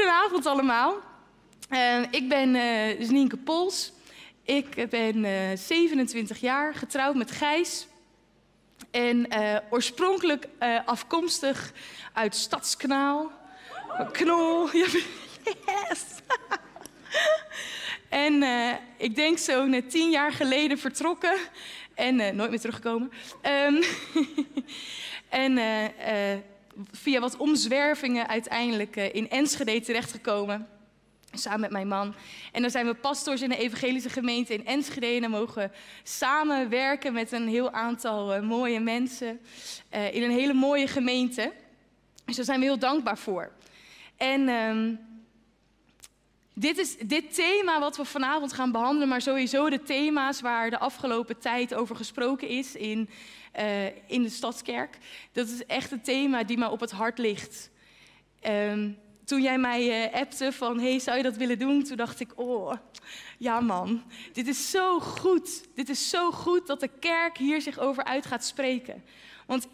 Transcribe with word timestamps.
Goedenavond 0.00 0.46
allemaal. 0.46 0.94
Uh, 1.70 2.02
ik 2.10 2.28
ben 2.28 2.54
uh, 2.54 3.08
Nienke 3.08 3.36
Pols. 3.36 3.92
Ik 4.44 4.90
ben 4.90 5.24
uh, 5.24 5.56
27 5.56 6.40
jaar, 6.40 6.74
getrouwd 6.74 7.14
met 7.14 7.30
Gijs. 7.30 7.86
En 8.90 9.28
oorspronkelijk 9.70 10.48
afkomstig 10.84 11.72
uit 12.12 12.34
Stadskanaal. 12.34 13.30
Knol. 14.12 14.68
Yes! 15.66 16.04
en 18.26 18.44
ik 18.96 19.14
denk 19.14 19.38
zo 19.38 19.66
net 19.66 19.90
tien 19.90 20.10
jaar 20.10 20.32
geleden 20.32 20.78
vertrokken. 20.78 21.36
En 21.94 22.36
nooit 22.36 22.50
meer 22.50 22.60
teruggekomen. 22.60 23.10
Um, 23.42 23.82
en 25.44 25.58
via 26.92 27.20
wat 27.20 27.36
omzwervingen 27.36 28.28
uiteindelijk 28.28 28.96
uh, 28.96 29.14
in 29.14 29.30
Enschede 29.30 29.80
terechtgekomen. 29.80 30.68
Samen 31.32 31.60
met 31.60 31.70
mijn 31.70 31.88
man. 31.88 32.14
En 32.52 32.62
dan 32.62 32.70
zijn 32.70 32.86
we 32.86 32.94
pastors 32.94 33.42
in 33.42 33.48
de 33.48 33.56
evangelische 33.56 34.08
gemeente 34.08 34.54
in 34.54 34.66
Enschede. 34.66 35.06
En 35.06 35.30
mogen 35.30 35.62
we 35.62 35.76
samenwerken 36.02 37.12
met 37.12 37.32
een 37.32 37.48
heel 37.48 37.70
aantal 37.70 38.36
uh, 38.36 38.42
mooie 38.42 38.80
mensen. 38.80 39.40
Uh, 39.94 40.14
in 40.14 40.22
een 40.22 40.30
hele 40.30 40.54
mooie 40.54 40.86
gemeente. 40.86 41.52
Dus 42.24 42.36
daar 42.36 42.44
zijn 42.44 42.60
we 42.60 42.66
heel 42.66 42.78
dankbaar 42.78 43.18
voor. 43.18 43.52
En 44.16 44.48
um, 44.48 44.98
dit 46.54 46.78
is 46.78 46.96
dit 46.96 47.34
thema 47.34 47.80
wat 47.80 47.96
we 47.96 48.04
vanavond 48.04 48.52
gaan 48.52 48.72
behandelen, 48.72 49.08
maar 49.08 49.22
sowieso 49.22 49.70
de 49.70 49.82
thema's 49.82 50.40
waar 50.40 50.70
de 50.70 50.78
afgelopen 50.78 51.38
tijd 51.38 51.74
over 51.74 51.96
gesproken 51.96 52.48
is 52.48 52.74
in 52.74 53.08
uh, 53.58 53.86
in 53.86 54.22
de 54.22 54.28
Stadskerk. 54.28 54.98
Dat 55.32 55.48
is 55.48 55.66
echt 55.66 55.90
een 55.90 56.02
thema 56.02 56.44
die 56.44 56.58
mij 56.58 56.68
op 56.68 56.80
het 56.80 56.90
hart 56.90 57.18
ligt. 57.18 57.70
Um, 58.46 58.98
toen 59.24 59.42
jij 59.42 59.58
mij 59.58 60.08
uh, 60.08 60.20
appte 60.20 60.52
van, 60.52 60.80
hey, 60.80 60.98
zou 60.98 61.16
je 61.16 61.22
dat 61.22 61.36
willen 61.36 61.58
doen? 61.58 61.82
Toen 61.82 61.96
dacht 61.96 62.20
ik, 62.20 62.32
oh, 62.34 62.72
ja 63.38 63.60
man, 63.60 64.02
dit 64.32 64.48
is 64.48 64.70
zo 64.70 65.00
goed. 65.00 65.74
Dit 65.74 65.88
is 65.88 66.08
zo 66.08 66.30
goed 66.30 66.66
dat 66.66 66.80
de 66.80 66.90
kerk 67.00 67.38
hier 67.38 67.60
zich 67.60 67.78
over 67.78 68.04
uit 68.04 68.26
gaat 68.26 68.44
spreken. 68.44 69.04
Want 69.46 69.68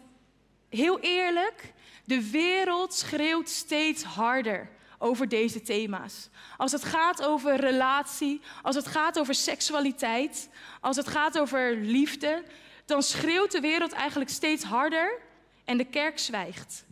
heel 0.69 0.99
eerlijk, 0.99 1.73
de 2.05 2.29
wereld 2.29 2.93
schreeuwt 2.93 3.49
steeds 3.49 4.03
harder 4.03 4.69
over 4.97 5.27
deze 5.27 5.61
thema's. 5.61 6.29
Als 6.57 6.71
het 6.71 6.83
gaat 6.83 7.25
over 7.25 7.55
relatie, 7.55 8.41
als 8.61 8.75
het 8.75 8.87
gaat 8.87 9.19
over 9.19 9.35
seksualiteit, 9.35 10.49
als 10.81 10.95
het 10.95 11.07
gaat 11.07 11.39
over 11.39 11.75
liefde, 11.75 12.43
dan 12.87 13.03
schreeuwt 13.03 13.51
de 13.51 13.59
wereld 13.59 13.91
eigenlijk 13.91 14.29
steeds 14.29 14.63
harder 14.63 15.19
en 15.65 15.77
de 15.77 15.85
kerk 15.85 16.19
zwijgt. 16.19 16.85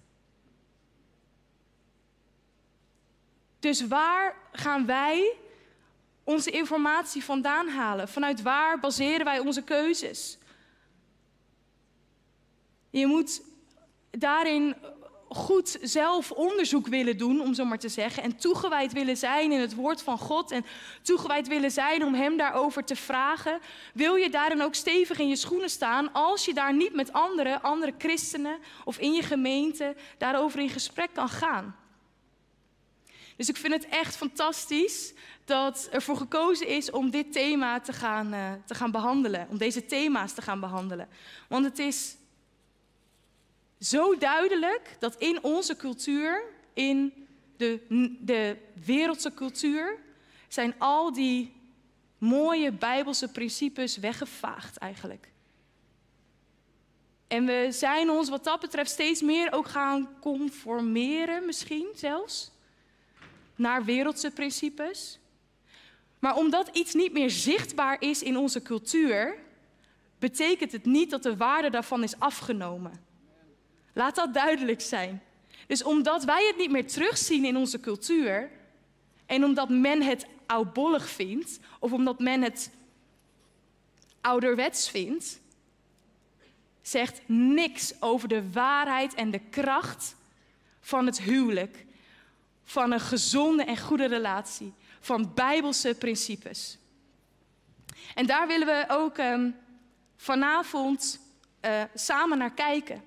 Dus 3.59 3.87
waar 3.87 4.35
gaan 4.51 4.85
wij 4.85 5.35
onze 6.23 6.51
informatie 6.51 7.23
vandaan 7.23 7.67
halen? 7.67 8.07
Vanuit 8.07 8.41
waar 8.41 8.79
baseren 8.79 9.25
wij 9.25 9.39
onze 9.39 9.61
keuzes? 9.61 10.37
Je 12.89 13.05
moet 13.05 13.41
daarin 14.11 14.75
goed 15.27 15.77
zelf 15.81 16.31
onderzoek 16.31 16.87
willen 16.87 17.17
doen, 17.17 17.41
om 17.41 17.53
zo 17.53 17.65
maar 17.65 17.79
te 17.79 17.89
zeggen, 17.89 18.23
en 18.23 18.37
toegewijd 18.37 18.93
willen 18.93 19.17
zijn 19.17 19.51
in 19.51 19.59
het 19.59 19.75
woord 19.75 20.01
van 20.01 20.17
God 20.17 20.51
en 20.51 20.65
toegewijd 21.01 21.47
willen 21.47 21.71
zijn 21.71 22.03
om 22.03 22.13
Hem 22.13 22.37
daarover 22.37 22.83
te 22.83 22.95
vragen, 22.95 23.59
wil 23.93 24.15
je 24.15 24.29
daarin 24.29 24.61
ook 24.61 24.75
stevig 24.75 25.19
in 25.19 25.27
je 25.27 25.35
schoenen 25.35 25.69
staan 25.69 26.13
als 26.13 26.45
je 26.45 26.53
daar 26.53 26.75
niet 26.75 26.93
met 26.93 27.13
anderen, 27.13 27.61
andere 27.61 27.93
christenen 27.97 28.57
of 28.83 28.97
in 28.97 29.13
je 29.13 29.21
gemeente 29.21 29.95
daarover 30.17 30.59
in 30.59 30.69
gesprek 30.69 31.09
kan 31.13 31.29
gaan. 31.29 31.75
Dus 33.35 33.49
ik 33.49 33.57
vind 33.57 33.73
het 33.73 33.87
echt 33.87 34.15
fantastisch 34.15 35.13
dat 35.45 35.87
er 35.91 36.01
voor 36.01 36.17
gekozen 36.17 36.67
is 36.67 36.91
om 36.91 37.09
dit 37.09 37.31
thema 37.31 37.79
te 37.79 37.93
gaan, 37.93 38.33
uh, 38.33 38.51
te 38.65 38.75
gaan 38.75 38.91
behandelen, 38.91 39.47
om 39.49 39.57
deze 39.57 39.85
thema's 39.85 40.33
te 40.33 40.41
gaan 40.41 40.59
behandelen. 40.59 41.07
Want 41.47 41.65
het 41.65 41.79
is 41.79 42.15
zo 43.85 44.17
duidelijk 44.17 44.95
dat 44.99 45.15
in 45.15 45.43
onze 45.43 45.75
cultuur, 45.75 46.43
in 46.73 47.27
de, 47.57 47.79
de 48.19 48.57
wereldse 48.85 49.33
cultuur, 49.33 49.97
zijn 50.47 50.75
al 50.77 51.13
die 51.13 51.53
mooie 52.17 52.71
bijbelse 52.71 53.31
principes 53.31 53.97
weggevaagd 53.97 54.77
eigenlijk. 54.77 55.29
En 57.27 57.45
we 57.45 57.67
zijn 57.69 58.09
ons 58.09 58.29
wat 58.29 58.43
dat 58.43 58.59
betreft 58.59 58.91
steeds 58.91 59.21
meer 59.21 59.51
ook 59.51 59.67
gaan 59.67 60.09
conformeren, 60.21 61.45
misschien 61.45 61.87
zelfs, 61.95 62.51
naar 63.55 63.83
wereldse 63.83 64.31
principes. 64.31 65.19
Maar 66.19 66.35
omdat 66.35 66.69
iets 66.73 66.93
niet 66.93 67.13
meer 67.13 67.29
zichtbaar 67.29 68.01
is 68.01 68.23
in 68.23 68.37
onze 68.37 68.61
cultuur, 68.61 69.37
betekent 70.19 70.71
het 70.71 70.85
niet 70.85 71.09
dat 71.09 71.23
de 71.23 71.37
waarde 71.37 71.69
daarvan 71.69 72.03
is 72.03 72.19
afgenomen. 72.19 73.04
Laat 73.95 74.15
dat 74.15 74.33
duidelijk 74.33 74.81
zijn. 74.81 75.23
Dus 75.67 75.83
omdat 75.83 76.23
wij 76.23 76.45
het 76.47 76.57
niet 76.57 76.71
meer 76.71 76.87
terugzien 76.87 77.45
in 77.45 77.57
onze 77.57 77.79
cultuur 77.79 78.51
en 79.25 79.43
omdat 79.43 79.69
men 79.69 80.01
het 80.01 80.25
oudbollig 80.45 81.09
vindt 81.09 81.59
of 81.79 81.91
omdat 81.91 82.19
men 82.19 82.41
het 82.41 82.71
ouderwets 84.21 84.89
vindt, 84.89 85.39
zegt 86.81 87.21
niks 87.27 88.01
over 88.01 88.27
de 88.27 88.51
waarheid 88.51 89.13
en 89.13 89.31
de 89.31 89.41
kracht 89.49 90.15
van 90.79 91.05
het 91.05 91.21
huwelijk, 91.21 91.85
van 92.63 92.91
een 92.91 92.99
gezonde 92.99 93.63
en 93.63 93.77
goede 93.77 94.05
relatie, 94.05 94.73
van 94.99 95.31
bijbelse 95.33 95.95
principes. 95.95 96.77
En 98.15 98.25
daar 98.25 98.47
willen 98.47 98.67
we 98.67 98.85
ook 98.87 99.17
um, 99.17 99.55
vanavond 100.15 101.19
uh, 101.61 101.83
samen 101.93 102.37
naar 102.37 102.53
kijken. 102.53 103.03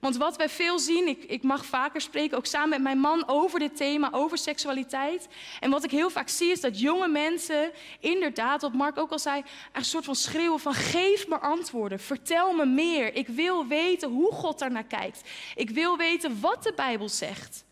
Want 0.00 0.16
wat 0.16 0.36
wij 0.36 0.48
veel 0.48 0.78
zien, 0.78 1.08
ik, 1.08 1.24
ik, 1.24 1.42
mag 1.42 1.66
vaker 1.66 2.00
spreken, 2.00 2.36
ook 2.36 2.46
samen 2.46 2.68
met 2.68 2.82
mijn 2.82 2.98
man, 2.98 3.28
over 3.28 3.58
dit 3.58 3.76
thema, 3.76 4.12
over 4.12 4.38
seksualiteit. 4.38 5.28
En 5.60 5.70
wat 5.70 5.84
ik 5.84 5.90
heel 5.90 6.10
vaak 6.10 6.28
zie 6.28 6.50
is 6.50 6.60
dat 6.60 6.80
jonge 6.80 7.08
mensen, 7.08 7.70
inderdaad, 8.00 8.62
wat 8.62 8.72
Mark 8.72 8.98
ook 8.98 9.10
al 9.10 9.18
zei, 9.18 9.42
een 9.72 9.84
soort 9.84 10.04
van 10.04 10.14
schreeuwen 10.14 10.60
van 10.60 10.74
geef 10.74 11.28
me 11.28 11.38
antwoorden, 11.38 12.00
vertel 12.00 12.52
me 12.52 12.66
meer. 12.66 13.14
Ik 13.14 13.28
wil 13.28 13.66
weten 13.66 14.10
hoe 14.10 14.32
God 14.32 14.58
daarnaar 14.58 14.84
kijkt. 14.84 15.28
Ik 15.54 15.70
wil 15.70 15.96
weten 15.96 16.40
wat 16.40 16.62
de 16.62 16.72
Bijbel 16.76 17.08
zegt. 17.08 17.64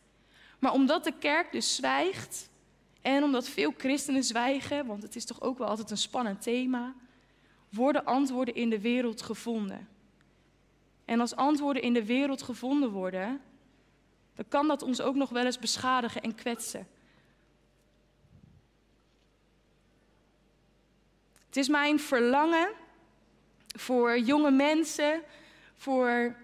Maar 0.58 0.72
omdat 0.72 1.04
de 1.04 1.12
kerk 1.18 1.52
dus 1.52 1.74
zwijgt 1.74 2.48
en 3.02 3.22
omdat 3.22 3.48
veel 3.48 3.74
christenen 3.76 4.24
zwijgen, 4.24 4.86
want 4.86 5.02
het 5.02 5.16
is 5.16 5.24
toch 5.24 5.40
ook 5.40 5.58
wel 5.58 5.68
altijd 5.68 5.90
een 5.90 5.96
spannend 5.96 6.42
thema, 6.42 6.94
worden 7.68 8.04
antwoorden 8.04 8.54
in 8.54 8.70
de 8.70 8.80
wereld 8.80 9.22
gevonden. 9.22 9.88
En 11.06 11.20
als 11.20 11.36
antwoorden 11.36 11.82
in 11.82 11.92
de 11.92 12.04
wereld 12.04 12.42
gevonden 12.42 12.90
worden, 12.90 13.40
dan 14.34 14.44
kan 14.48 14.68
dat 14.68 14.82
ons 14.82 15.00
ook 15.00 15.14
nog 15.14 15.30
wel 15.30 15.44
eens 15.44 15.58
beschadigen 15.58 16.22
en 16.22 16.34
kwetsen. 16.34 16.88
Het 21.46 21.56
is 21.56 21.68
mijn 21.68 22.00
verlangen 22.00 22.68
voor 23.66 24.18
jonge 24.18 24.50
mensen, 24.50 25.22
voor 25.74 26.36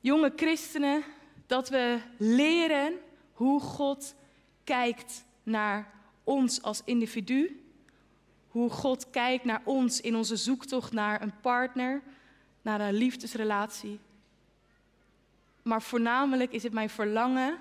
jonge 0.00 0.32
christenen, 0.36 1.02
dat 1.46 1.68
we 1.68 2.00
leren 2.16 2.98
hoe 3.32 3.60
God 3.60 4.14
kijkt 4.64 5.24
naar 5.42 5.90
ons 6.24 6.62
als 6.62 6.82
individu. 6.84 7.64
Hoe 8.48 8.70
God 8.70 9.10
kijkt 9.10 9.44
naar 9.44 9.62
ons 9.64 10.00
in 10.00 10.16
onze 10.16 10.36
zoektocht 10.36 10.92
naar 10.92 11.22
een 11.22 11.40
partner, 11.40 12.02
naar 12.62 12.80
een 12.80 12.94
liefdesrelatie. 12.94 14.00
Maar 15.62 15.82
voornamelijk 15.82 16.52
is 16.52 16.62
het 16.62 16.72
mijn 16.72 16.90
verlangen 16.90 17.58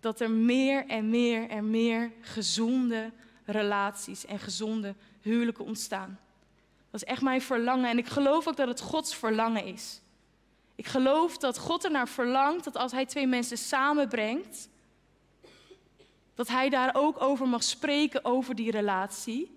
dat 0.00 0.20
er 0.20 0.30
meer 0.30 0.86
en 0.86 1.10
meer 1.10 1.48
en 1.48 1.70
meer 1.70 2.12
gezonde 2.20 3.10
relaties 3.44 4.26
en 4.26 4.38
gezonde 4.38 4.94
huwelijken 5.20 5.64
ontstaan. 5.64 6.18
Dat 6.90 7.02
is 7.02 7.08
echt 7.08 7.22
mijn 7.22 7.42
verlangen 7.42 7.90
en 7.90 7.98
ik 7.98 8.06
geloof 8.06 8.48
ook 8.48 8.56
dat 8.56 8.68
het 8.68 8.80
Gods 8.80 9.14
verlangen 9.14 9.64
is. 9.64 10.00
Ik 10.74 10.86
geloof 10.86 11.38
dat 11.38 11.58
God 11.58 11.84
ernaar 11.84 12.08
verlangt 12.08 12.64
dat 12.64 12.76
als 12.76 12.92
Hij 12.92 13.06
twee 13.06 13.26
mensen 13.26 13.58
samenbrengt, 13.58 14.68
dat 16.34 16.48
Hij 16.48 16.68
daar 16.68 16.94
ook 16.94 17.22
over 17.22 17.48
mag 17.48 17.62
spreken, 17.62 18.24
over 18.24 18.54
die 18.54 18.70
relatie. 18.70 19.53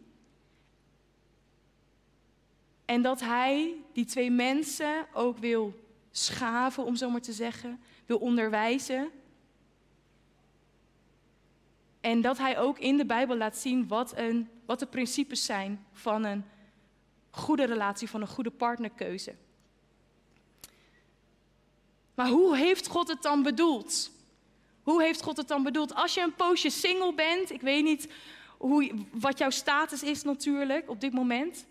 En 2.87 3.01
dat 3.01 3.19
hij 3.19 3.75
die 3.93 4.05
twee 4.05 4.31
mensen 4.31 5.07
ook 5.13 5.37
wil 5.37 5.73
schaven, 6.11 6.85
om 6.85 6.95
zo 6.95 7.09
maar 7.09 7.21
te 7.21 7.33
zeggen, 7.33 7.79
wil 8.05 8.17
onderwijzen. 8.17 9.09
En 12.01 12.21
dat 12.21 12.37
hij 12.37 12.59
ook 12.59 12.79
in 12.79 12.97
de 12.97 13.05
Bijbel 13.05 13.37
laat 13.37 13.57
zien 13.57 13.87
wat, 13.87 14.17
een, 14.17 14.49
wat 14.65 14.79
de 14.79 14.85
principes 14.85 15.45
zijn 15.45 15.85
van 15.91 16.23
een 16.23 16.45
goede 17.29 17.63
relatie, 17.65 18.09
van 18.09 18.21
een 18.21 18.27
goede 18.27 18.51
partnerkeuze. 18.51 19.35
Maar 22.15 22.27
hoe 22.29 22.57
heeft 22.57 22.87
God 22.87 23.07
het 23.07 23.21
dan 23.21 23.43
bedoeld? 23.43 24.11
Hoe 24.83 25.01
heeft 25.01 25.21
God 25.21 25.37
het 25.37 25.47
dan 25.47 25.63
bedoeld? 25.63 25.95
Als 25.95 26.13
je 26.13 26.21
een 26.21 26.35
poosje 26.35 26.69
single 26.69 27.13
bent, 27.13 27.51
ik 27.51 27.61
weet 27.61 27.83
niet 27.83 28.07
hoe, 28.57 28.91
wat 29.11 29.37
jouw 29.37 29.49
status 29.49 30.03
is 30.03 30.23
natuurlijk 30.23 30.89
op 30.89 31.01
dit 31.01 31.13
moment. 31.13 31.65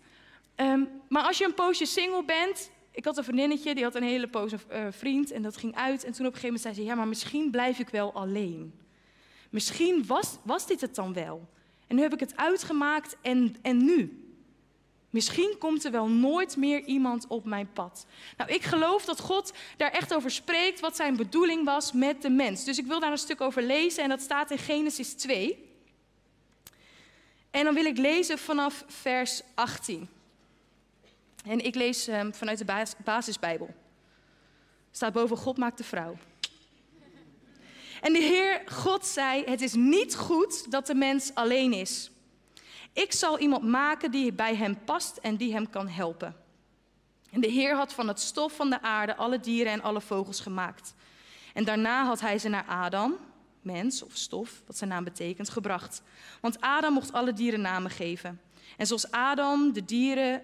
Ehm, 0.57 0.83
maar 1.09 1.23
als 1.23 1.37
je 1.37 1.45
een 1.45 1.53
poosje 1.53 1.85
single 1.85 2.23
bent, 2.23 2.71
ik 2.91 3.05
had 3.05 3.17
een 3.17 3.23
vriendinnetje, 3.23 3.75
die 3.75 3.83
had 3.83 3.95
een 3.95 4.03
hele 4.03 4.27
poos 4.27 4.51
uh, 4.51 4.87
vriend 4.89 5.31
en 5.31 5.41
dat 5.41 5.57
ging 5.57 5.75
uit. 5.75 6.03
En 6.03 6.11
toen 6.11 6.25
op 6.25 6.33
een 6.33 6.39
gegeven 6.39 6.45
moment 6.45 6.61
zei 6.61 6.73
ze, 6.73 6.83
ja, 6.83 6.95
maar 6.95 7.07
misschien 7.07 7.51
blijf 7.51 7.79
ik 7.79 7.89
wel 7.89 8.13
alleen. 8.13 8.73
Misschien 9.49 10.05
was, 10.05 10.37
was 10.43 10.67
dit 10.67 10.81
het 10.81 10.95
dan 10.95 11.13
wel. 11.13 11.47
En 11.87 11.95
nu 11.95 12.01
heb 12.01 12.13
ik 12.13 12.19
het 12.19 12.37
uitgemaakt 12.37 13.17
en, 13.21 13.55
en 13.61 13.85
nu? 13.85 14.21
Misschien 15.09 15.55
komt 15.59 15.85
er 15.85 15.91
wel 15.91 16.07
nooit 16.07 16.55
meer 16.55 16.83
iemand 16.83 17.27
op 17.27 17.45
mijn 17.45 17.69
pad. 17.73 18.05
Nou, 18.37 18.51
ik 18.51 18.63
geloof 18.63 19.05
dat 19.05 19.19
God 19.19 19.53
daar 19.77 19.91
echt 19.91 20.13
over 20.13 20.31
spreekt 20.31 20.79
wat 20.79 20.95
zijn 20.95 21.15
bedoeling 21.15 21.65
was 21.65 21.91
met 21.91 22.21
de 22.21 22.29
mens. 22.29 22.63
Dus 22.63 22.77
ik 22.77 22.85
wil 22.85 22.99
daar 22.99 23.11
een 23.11 23.17
stuk 23.17 23.41
over 23.41 23.63
lezen 23.63 24.03
en 24.03 24.09
dat 24.09 24.21
staat 24.21 24.51
in 24.51 24.57
Genesis 24.57 25.13
2. 25.13 25.65
En 27.51 27.63
dan 27.63 27.73
wil 27.73 27.85
ik 27.85 27.97
lezen 27.97 28.37
vanaf 28.37 28.83
vers 28.87 29.41
18. 29.55 30.09
En 31.47 31.65
ik 31.65 31.75
lees 31.75 32.07
um, 32.07 32.33
vanuit 32.33 32.57
de 32.57 32.85
basisbijbel. 33.03 33.75
Staat 34.91 35.13
boven 35.13 35.37
God 35.37 35.57
maakt 35.57 35.77
de 35.77 35.83
vrouw. 35.83 36.17
En 38.01 38.13
de 38.13 38.19
Heer 38.19 38.61
God 38.65 39.05
zei: 39.05 39.43
Het 39.43 39.61
is 39.61 39.73
niet 39.73 40.15
goed 40.15 40.71
dat 40.71 40.87
de 40.87 40.95
mens 40.95 41.31
alleen 41.33 41.73
is. 41.73 42.11
Ik 42.93 43.11
zal 43.11 43.39
iemand 43.39 43.63
maken 43.63 44.11
die 44.11 44.33
bij 44.33 44.55
hem 44.55 44.83
past 44.83 45.17
en 45.17 45.35
die 45.35 45.53
hem 45.53 45.69
kan 45.69 45.87
helpen. 45.87 46.35
En 47.31 47.41
de 47.41 47.47
Heer 47.47 47.75
had 47.75 47.93
van 47.93 48.07
het 48.07 48.19
stof 48.19 48.53
van 48.55 48.69
de 48.69 48.81
aarde 48.81 49.15
alle 49.15 49.39
dieren 49.39 49.71
en 49.71 49.81
alle 49.81 50.01
vogels 50.01 50.39
gemaakt. 50.39 50.93
En 51.53 51.63
daarna 51.63 52.05
had 52.05 52.19
hij 52.19 52.39
ze 52.39 52.49
naar 52.49 52.65
Adam, 52.65 53.17
mens 53.61 54.03
of 54.03 54.15
stof, 54.15 54.61
wat 54.65 54.77
zijn 54.77 54.89
naam 54.89 55.03
betekent, 55.03 55.49
gebracht. 55.49 56.01
Want 56.41 56.61
Adam 56.61 56.93
mocht 56.93 57.13
alle 57.13 57.33
dieren 57.33 57.61
namen 57.61 57.91
geven. 57.91 58.41
En 58.77 58.87
zoals 58.87 59.11
Adam 59.11 59.73
de 59.73 59.85
dieren 59.85 60.41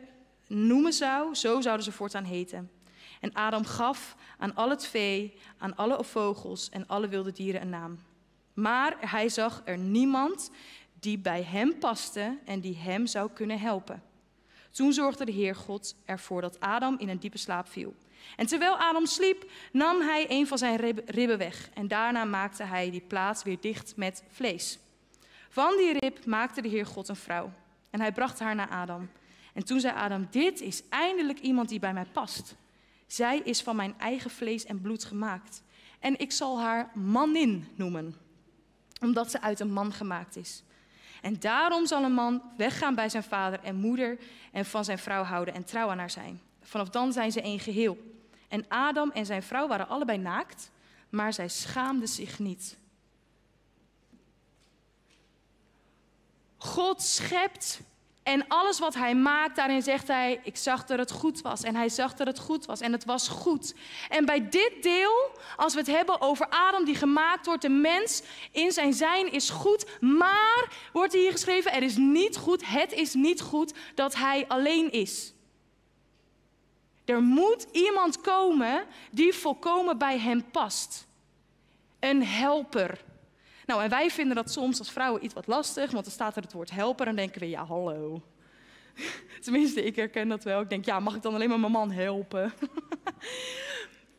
noemen 0.54 0.94
zou, 0.94 1.36
zo 1.36 1.62
zouden 1.62 1.86
ze 1.86 1.92
voortaan 1.92 2.24
heten. 2.24 2.72
En 3.20 3.34
Adam 3.34 3.66
gaf 3.66 4.16
aan 4.38 4.56
al 4.56 4.70
het 4.70 4.86
vee, 4.86 5.38
aan 5.58 5.76
alle 5.76 6.04
vogels 6.04 6.70
en 6.70 6.88
alle 6.88 7.08
wilde 7.08 7.32
dieren 7.32 7.62
een 7.62 7.70
naam. 7.70 8.00
Maar 8.54 8.96
hij 9.00 9.30
zag 9.30 9.62
er 9.66 9.78
niemand 9.78 10.52
die 11.00 11.20
bij 11.20 11.44
hem 11.44 11.80
paste 11.80 12.38
en 12.46 12.60
die 12.60 12.78
hem 12.78 13.08
zou 13.08 13.30
kunnen 13.34 13.60
helpen. 13.60 14.04
Toen 14.72 14.94
zorgde 14.94 15.26
de 15.26 15.32
Heer 15.32 15.56
God 15.56 15.96
ervoor 16.06 16.42
dat 16.42 16.60
Adam 16.60 16.96
in 16.98 17.10
een 17.10 17.20
diepe 17.20 17.38
slaap 17.38 17.68
viel. 17.68 17.96
En 18.36 18.48
terwijl 18.48 18.78
Adam 18.78 19.06
sliep, 19.06 19.52
nam 19.72 20.02
hij 20.02 20.26
een 20.30 20.48
van 20.48 20.58
zijn 20.58 20.76
ribben 21.06 21.38
weg. 21.38 21.70
En 21.74 21.88
daarna 21.88 22.24
maakte 22.24 22.64
hij 22.64 22.92
die 22.92 23.02
plaats 23.02 23.44
weer 23.44 23.58
dicht 23.60 23.96
met 23.96 24.24
vlees. 24.30 24.80
Van 25.50 25.78
die 25.78 26.00
rib 26.00 26.26
maakte 26.26 26.62
de 26.62 26.68
Heer 26.68 26.86
God 26.86 27.08
een 27.08 27.16
vrouw. 27.16 27.52
En 27.90 28.00
hij 28.00 28.12
bracht 28.12 28.40
haar 28.40 28.56
naar 28.56 28.70
Adam. 28.70 29.10
En 29.54 29.66
toen 29.66 29.80
zei 29.80 29.96
Adam: 29.96 30.28
Dit 30.32 30.62
is 30.62 30.84
eindelijk 30.90 31.40
iemand 31.40 31.70
die 31.70 31.80
bij 31.80 31.94
mij 31.94 32.06
past. 32.06 32.56
Zij 33.08 33.40
is 33.40 33.62
van 33.62 33.76
mijn 33.76 34.00
eigen 34.00 34.30
vlees 34.32 34.66
en 34.66 34.82
bloed 34.82 35.04
gemaakt. 35.04 35.64
En 36.00 36.20
ik 36.20 36.32
zal 36.32 36.60
haar 36.60 36.92
manin 36.94 37.68
noemen, 37.76 38.16
omdat 39.02 39.32
ze 39.32 39.42
uit 39.42 39.60
een 39.60 39.74
man 39.74 39.94
gemaakt 39.94 40.36
is. 40.36 40.64
En 41.22 41.40
daarom 41.40 41.86
zal 41.86 42.04
een 42.04 42.14
man 42.14 42.42
weggaan 42.58 42.96
bij 42.96 43.10
zijn 43.10 43.24
vader 43.24 43.60
en 43.60 43.76
moeder 43.76 44.18
en 44.52 44.66
van 44.66 44.86
zijn 44.86 45.00
vrouw 45.00 45.24
houden 45.24 45.54
en 45.54 45.64
trouw 45.64 45.90
aan 45.90 45.98
haar 45.98 46.10
zijn. 46.10 46.42
Vanaf 46.62 46.90
dan 46.90 47.14
zijn 47.14 47.32
ze 47.32 47.42
één 47.42 47.60
geheel. 47.60 47.98
En 48.48 48.66
Adam 48.68 49.12
en 49.12 49.26
zijn 49.26 49.44
vrouw 49.44 49.68
waren 49.68 49.88
allebei 49.88 50.18
naakt, 50.18 50.72
maar 51.10 51.34
zij 51.34 51.50
schaamden 51.50 52.08
zich 52.08 52.40
niet. 52.40 52.78
God 56.58 57.02
schept 57.02 57.82
en 58.24 58.48
alles 58.48 58.80
wat 58.80 58.94
hij 58.94 59.16
maakt, 59.16 59.56
daarin 59.56 59.82
zegt 59.82 60.08
hij: 60.08 60.40
Ik 60.44 60.58
zag 60.58 60.86
dat 60.86 61.00
het 61.00 61.12
goed 61.12 61.42
was. 61.42 61.64
En 61.64 61.76
hij 61.76 61.90
zag 61.90 62.14
dat 62.14 62.28
het 62.28 62.40
goed 62.40 62.66
was. 62.66 62.82
En 62.82 62.92
het 62.92 63.06
was 63.06 63.28
goed. 63.28 63.76
En 64.10 64.26
bij 64.26 64.50
dit 64.50 64.74
deel, 64.82 65.32
als 65.56 65.74
we 65.74 65.80
het 65.80 65.88
hebben 65.88 66.22
over 66.22 66.48
Adam 66.50 66.86
die 66.86 66.96
gemaakt 66.96 67.46
wordt, 67.46 67.62
de 67.62 67.70
mens 67.70 68.22
in 68.52 68.72
zijn 68.72 68.94
zijn 68.94 69.32
is 69.32 69.50
goed. 69.50 70.00
Maar, 70.00 70.72
wordt 70.94 71.14
hier 71.14 71.32
geschreven: 71.32 71.74
Er 71.74 71.84
is 71.84 71.96
niet 71.96 72.38
goed, 72.38 72.68
het 72.68 72.92
is 72.92 73.14
niet 73.14 73.42
goed 73.42 73.74
dat 73.96 74.16
hij 74.16 74.46
alleen 74.48 74.92
is. 74.92 75.34
Er 77.06 77.22
moet 77.22 77.68
iemand 77.72 78.22
komen 78.22 78.86
die 79.12 79.34
volkomen 79.34 79.98
bij 79.98 80.20
hem 80.20 80.52
past. 80.52 81.08
Een 82.00 82.26
helper. 82.26 83.04
Nou, 83.66 83.84
en 83.84 83.90
wij 83.90 84.10
vinden 84.10 84.36
dat 84.36 84.52
soms 84.52 84.80
als 84.80 84.92
vrouwen 84.92 85.24
iets 85.24 85.34
wat 85.34 85.48
lastig, 85.48 85.92
want 85.92 86.04
dan 86.04 86.14
staat 86.14 86.36
er 86.36 86.42
het 86.42 86.54
woord 86.54 86.72
helper 86.72 87.08
en 87.08 87.16
denken 87.16 87.40
we, 87.40 87.50
ja, 87.50 87.66
hallo. 87.66 88.22
Tenminste, 89.44 89.84
ik 89.84 89.96
herken 89.96 90.28
dat 90.28 90.44
wel. 90.44 90.62
Ik 90.62 90.70
denk, 90.70 90.86
ja, 90.86 91.00
mag 91.00 91.16
ik 91.16 91.22
dan 91.22 91.34
alleen 91.34 91.50
maar 91.50 91.60
mijn 91.60 91.72
man 91.72 91.92
helpen? 91.92 92.54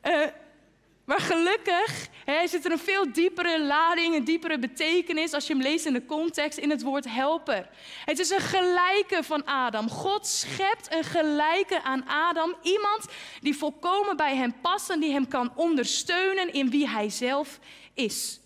uh, 0.02 0.26
maar 1.04 1.20
gelukkig 1.20 2.08
hè, 2.24 2.46
zit 2.46 2.64
er 2.64 2.72
een 2.72 2.78
veel 2.78 3.12
diepere 3.12 3.62
lading, 3.62 4.14
een 4.14 4.24
diepere 4.24 4.58
betekenis 4.58 5.32
als 5.32 5.46
je 5.46 5.52
hem 5.52 5.62
leest 5.62 5.86
in 5.86 5.92
de 5.92 6.06
context 6.06 6.58
in 6.58 6.70
het 6.70 6.82
woord 6.82 7.04
helper. 7.08 7.68
Het 8.04 8.18
is 8.18 8.30
een 8.30 8.40
gelijke 8.40 9.22
van 9.22 9.44
Adam. 9.44 9.88
God 9.88 10.26
schept 10.26 10.94
een 10.94 11.04
gelijke 11.04 11.82
aan 11.82 12.08
Adam. 12.08 12.54
Iemand 12.62 13.06
die 13.40 13.56
volkomen 13.56 14.16
bij 14.16 14.36
hem 14.36 14.54
past 14.60 14.90
en 14.90 15.00
die 15.00 15.12
hem 15.12 15.28
kan 15.28 15.52
ondersteunen 15.54 16.52
in 16.52 16.70
wie 16.70 16.88
hij 16.88 17.10
zelf 17.10 17.58
is. 17.94 18.40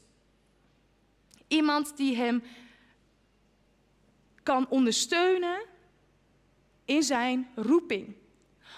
Iemand 1.48 1.96
die 1.96 2.16
hem 2.16 2.42
kan 4.42 4.66
ondersteunen 4.68 5.60
in 6.84 7.02
zijn 7.02 7.48
roeping. 7.54 8.14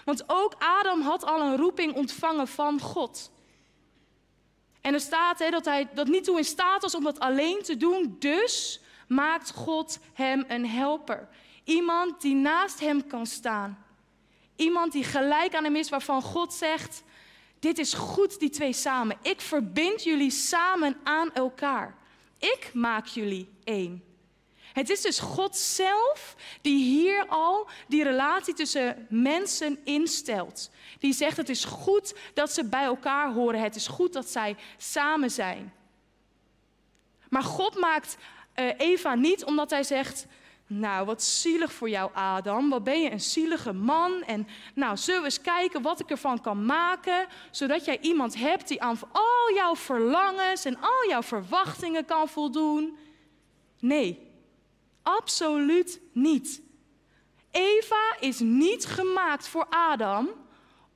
Want 0.04 0.24
ook 0.26 0.54
Adam 0.58 1.00
had 1.00 1.24
al 1.24 1.40
een 1.40 1.56
roeping 1.56 1.94
ontvangen 1.94 2.48
van 2.48 2.80
God. 2.80 3.30
En 4.80 4.94
er 4.94 5.00
staat 5.00 5.50
dat 5.50 5.64
hij 5.64 5.88
dat 5.94 6.06
niet 6.06 6.24
toe 6.24 6.36
in 6.36 6.44
staat 6.44 6.82
was 6.82 6.94
om 6.94 7.04
dat 7.04 7.20
alleen 7.20 7.62
te 7.62 7.76
doen. 7.76 8.16
Dus 8.18 8.80
maakt 9.06 9.50
God 9.50 9.98
hem 10.12 10.44
een 10.48 10.66
helper. 10.66 11.28
Iemand 11.64 12.20
die 12.20 12.34
naast 12.34 12.80
hem 12.80 13.06
kan 13.06 13.26
staan. 13.26 13.84
Iemand 14.56 14.92
die 14.92 15.04
gelijk 15.04 15.54
aan 15.54 15.64
hem 15.64 15.76
is, 15.76 15.88
waarvan 15.88 16.22
God 16.22 16.52
zegt: 16.52 17.02
Dit 17.58 17.78
is 17.78 17.94
goed, 17.94 18.38
die 18.38 18.50
twee 18.50 18.72
samen. 18.72 19.18
Ik 19.22 19.40
verbind 19.40 20.02
jullie 20.02 20.30
samen 20.30 20.96
aan 21.02 21.32
elkaar. 21.32 21.98
Ik 22.40 22.70
maak 22.72 23.06
jullie 23.06 23.48
één. 23.64 24.04
Het 24.72 24.90
is 24.90 25.00
dus 25.00 25.18
God 25.18 25.56
zelf 25.56 26.36
die 26.60 26.84
hier 26.84 27.26
al 27.28 27.68
die 27.88 28.02
relatie 28.02 28.54
tussen 28.54 29.06
mensen 29.08 29.78
instelt. 29.84 30.70
Die 30.98 31.12
zegt 31.12 31.36
het 31.36 31.48
is 31.48 31.64
goed 31.64 32.14
dat 32.34 32.52
ze 32.52 32.64
bij 32.64 32.84
elkaar 32.84 33.32
horen. 33.32 33.60
Het 33.60 33.76
is 33.76 33.86
goed 33.86 34.12
dat 34.12 34.28
zij 34.28 34.56
samen 34.76 35.30
zijn. 35.30 35.72
Maar 37.28 37.42
God 37.42 37.78
maakt 37.78 38.16
uh, 38.56 38.70
Eva 38.76 39.14
niet 39.14 39.44
omdat 39.44 39.70
hij 39.70 39.82
zegt, 39.82 40.26
nou, 40.72 41.06
wat 41.06 41.22
zielig 41.22 41.72
voor 41.72 41.88
jou, 41.88 42.10
Adam. 42.14 42.70
Wat 42.70 42.84
ben 42.84 43.02
je 43.02 43.10
een 43.10 43.20
zielige 43.20 43.72
man. 43.72 44.22
En 44.22 44.46
nou, 44.74 44.96
zullen 44.96 45.20
we 45.20 45.26
eens 45.26 45.40
kijken 45.40 45.82
wat 45.82 46.00
ik 46.00 46.10
ervan 46.10 46.40
kan 46.40 46.64
maken. 46.64 47.26
Zodat 47.50 47.84
jij 47.84 47.98
iemand 48.00 48.36
hebt 48.36 48.68
die 48.68 48.82
aan 48.82 48.98
al 49.12 49.54
jouw 49.54 49.76
verlangens 49.76 50.64
en 50.64 50.80
al 50.80 51.08
jouw 51.08 51.22
verwachtingen 51.22 52.04
kan 52.04 52.28
voldoen. 52.28 52.98
Nee, 53.78 54.30
absoluut 55.02 56.00
niet. 56.12 56.62
Eva 57.50 58.16
is 58.20 58.38
niet 58.38 58.86
gemaakt 58.86 59.48
voor 59.48 59.66
Adam 59.70 60.28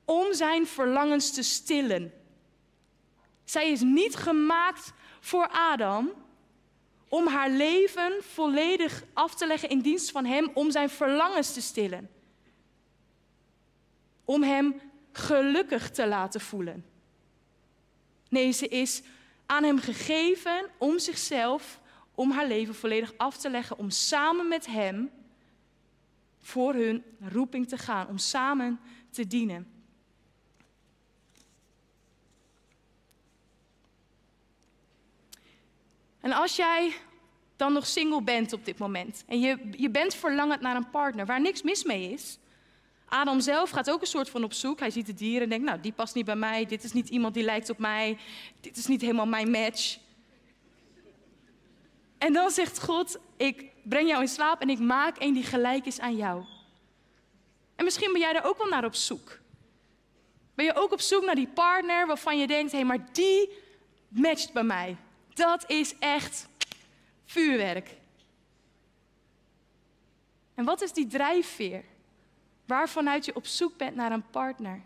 om 0.05 0.33
zijn 0.33 0.67
verlangens 0.67 1.31
te 1.31 1.43
stillen. 1.43 2.13
Zij 3.43 3.71
is 3.71 3.81
niet 3.81 4.15
gemaakt 4.15 4.93
voor 5.19 5.47
Adam 5.47 6.11
om 7.15 7.27
haar 7.27 7.49
leven 7.49 8.23
volledig 8.23 9.03
af 9.13 9.35
te 9.35 9.47
leggen 9.47 9.69
in 9.69 9.79
dienst 9.79 10.11
van 10.11 10.25
Hem, 10.25 10.51
om 10.53 10.71
zijn 10.71 10.89
verlangens 10.89 11.53
te 11.53 11.61
stillen. 11.61 12.09
Om 14.25 14.43
Hem 14.43 14.81
gelukkig 15.11 15.91
te 15.91 16.07
laten 16.07 16.41
voelen. 16.41 16.85
Nee, 18.29 18.51
ze 18.51 18.67
is 18.67 19.01
aan 19.45 19.63
Hem 19.63 19.79
gegeven 19.79 20.69
om 20.77 20.99
zichzelf, 20.99 21.79
om 22.15 22.31
haar 22.31 22.47
leven 22.47 22.75
volledig 22.75 23.13
af 23.17 23.37
te 23.37 23.49
leggen, 23.49 23.77
om 23.77 23.89
samen 23.89 24.47
met 24.47 24.65
Hem 24.65 25.11
voor 26.41 26.73
hun 26.73 27.03
roeping 27.19 27.67
te 27.67 27.77
gaan, 27.77 28.07
om 28.07 28.17
samen 28.17 28.79
te 29.09 29.27
dienen. 29.27 29.74
En 36.25 36.31
als 36.31 36.55
jij 36.55 36.93
dan 37.55 37.73
nog 37.73 37.87
single 37.87 38.21
bent 38.21 38.53
op 38.53 38.65
dit 38.65 38.77
moment 38.77 39.23
en 39.27 39.39
je, 39.39 39.57
je 39.71 39.89
bent 39.89 40.15
verlangend 40.15 40.61
naar 40.61 40.75
een 40.75 40.89
partner 40.89 41.25
waar 41.25 41.41
niks 41.41 41.61
mis 41.61 41.83
mee 41.83 42.11
is. 42.11 42.39
Adam 43.05 43.39
zelf 43.39 43.69
gaat 43.69 43.89
ook 43.89 44.01
een 44.01 44.07
soort 44.07 44.29
van 44.29 44.43
op 44.43 44.53
zoek. 44.53 44.79
Hij 44.79 44.89
ziet 44.89 45.05
de 45.05 45.13
dieren 45.13 45.41
en 45.43 45.49
denkt, 45.49 45.65
nou, 45.65 45.79
die 45.79 45.91
past 45.91 46.15
niet 46.15 46.25
bij 46.25 46.35
mij. 46.35 46.65
Dit 46.65 46.83
is 46.83 46.91
niet 46.91 47.09
iemand 47.09 47.33
die 47.33 47.43
lijkt 47.43 47.69
op 47.69 47.77
mij. 47.77 48.17
Dit 48.61 48.77
is 48.77 48.87
niet 48.87 49.01
helemaal 49.01 49.25
mijn 49.25 49.51
match. 49.51 49.97
En 52.17 52.33
dan 52.33 52.51
zegt 52.51 52.83
God, 52.83 53.19
ik 53.37 53.65
breng 53.83 54.09
jou 54.09 54.21
in 54.21 54.27
slaap 54.27 54.61
en 54.61 54.69
ik 54.69 54.79
maak 54.79 55.15
een 55.19 55.33
die 55.33 55.43
gelijk 55.43 55.85
is 55.85 55.99
aan 55.99 56.15
jou. 56.15 56.43
En 57.75 57.83
misschien 57.83 58.11
ben 58.11 58.21
jij 58.21 58.33
daar 58.33 58.45
ook 58.45 58.57
wel 58.57 58.67
naar 58.67 58.85
op 58.85 58.95
zoek. 58.95 59.39
Ben 60.55 60.65
je 60.65 60.75
ook 60.75 60.91
op 60.91 61.01
zoek 61.01 61.25
naar 61.25 61.35
die 61.35 61.49
partner 61.53 62.07
waarvan 62.07 62.37
je 62.37 62.47
denkt, 62.47 62.71
hé, 62.71 62.77
hey, 62.77 62.87
maar 62.87 63.07
die 63.11 63.49
matcht 64.07 64.53
bij 64.53 64.63
mij. 64.63 64.97
Dat 65.35 65.69
is 65.69 65.97
echt 65.99 66.47
vuurwerk. 67.25 67.97
En 70.53 70.65
wat 70.65 70.81
is 70.81 70.93
die 70.93 71.07
drijfveer? 71.07 71.83
Waarvanuit 72.65 73.25
je 73.25 73.35
op 73.35 73.45
zoek 73.45 73.77
bent 73.77 73.95
naar 73.95 74.11
een 74.11 74.29
partner? 74.29 74.81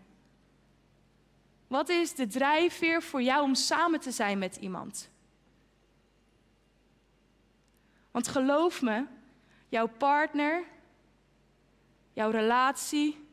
Wat 1.66 1.88
is 1.88 2.14
de 2.14 2.26
drijfveer 2.26 3.02
voor 3.02 3.22
jou 3.22 3.42
om 3.42 3.54
samen 3.54 4.00
te 4.00 4.10
zijn 4.10 4.38
met 4.38 4.56
iemand? 4.56 5.10
Want 8.10 8.28
geloof 8.28 8.82
me, 8.82 9.04
jouw 9.68 9.86
partner, 9.86 10.64
jouw 12.12 12.30
relatie, 12.30 13.28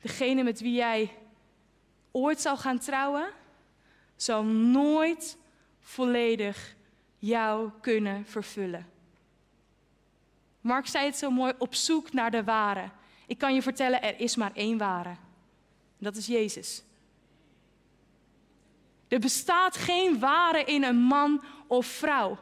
degene 0.00 0.42
met 0.42 0.60
wie 0.60 0.74
jij 0.74 1.18
ooit 2.10 2.40
zal 2.40 2.56
gaan 2.56 2.78
trouwen, 2.78 3.32
zal 4.16 4.44
nooit 4.44 5.36
volledig 5.82 6.76
jou 7.18 7.70
kunnen 7.80 8.26
vervullen. 8.26 8.86
Mark 10.60 10.86
zei 10.86 11.04
het 11.04 11.16
zo 11.16 11.30
mooi, 11.30 11.52
op 11.58 11.74
zoek 11.74 12.12
naar 12.12 12.30
de 12.30 12.44
ware. 12.44 12.90
Ik 13.26 13.38
kan 13.38 13.54
je 13.54 13.62
vertellen, 13.62 14.02
er 14.02 14.20
is 14.20 14.36
maar 14.36 14.52
één 14.54 14.78
ware. 14.78 15.16
Dat 15.98 16.16
is 16.16 16.26
Jezus. 16.26 16.82
Er 19.08 19.18
bestaat 19.18 19.76
geen 19.76 20.18
ware 20.18 20.64
in 20.64 20.84
een 20.84 20.96
man 20.96 21.44
of 21.66 21.86
vrouw. 21.86 22.38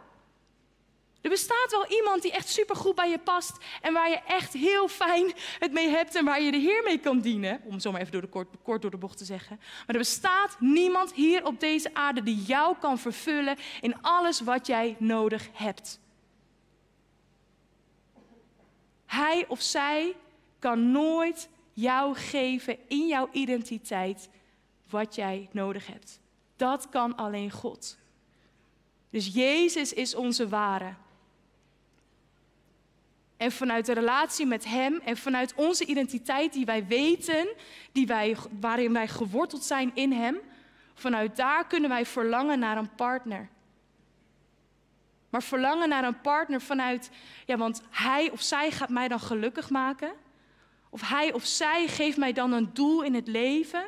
Er 1.20 1.30
bestaat 1.30 1.70
wel 1.70 1.86
iemand 1.86 2.22
die 2.22 2.32
echt 2.32 2.48
supergoed 2.48 2.94
bij 2.94 3.10
je 3.10 3.18
past 3.18 3.56
en 3.80 3.92
waar 3.92 4.08
je 4.08 4.20
echt 4.26 4.52
heel 4.52 4.88
fijn 4.88 5.32
het 5.58 5.72
mee 5.72 5.88
hebt 5.88 6.14
en 6.14 6.24
waar 6.24 6.42
je 6.42 6.50
de 6.50 6.56
Heer 6.56 6.82
mee 6.82 6.98
kan 6.98 7.20
dienen. 7.20 7.60
Om 7.64 7.80
zo 7.80 7.92
maar 7.92 8.00
even 8.00 8.12
door 8.12 8.20
de 8.20 8.28
kort, 8.28 8.48
kort 8.62 8.82
door 8.82 8.90
de 8.90 8.96
bocht 8.96 9.18
te 9.18 9.24
zeggen. 9.24 9.56
Maar 9.56 9.86
er 9.86 9.98
bestaat 9.98 10.56
niemand 10.60 11.12
hier 11.12 11.46
op 11.46 11.60
deze 11.60 11.94
aarde 11.94 12.22
die 12.22 12.42
jou 12.42 12.76
kan 12.80 12.98
vervullen 12.98 13.56
in 13.80 14.02
alles 14.02 14.40
wat 14.40 14.66
jij 14.66 14.96
nodig 14.98 15.48
hebt. 15.52 16.00
Hij 19.06 19.44
of 19.48 19.60
zij 19.60 20.16
kan 20.58 20.90
nooit 20.90 21.48
jou 21.72 22.14
geven 22.14 22.78
in 22.88 23.06
jouw 23.06 23.28
identiteit 23.32 24.28
wat 24.90 25.14
jij 25.14 25.48
nodig 25.52 25.86
hebt. 25.86 26.20
Dat 26.56 26.88
kan 26.88 27.16
alleen 27.16 27.50
God. 27.50 27.98
Dus 29.10 29.26
Jezus 29.26 29.92
is 29.92 30.14
onze 30.14 30.48
ware. 30.48 30.94
En 33.40 33.52
vanuit 33.52 33.86
de 33.86 33.92
relatie 33.92 34.46
met 34.46 34.64
Hem 34.64 35.00
en 35.04 35.16
vanuit 35.16 35.54
onze 35.54 35.84
identiteit 35.84 36.52
die 36.52 36.64
wij 36.64 36.86
weten, 36.86 37.48
die 37.92 38.06
wij, 38.06 38.36
waarin 38.60 38.92
wij 38.92 39.08
geworteld 39.08 39.64
zijn 39.64 39.90
in 39.94 40.12
Hem, 40.12 40.38
vanuit 40.94 41.36
daar 41.36 41.66
kunnen 41.66 41.90
wij 41.90 42.06
verlangen 42.06 42.58
naar 42.58 42.76
een 42.76 42.94
partner. 42.94 43.48
Maar 45.30 45.42
verlangen 45.42 45.88
naar 45.88 46.04
een 46.04 46.20
partner 46.20 46.60
vanuit, 46.60 47.10
ja, 47.46 47.56
want 47.56 47.82
hij 47.90 48.30
of 48.30 48.40
zij 48.40 48.70
gaat 48.70 48.88
mij 48.88 49.08
dan 49.08 49.20
gelukkig 49.20 49.70
maken. 49.70 50.12
Of 50.90 51.08
hij 51.08 51.32
of 51.32 51.44
zij 51.44 51.88
geeft 51.88 52.16
mij 52.16 52.32
dan 52.32 52.52
een 52.52 52.70
doel 52.72 53.02
in 53.02 53.14
het 53.14 53.26
leven. 53.26 53.84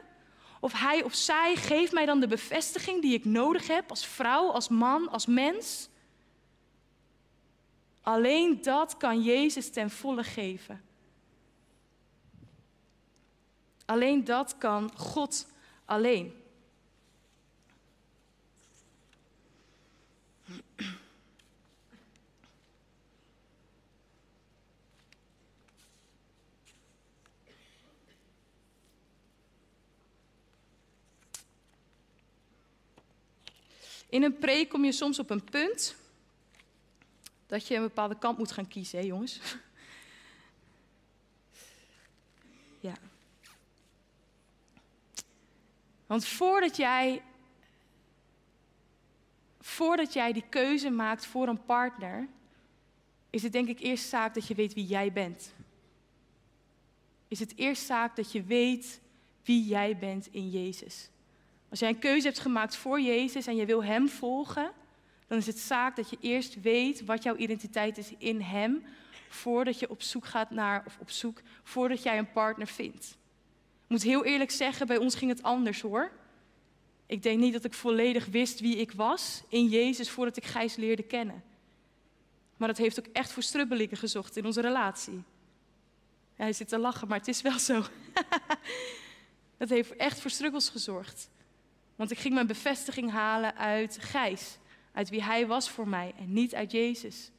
Of 0.60 0.72
hij 0.72 1.02
of 1.02 1.14
zij 1.14 1.56
geeft 1.56 1.92
mij 1.92 2.06
dan 2.06 2.20
de 2.20 2.28
bevestiging 2.28 3.02
die 3.02 3.14
ik 3.14 3.24
nodig 3.24 3.66
heb 3.66 3.90
als 3.90 4.06
vrouw, 4.06 4.50
als 4.50 4.68
man, 4.68 5.08
als 5.10 5.26
mens. 5.26 5.88
Alleen 8.02 8.62
dat 8.62 8.96
kan 8.96 9.22
Jezus 9.22 9.70
ten 9.70 9.90
volle 9.90 10.24
geven. 10.24 10.84
Alleen 13.84 14.24
dat 14.24 14.58
kan 14.58 14.96
God 14.96 15.46
alleen. 15.84 16.40
In 34.08 34.22
een 34.22 34.38
preek 34.38 34.68
kom 34.68 34.84
je 34.84 34.92
soms 34.92 35.18
op 35.18 35.30
een 35.30 35.44
punt 35.44 35.96
dat 37.52 37.66
je 37.66 37.74
een 37.74 37.82
bepaalde 37.82 38.18
kant 38.18 38.38
moet 38.38 38.52
gaan 38.52 38.68
kiezen, 38.68 38.98
hè 38.98 39.04
jongens? 39.04 39.40
Ja. 42.80 42.94
Want 46.06 46.26
voordat 46.26 46.76
jij, 46.76 47.22
voordat 49.60 50.12
jij 50.12 50.32
die 50.32 50.44
keuze 50.48 50.90
maakt 50.90 51.26
voor 51.26 51.48
een 51.48 51.64
partner, 51.64 52.28
is 53.30 53.42
het 53.42 53.52
denk 53.52 53.68
ik 53.68 53.80
eerst 53.80 54.08
zaak 54.08 54.34
dat 54.34 54.46
je 54.46 54.54
weet 54.54 54.74
wie 54.74 54.86
jij 54.86 55.12
bent. 55.12 55.54
Is 57.28 57.40
het 57.40 57.56
eerst 57.56 57.86
zaak 57.86 58.16
dat 58.16 58.32
je 58.32 58.42
weet 58.42 59.00
wie 59.42 59.64
jij 59.64 59.98
bent 59.98 60.26
in 60.30 60.50
Jezus. 60.50 61.08
Als 61.68 61.78
jij 61.78 61.88
een 61.88 61.98
keuze 61.98 62.26
hebt 62.26 62.38
gemaakt 62.38 62.76
voor 62.76 63.00
Jezus 63.00 63.46
en 63.46 63.56
je 63.56 63.66
wil 63.66 63.84
Hem 63.84 64.08
volgen, 64.08 64.72
dan 65.32 65.40
is 65.40 65.46
het 65.46 65.58
zaak 65.58 65.96
dat 65.96 66.10
je 66.10 66.16
eerst 66.20 66.60
weet 66.60 67.04
wat 67.04 67.22
jouw 67.22 67.36
identiteit 67.36 67.98
is 67.98 68.12
in 68.18 68.40
Hem, 68.40 68.84
voordat 69.28 69.78
je 69.78 69.90
op 69.90 70.02
zoek 70.02 70.26
gaat 70.26 70.50
naar, 70.50 70.82
of 70.86 70.98
op 71.00 71.10
zoek, 71.10 71.40
voordat 71.62 72.02
jij 72.02 72.18
een 72.18 72.32
partner 72.32 72.66
vindt. 72.66 73.04
Ik 73.84 73.88
moet 73.88 74.02
heel 74.02 74.24
eerlijk 74.24 74.50
zeggen, 74.50 74.86
bij 74.86 74.96
ons 74.96 75.14
ging 75.14 75.30
het 75.30 75.42
anders 75.42 75.80
hoor. 75.80 76.12
Ik 77.06 77.22
denk 77.22 77.40
niet 77.40 77.52
dat 77.52 77.64
ik 77.64 77.74
volledig 77.74 78.26
wist 78.26 78.60
wie 78.60 78.76
ik 78.76 78.92
was 78.92 79.42
in 79.48 79.66
Jezus 79.68 80.10
voordat 80.10 80.36
ik 80.36 80.44
Gijs 80.44 80.76
leerde 80.76 81.02
kennen. 81.02 81.42
Maar 82.56 82.68
dat 82.68 82.78
heeft 82.78 82.98
ook 82.98 83.08
echt 83.12 83.32
voor 83.32 83.42
strubbelingen 83.42 83.96
gezocht 83.96 84.36
in 84.36 84.46
onze 84.46 84.60
relatie. 84.60 85.22
Hij 86.34 86.52
zit 86.52 86.68
te 86.68 86.78
lachen, 86.78 87.08
maar 87.08 87.18
het 87.18 87.28
is 87.28 87.42
wel 87.42 87.58
zo. 87.58 87.84
dat 89.58 89.68
heeft 89.68 89.96
echt 89.96 90.20
voor 90.20 90.30
struggles 90.30 90.68
gezorgd. 90.68 91.30
Want 91.96 92.10
ik 92.10 92.18
ging 92.18 92.34
mijn 92.34 92.46
bevestiging 92.46 93.10
halen 93.10 93.56
uit 93.56 93.98
Gijs, 94.00 94.58
uit 94.92 95.10
wie 95.10 95.22
hij 95.22 95.46
was 95.46 95.70
voor 95.70 95.88
mij 95.88 96.12
en 96.18 96.32
niet 96.32 96.54
uit 96.54 96.72
Jezus. 96.72 97.30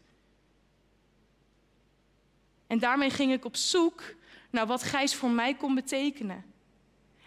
En 2.68 2.80
daarmee 2.80 3.10
ging 3.10 3.32
ik 3.32 3.46
op 3.46 3.56
zoek 3.56 4.04
naar 4.50 4.68
wat 4.68 4.84
Gijs 4.84 5.16
voor 5.16 5.30
mij 5.30 5.54
kon 5.54 5.76
betekenen. 5.76 6.46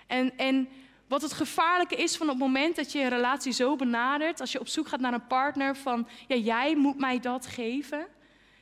En, 0.06 0.36
en 0.36 0.68
wat 1.08 1.22
het 1.22 1.32
gevaarlijke 1.32 1.96
is 1.96 2.16
van 2.16 2.28
het 2.28 2.38
moment 2.38 2.76
dat 2.76 2.92
je 2.92 2.98
een 2.98 3.08
relatie 3.08 3.52
zo 3.52 3.76
benadert, 3.76 4.40
als 4.40 4.52
je 4.52 4.60
op 4.60 4.68
zoek 4.68 4.88
gaat 4.88 5.00
naar 5.00 5.12
een 5.12 5.26
partner 5.26 5.76
van, 5.76 6.08
ja, 6.26 6.36
jij 6.36 6.76
moet 6.76 6.98
mij 6.98 7.20
dat 7.20 7.46
geven, 7.46 8.06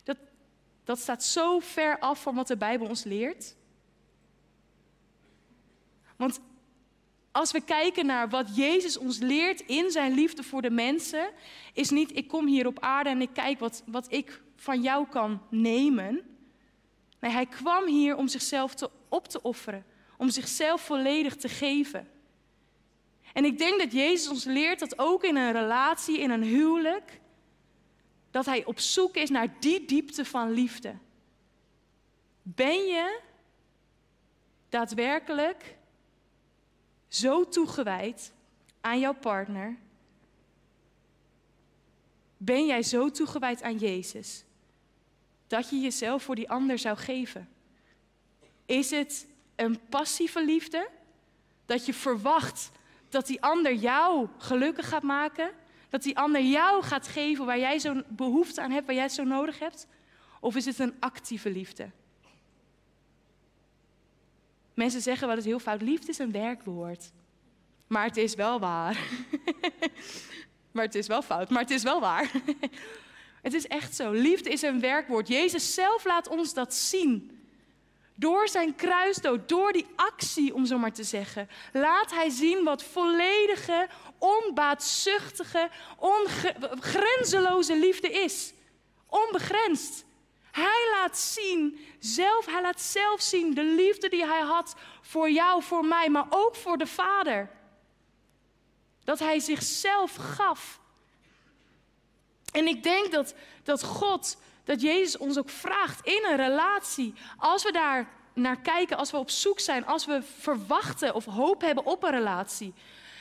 dat, 0.03 0.17
dat 0.85 0.99
staat 0.99 1.25
zo 1.25 1.59
ver 1.59 1.99
af 1.99 2.23
van 2.23 2.35
wat 2.35 2.47
de 2.47 2.57
Bijbel 2.57 2.89
ons 2.89 3.05
leert. 3.05 3.57
Want 6.17 6.41
als 7.35 7.53
we 7.53 7.61
kijken 7.61 8.07
naar 8.07 8.29
wat 8.29 8.57
Jezus 8.57 8.97
ons 8.97 9.19
leert 9.19 9.61
in 9.61 9.91
zijn 9.91 10.15
liefde 10.15 10.43
voor 10.43 10.63
de 10.63 10.71
mensen, 10.71 11.31
is 11.73 11.91
niet 11.91 12.17
ik 12.17 12.29
kom 12.29 12.47
hier 12.47 12.67
op 12.67 12.81
aarde 12.81 13.11
en 13.11 13.21
ik 13.21 13.31
kijk 13.33 13.59
wat, 13.59 13.83
wat 13.87 14.13
ik 14.13 14.43
van 14.57 14.83
jou 14.83 15.07
kan 15.09 15.43
nemen. 15.51 16.21
Nee, 17.21 17.31
hij 17.31 17.47
kwam 17.47 17.87
hier 17.87 18.17
om 18.17 18.29
zichzelf 18.29 18.75
te, 18.75 18.91
op 19.09 19.29
te 19.29 19.43
offeren, 19.43 19.85
om 20.17 20.31
zichzelf 20.31 20.81
volledig 20.81 21.37
te 21.37 21.49
geven. 21.49 22.09
En 23.33 23.45
ik 23.45 23.59
denk 23.59 23.79
dat 23.79 23.93
Jezus 23.93 24.29
ons 24.29 24.45
leert 24.45 24.79
dat 24.79 24.99
ook 24.99 25.25
in 25.25 25.37
een 25.37 25.53
relatie, 25.53 26.19
in 26.19 26.31
een 26.31 26.43
huwelijk, 26.43 27.21
dat 28.31 28.47
hij 28.47 28.65
op 28.65 28.79
zoek 28.79 29.17
is 29.17 29.31
naar 29.31 29.55
die 29.61 29.85
diepte 29.85 30.25
van 30.25 30.51
liefde. 30.51 30.95
Ben 32.43 32.85
je 32.85 33.21
daadwerkelijk 34.69 35.77
zo 37.15 37.49
toegewijd 37.49 38.33
aan 38.81 38.99
jouw 38.99 39.15
partner? 39.15 39.77
Ben 42.37 42.67
jij 42.67 42.83
zo 42.83 43.11
toegewijd 43.11 43.63
aan 43.63 43.77
Jezus 43.77 44.45
dat 45.47 45.71
je 45.71 45.81
jezelf 45.81 46.23
voor 46.23 46.35
die 46.35 46.51
ander 46.51 46.79
zou 46.79 46.97
geven? 46.97 47.49
Is 48.67 48.91
het 48.91 49.27
een 49.57 49.81
passieve 49.89 50.45
liefde? 50.45 50.89
Dat 51.67 51.87
je 51.87 51.95
verwacht 51.95 52.71
dat 53.09 53.27
die 53.27 53.43
ander 53.43 53.75
jou 53.75 54.29
gelukkig 54.39 54.89
gaat 54.89 55.03
maken? 55.03 55.51
Dat 55.89 56.03
die 56.03 56.19
ander 56.19 56.43
jou 56.43 56.83
gaat 56.83 57.09
geven 57.09 57.47
waar 57.47 57.59
jij 57.59 57.79
zo'n 57.79 58.05
behoefte 58.09 58.61
aan 58.61 58.71
hebt, 58.71 58.87
waar 58.87 58.95
jij 58.95 59.09
zo 59.09 59.25
nodig 59.25 59.59
hebt? 59.59 59.87
Of 60.41 60.57
is 60.57 60.65
het 60.65 60.79
een 60.79 60.95
actieve 61.01 61.51
liefde? 61.51 61.91
Mensen 64.75 65.01
zeggen 65.01 65.27
wel 65.27 65.37
eens 65.37 65.45
heel 65.45 65.59
fout, 65.59 65.83
liefde 65.83 66.09
is 66.09 66.19
een 66.19 66.33
werkwoord. 66.33 67.11
Maar 67.87 68.05
het 68.05 68.17
is 68.17 68.35
wel 68.35 68.61
waar. 68.61 68.99
maar 70.73 70.85
het 70.85 70.95
is 70.95 71.07
wel 71.07 71.23
fout, 71.23 71.51
maar 71.51 71.63
het 71.63 71.71
is 71.71 71.83
wel 71.83 72.01
waar. 72.01 72.31
Het 73.43 73.55
is 73.55 73.67
echt 73.67 73.95
zo. 73.95 74.11
Liefde 74.11 74.51
is 74.51 74.63
een 74.63 74.81
werkwoord. 74.81 75.29
Jezus 75.29 75.75
zelf 75.75 76.05
laat 76.05 76.29
ons 76.29 76.55
dat 76.55 76.75
zien. 76.75 77.45
Door 78.15 78.49
zijn 78.49 78.75
kruisdood, 78.75 79.49
door 79.49 79.73
die 79.73 79.87
actie, 79.97 80.55
om 80.55 80.67
zo 80.67 80.79
maar 80.79 80.93
te 80.93 81.05
zeggen, 81.05 81.49
laat 81.73 82.11
hij 82.11 82.31
zien 82.31 82.65
wat 82.65 82.85
volledige, 82.85 83.89
onbaatzuchtige, 84.19 85.71
grenzeloze 86.81 87.79
liefde 87.79 88.11
is. 88.11 88.53
Onbegrensd. 89.07 90.04
Hij 90.55 90.89
laat 90.91 91.19
zien, 91.19 91.79
zelf, 91.99 92.47
hij 92.47 92.63
laat 92.63 92.81
zelf 92.81 93.21
zien 93.21 93.55
de 93.55 93.65
liefde 93.65 94.09
die 94.09 94.27
hij 94.27 94.41
had 94.41 94.75
voor 95.01 95.31
jou, 95.31 95.63
voor 95.63 95.85
mij, 95.85 96.09
maar 96.09 96.27
ook 96.31 96.57
voor 96.57 96.79
de 96.79 96.87
Vader. 96.87 97.51
Dat 99.05 99.19
hij 99.19 99.39
zichzelf 99.39 100.15
gaf. 100.15 100.81
En 102.53 102.67
ik 102.67 102.83
denk 102.83 103.13
dat, 103.13 103.35
dat 103.63 103.83
God, 103.83 104.37
dat 104.65 104.81
Jezus 104.81 105.17
ons 105.17 105.39
ook 105.39 105.51
vraagt 105.51 106.07
in 106.07 106.25
een 106.25 106.37
relatie, 106.37 107.15
als 107.37 107.63
we 107.63 107.73
daar 107.73 108.09
naar 108.33 108.61
kijken, 108.61 108.97
als 108.97 109.11
we 109.11 109.17
op 109.17 109.31
zoek 109.31 109.61
zijn, 109.61 109.87
als 109.87 110.07
we 110.07 110.23
verwachten 110.39 111.15
of 111.15 111.25
hoop 111.25 111.61
hebben 111.61 111.85
op 111.85 112.03
een 112.03 112.11
relatie, 112.11 112.75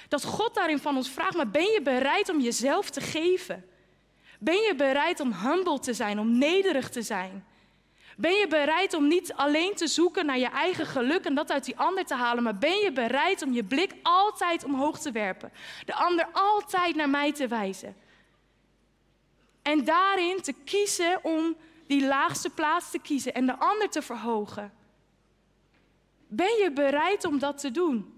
dat 0.07 0.23
God 0.23 0.53
daarin 0.53 0.79
van 0.79 0.95
ons 0.95 1.09
vraagt, 1.09 1.35
maar 1.35 1.49
ben 1.49 1.71
je 1.71 1.81
bereid 1.81 2.29
om 2.29 2.39
jezelf 2.39 2.89
te 2.89 3.01
geven? 3.01 3.72
Ben 4.43 4.61
je 4.61 4.75
bereid 4.75 5.19
om 5.19 5.33
humble 5.33 5.79
te 5.79 5.93
zijn, 5.93 6.19
om 6.19 6.37
nederig 6.37 6.89
te 6.89 7.01
zijn? 7.01 7.45
Ben 8.17 8.33
je 8.33 8.47
bereid 8.47 8.93
om 8.93 9.07
niet 9.07 9.33
alleen 9.33 9.75
te 9.75 9.87
zoeken 9.87 10.25
naar 10.25 10.37
je 10.37 10.49
eigen 10.49 10.85
geluk 10.85 11.25
en 11.25 11.35
dat 11.35 11.51
uit 11.51 11.65
die 11.65 11.77
ander 11.77 12.05
te 12.05 12.15
halen, 12.15 12.43
maar 12.43 12.57
ben 12.57 12.77
je 12.77 12.91
bereid 12.91 13.41
om 13.41 13.53
je 13.53 13.63
blik 13.63 13.93
altijd 14.03 14.63
omhoog 14.63 14.99
te 14.99 15.11
werpen? 15.11 15.51
De 15.85 15.93
ander 15.93 16.27
altijd 16.31 16.95
naar 16.95 17.09
mij 17.09 17.33
te 17.33 17.47
wijzen. 17.47 17.95
En 19.61 19.83
daarin 19.83 20.41
te 20.41 20.53
kiezen 20.53 21.23
om 21.23 21.55
die 21.87 22.05
laagste 22.05 22.49
plaats 22.49 22.91
te 22.91 22.99
kiezen 22.99 23.33
en 23.33 23.45
de 23.45 23.57
ander 23.57 23.89
te 23.89 24.01
verhogen. 24.01 24.73
Ben 26.27 26.57
je 26.61 26.71
bereid 26.71 27.25
om 27.25 27.39
dat 27.39 27.57
te 27.57 27.71
doen? 27.71 28.12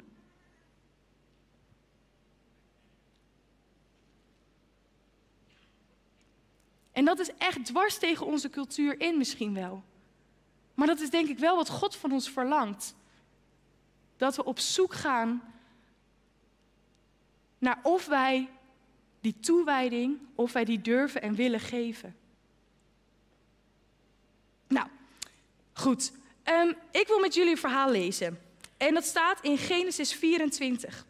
En 6.95 7.05
dat 7.05 7.19
is 7.19 7.29
echt 7.37 7.65
dwars 7.65 7.97
tegen 7.97 8.25
onze 8.25 8.49
cultuur 8.49 8.99
in 8.99 9.17
misschien 9.17 9.53
wel. 9.53 9.83
Maar 10.73 10.87
dat 10.87 10.99
is 10.99 11.09
denk 11.09 11.27
ik 11.29 11.39
wel 11.39 11.55
wat 11.55 11.69
God 11.69 11.95
van 11.95 12.11
ons 12.11 12.29
verlangt. 12.29 12.95
Dat 14.17 14.35
we 14.35 14.43
op 14.43 14.59
zoek 14.59 14.93
gaan 14.93 15.53
naar 17.57 17.79
of 17.83 18.05
wij 18.05 18.49
die 19.19 19.39
toewijding, 19.39 20.19
of 20.35 20.51
wij 20.53 20.65
die 20.65 20.81
durven 20.81 21.21
en 21.21 21.35
willen 21.35 21.59
geven. 21.59 22.15
Nou, 24.67 24.87
goed. 25.73 26.11
Um, 26.43 26.75
ik 26.91 27.07
wil 27.07 27.19
met 27.19 27.33
jullie 27.33 27.51
een 27.51 27.57
verhaal 27.57 27.91
lezen. 27.91 28.39
En 28.77 28.93
dat 28.93 29.05
staat 29.05 29.41
in 29.41 29.57
Genesis 29.57 30.13
24. 30.13 31.05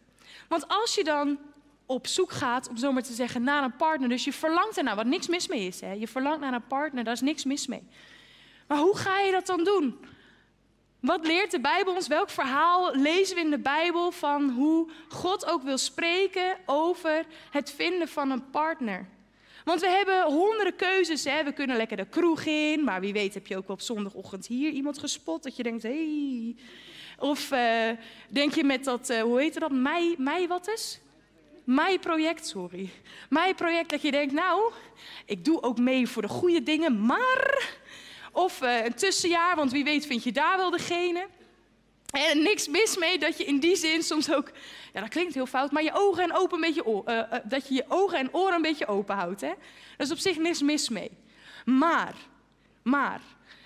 Want 0.48 0.68
als 0.68 0.96
je 0.96 1.04
dan 1.04 1.39
op 1.86 2.08
zoek 2.08 2.32
gaat, 2.32 2.70
om 2.70 2.77
zo 2.77 2.92
maar 2.92 3.04
te 3.04 3.13
zeggen, 3.13 3.44
naar 3.44 3.63
een 3.63 3.75
partner. 3.75 4.10
Dus 4.10 4.24
je 4.24 4.34
verlangt 4.34 4.77
ernaar, 4.77 4.96
wat 4.96 5.06
niks 5.06 5.27
mis 5.27 5.48
mee 5.48 5.68
is. 5.68 5.82
Hè? 5.82 5.92
Je 5.92 6.08
verlangt 6.08 6.39
naar 6.39 6.54
een 6.54 6.68
partner, 6.68 7.04
daar 7.04 7.13
is 7.13 7.22
niks 7.22 7.44
mis 7.44 7.68
mee. 7.68 7.84
Maar 8.68 8.77
hoe 8.77 8.98
ga 8.98 9.20
je 9.20 9.32
dat 9.32 9.46
dan 9.46 9.63
doen? 9.63 9.98
Wat 11.00 11.25
leert 11.25 11.51
de 11.51 11.60
Bijbel 11.60 11.96
ons? 11.96 12.08
Welk 12.08 12.30
verhaal 12.30 12.96
lezen 12.96 13.36
we 13.36 13.42
in 13.42 13.50
de 13.50 13.60
Bijbel 13.60 14.12
van 14.12 14.50
hoe 14.50 14.89
God 15.10 15.46
ook 15.46 15.63
wil 15.63 15.77
spreken 15.77 16.58
over 16.65 17.25
het 17.51 17.72
vinden 17.72 18.08
van 18.08 18.32
een 18.32 18.50
partner? 18.50 19.08
Want 19.65 19.82
we 19.82 19.88
hebben 19.88 20.24
honderden 20.24 20.75
keuzes. 20.75 21.24
Hè? 21.24 21.44
We 21.44 21.51
kunnen 21.51 21.77
lekker 21.77 21.98
de 21.98 22.06
kroeg 22.06 22.46
in, 22.46 22.84
maar 22.84 23.01
wie 23.01 23.13
weet 23.13 23.34
heb 23.34 23.48
je 23.48 23.58
ook 23.58 23.70
op 23.70 23.82
zondagochtend 23.82 24.48
hier 24.48 24.71
iemand 24.71 24.98
gespot 24.98 25.43
dat 25.43 25.56
je 25.56 25.63
denkt, 25.63 25.84
hé. 25.84 25.89
Hey. 25.89 26.56
Of 27.19 27.52
uh, 27.52 27.89
denk 28.30 28.54
je 28.54 28.63
met 28.63 28.84
dat, 28.84 29.10
uh, 29.10 29.21
hoe 29.21 29.39
heet 29.39 29.60
dat, 29.60 29.71
mei, 29.71 30.15
mei 30.17 30.48
wat 30.48 30.67
is? 30.67 31.00
Mijn 31.65 31.99
project, 31.99 32.47
sorry. 32.47 32.89
Mijn 33.30 33.56
project 33.56 33.89
dat 33.89 34.01
je 34.01 34.12
denkt, 34.12 34.34
nou, 34.34 34.71
ik 35.25 35.45
doe 35.45 35.62
ook 35.62 35.78
mee 35.78 36.08
voor 36.08 36.21
de 36.21 36.28
goede 36.28 36.63
dingen, 36.63 37.06
maar... 37.06 37.73
Of 38.32 38.62
uh, 38.62 38.86
een 38.86 38.93
tussenjaar, 38.93 39.56
want 39.56 39.71
wie 39.71 39.84
weet 39.84 40.06
vind 40.06 40.23
je 40.23 40.32
daar 40.32 40.58
wel 40.58 40.69
degene. 40.69 41.28
En 42.12 42.41
niks 42.41 42.67
mis 42.67 42.97
mee 42.97 43.19
dat 43.19 43.38
je 43.38 43.45
in 43.45 43.60
die 43.60 43.75
zin 43.75 44.04
soms 44.04 44.34
ook, 44.34 44.51
ja 44.93 44.99
dat 44.99 45.10
klinkt 45.10 45.34
heel 45.34 45.45
fout, 45.45 45.71
maar 45.71 45.84
je 45.84 45.91
ogen 45.93 46.23
en 46.23 46.36
open 46.36 46.56
een 46.56 46.73
beetje, 46.73 47.04
uh, 47.08 47.39
dat 47.43 47.67
je 47.67 47.73
je 47.73 47.86
ogen 47.88 48.17
en 48.17 48.34
oren 48.34 48.56
een 48.56 48.62
beetje 48.62 48.88
open 48.88 49.15
houdt. 49.15 49.41
Hè? 49.41 49.54
Dat 49.97 50.08
is 50.08 50.12
op 50.12 50.17
zich 50.17 50.38
niks 50.38 50.62
mis 50.62 50.89
mee. 50.89 51.12
Maar, 51.65 52.15
maar, 52.84 53.21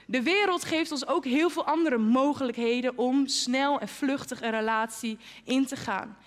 de 0.09 0.23
wereld 0.23 0.63
geeft 0.63 0.91
ons 0.91 1.07
ook 1.07 1.25
heel 1.25 1.49
veel 1.49 1.65
andere 1.65 1.97
mogelijkheden 1.97 2.97
om 2.97 3.27
snel 3.27 3.79
en 3.79 3.87
vluchtig 3.87 4.41
een 4.41 4.51
relatie 4.51 5.17
in 5.43 5.65
te 5.65 5.75
gaan. 5.75 6.17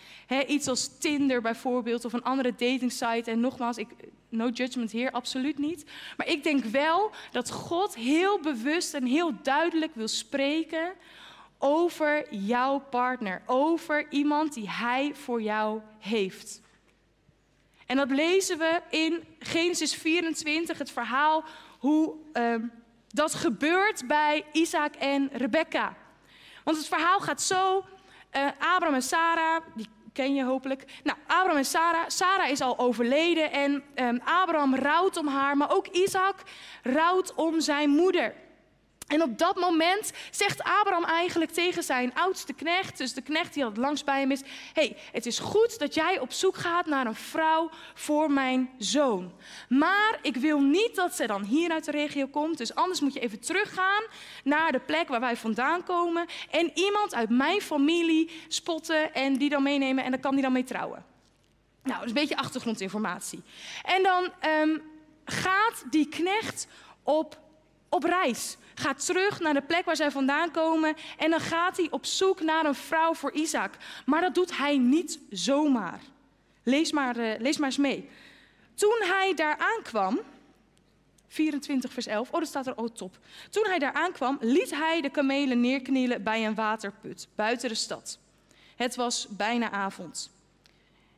iets 0.46 0.68
als 0.68 0.98
Tinder 0.98 1.40
bijvoorbeeld 1.40 2.04
of 2.04 2.12
een 2.12 2.22
andere 2.22 2.50
datingsite. 2.50 3.30
En 3.30 3.40
nogmaals, 3.40 3.76
ik, 3.76 3.88
no 4.28 4.48
judgment 4.48 4.90
hier, 4.90 5.10
absoluut 5.10 5.58
niet. 5.58 5.84
Maar 6.16 6.28
ik 6.28 6.42
denk 6.42 6.64
wel 6.64 7.10
dat 7.30 7.50
God 7.50 7.94
heel 7.94 8.40
bewust 8.40 8.94
en 8.94 9.06
heel 9.06 9.32
duidelijk 9.42 9.94
wil 9.94 10.08
spreken 10.08 10.92
over 11.58 12.34
jouw 12.34 12.78
partner, 12.90 13.42
over 13.46 14.06
iemand 14.10 14.54
die 14.54 14.70
Hij 14.70 15.14
voor 15.14 15.42
jou 15.42 15.80
heeft. 15.98 16.60
En 17.86 17.96
dat 17.96 18.10
lezen 18.10 18.58
we 18.58 18.80
in 18.90 19.24
Genesis 19.38 19.94
24, 19.94 20.78
het 20.78 20.90
verhaal 20.90 21.44
hoe. 21.78 22.14
Uh, 22.32 22.54
dat 23.12 23.34
gebeurt 23.34 24.06
bij 24.06 24.44
Isaac 24.52 24.94
en 24.94 25.30
Rebecca. 25.32 25.96
Want 26.64 26.76
het 26.76 26.86
verhaal 26.86 27.20
gaat 27.20 27.42
zo. 27.42 27.84
Uh, 28.36 28.46
Abraham 28.58 28.94
en 28.94 29.02
Sarah, 29.02 29.62
die 29.74 29.88
ken 30.12 30.34
je 30.34 30.44
hopelijk. 30.44 30.84
Nou, 31.02 31.18
Abraham 31.26 31.56
en 31.56 31.64
Sarah. 31.64 32.04
Sarah 32.06 32.48
is 32.48 32.60
al 32.60 32.78
overleden 32.78 33.52
en 33.52 33.82
um, 33.94 34.20
Abraham 34.24 34.74
rouwt 34.74 35.16
om 35.16 35.26
haar, 35.26 35.56
maar 35.56 35.70
ook 35.70 35.86
Isaac 35.86 36.36
rouwt 36.82 37.34
om 37.34 37.60
zijn 37.60 37.90
moeder. 37.90 38.34
En 39.12 39.22
op 39.22 39.38
dat 39.38 39.56
moment 39.56 40.12
zegt 40.30 40.62
Abraham 40.62 41.04
eigenlijk 41.04 41.50
tegen 41.50 41.82
zijn 41.82 42.14
oudste 42.14 42.52
knecht, 42.52 42.98
dus 42.98 43.14
de 43.14 43.22
knecht 43.22 43.54
die 43.54 43.64
al 43.64 43.72
langs 43.74 44.04
bij 44.04 44.20
hem 44.20 44.30
is: 44.30 44.42
hey, 44.72 44.96
het 45.12 45.26
is 45.26 45.38
goed 45.38 45.78
dat 45.78 45.94
jij 45.94 46.18
op 46.18 46.32
zoek 46.32 46.56
gaat 46.56 46.86
naar 46.86 47.06
een 47.06 47.14
vrouw 47.14 47.70
voor 47.94 48.30
mijn 48.30 48.70
zoon. 48.78 49.32
Maar 49.68 50.18
ik 50.22 50.36
wil 50.36 50.60
niet 50.60 50.94
dat 50.94 51.14
ze 51.14 51.26
dan 51.26 51.44
hier 51.44 51.70
uit 51.70 51.84
de 51.84 51.90
regio 51.90 52.26
komt, 52.26 52.58
dus 52.58 52.74
anders 52.74 53.00
moet 53.00 53.12
je 53.12 53.20
even 53.20 53.40
teruggaan 53.40 54.02
naar 54.44 54.72
de 54.72 54.80
plek 54.80 55.08
waar 55.08 55.20
wij 55.20 55.36
vandaan 55.36 55.84
komen 55.84 56.26
en 56.50 56.70
iemand 56.74 57.14
uit 57.14 57.30
mijn 57.30 57.60
familie 57.60 58.30
spotten 58.48 59.14
en 59.14 59.36
die 59.36 59.48
dan 59.48 59.62
meenemen 59.62 60.04
en 60.04 60.10
dan 60.10 60.20
kan 60.20 60.32
die 60.32 60.42
dan 60.42 60.52
mee 60.52 60.64
trouwen. 60.64 61.04
Nou, 61.82 61.94
dat 61.94 62.02
is 62.02 62.08
een 62.08 62.20
beetje 62.20 62.36
achtergrondinformatie. 62.36 63.42
En 63.82 64.02
dan 64.02 64.32
um, 64.60 64.82
gaat 65.24 65.84
die 65.90 66.08
knecht 66.08 66.66
op, 67.02 67.40
op 67.94 68.04
reis 68.04 68.56
gaat 68.74 69.06
terug 69.06 69.40
naar 69.40 69.54
de 69.54 69.62
plek 69.62 69.84
waar 69.84 69.96
zij 69.96 70.10
vandaan 70.10 70.50
komen 70.50 70.94
en 71.18 71.30
dan 71.30 71.40
gaat 71.40 71.76
hij 71.76 71.86
op 71.90 72.06
zoek 72.06 72.40
naar 72.40 72.64
een 72.64 72.74
vrouw 72.74 73.14
voor 73.14 73.32
Isaac. 73.32 73.74
Maar 74.06 74.20
dat 74.20 74.34
doet 74.34 74.56
hij 74.56 74.78
niet 74.78 75.18
zomaar. 75.30 76.00
Lees 76.62 76.92
maar, 76.92 77.16
uh, 77.16 77.38
lees 77.38 77.56
maar 77.58 77.68
eens 77.68 77.78
mee. 77.78 78.08
Toen 78.74 78.98
hij 79.00 79.34
daar 79.34 79.58
aankwam, 79.58 80.20
24 81.28 81.92
vers 81.92 82.06
11, 82.06 82.30
oh 82.30 82.38
dat 82.38 82.48
staat 82.48 82.66
er, 82.66 82.76
oh 82.76 82.88
top. 82.88 83.18
Toen 83.50 83.64
hij 83.66 83.78
daar 83.78 83.92
aankwam, 83.92 84.38
liet 84.40 84.70
hij 84.70 85.00
de 85.00 85.10
kamelen 85.10 85.60
neerknielen 85.60 86.22
bij 86.22 86.46
een 86.46 86.54
waterput 86.54 87.28
buiten 87.34 87.68
de 87.68 87.74
stad. 87.74 88.18
Het 88.76 88.96
was 88.96 89.26
bijna 89.30 89.70
avond. 89.70 90.30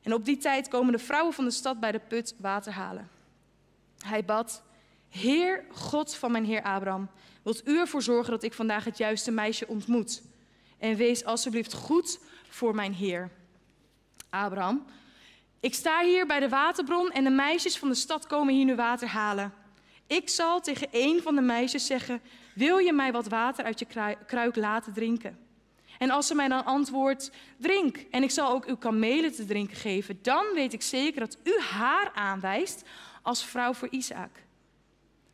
En 0.03 0.13
op 0.13 0.25
die 0.25 0.37
tijd 0.37 0.69
komen 0.69 0.93
de 0.93 0.99
vrouwen 0.99 1.35
van 1.35 1.45
de 1.45 1.51
stad 1.51 1.81
bij 1.81 1.93
de 1.93 2.01
put 2.09 2.35
water 2.39 2.73
halen. 2.73 3.11
Hij 3.99 4.25
bad, 4.25 4.63
Heer 5.21 5.65
God 5.71 6.15
van 6.15 6.33
mijn 6.33 6.45
heer 6.45 6.63
Abraham, 6.63 7.09
Wilt 7.45 7.69
u 7.69 7.79
ervoor 7.79 8.03
zorgen 8.03 8.31
dat 8.31 8.43
ik 8.43 8.53
vandaag 8.53 8.85
het 8.85 8.99
juiste 8.99 9.31
meisje 9.31 9.69
ontmoet? 9.69 10.23
En 10.79 10.97
wees 10.97 11.25
alsjeblieft 11.25 11.73
goed 11.73 12.21
voor 12.49 12.75
mijn 12.75 12.95
Heer. 12.95 13.31
Abraham, 14.31 14.85
ik 15.61 15.75
sta 15.75 16.03
hier 16.05 16.27
bij 16.27 16.41
de 16.41 16.49
waterbron 16.49 17.11
en 17.11 17.25
de 17.25 17.31
meisjes 17.31 17.79
van 17.79 17.89
de 17.89 17.95
stad 17.95 18.27
komen 18.27 18.55
hier 18.55 18.65
nu 18.65 18.75
water 18.75 19.09
halen. 19.09 19.53
Ik 20.07 20.29
zal 20.29 20.61
tegen 20.61 20.89
een 20.91 21.23
van 21.23 21.35
de 21.35 21.41
meisjes 21.41 21.87
zeggen: 21.87 22.21
Wil 22.55 22.79
je 22.79 22.93
mij 22.93 23.13
wat 23.13 23.29
water 23.29 23.65
uit 23.65 23.79
je 23.79 23.87
kruik 24.27 24.57
laten 24.57 24.93
drinken? 24.93 25.39
En 25.99 26.11
als 26.11 26.27
ze 26.27 26.35
mij 26.35 26.49
dan 26.49 26.65
antwoordt: 26.65 27.31
Drink, 27.57 27.97
en 28.11 28.23
ik 28.23 28.31
zal 28.31 28.51
ook 28.51 28.67
uw 28.67 28.77
kamelen 28.77 29.33
te 29.33 29.45
drinken 29.45 29.77
geven, 29.77 30.19
dan 30.23 30.45
weet 30.55 30.73
ik 30.73 30.83
zeker 30.83 31.21
dat 31.21 31.39
u 31.43 31.61
haar 31.61 32.11
aanwijst 32.15 32.83
als 33.23 33.45
vrouw 33.45 33.73
voor 33.73 33.89
Isaac. 33.91 34.44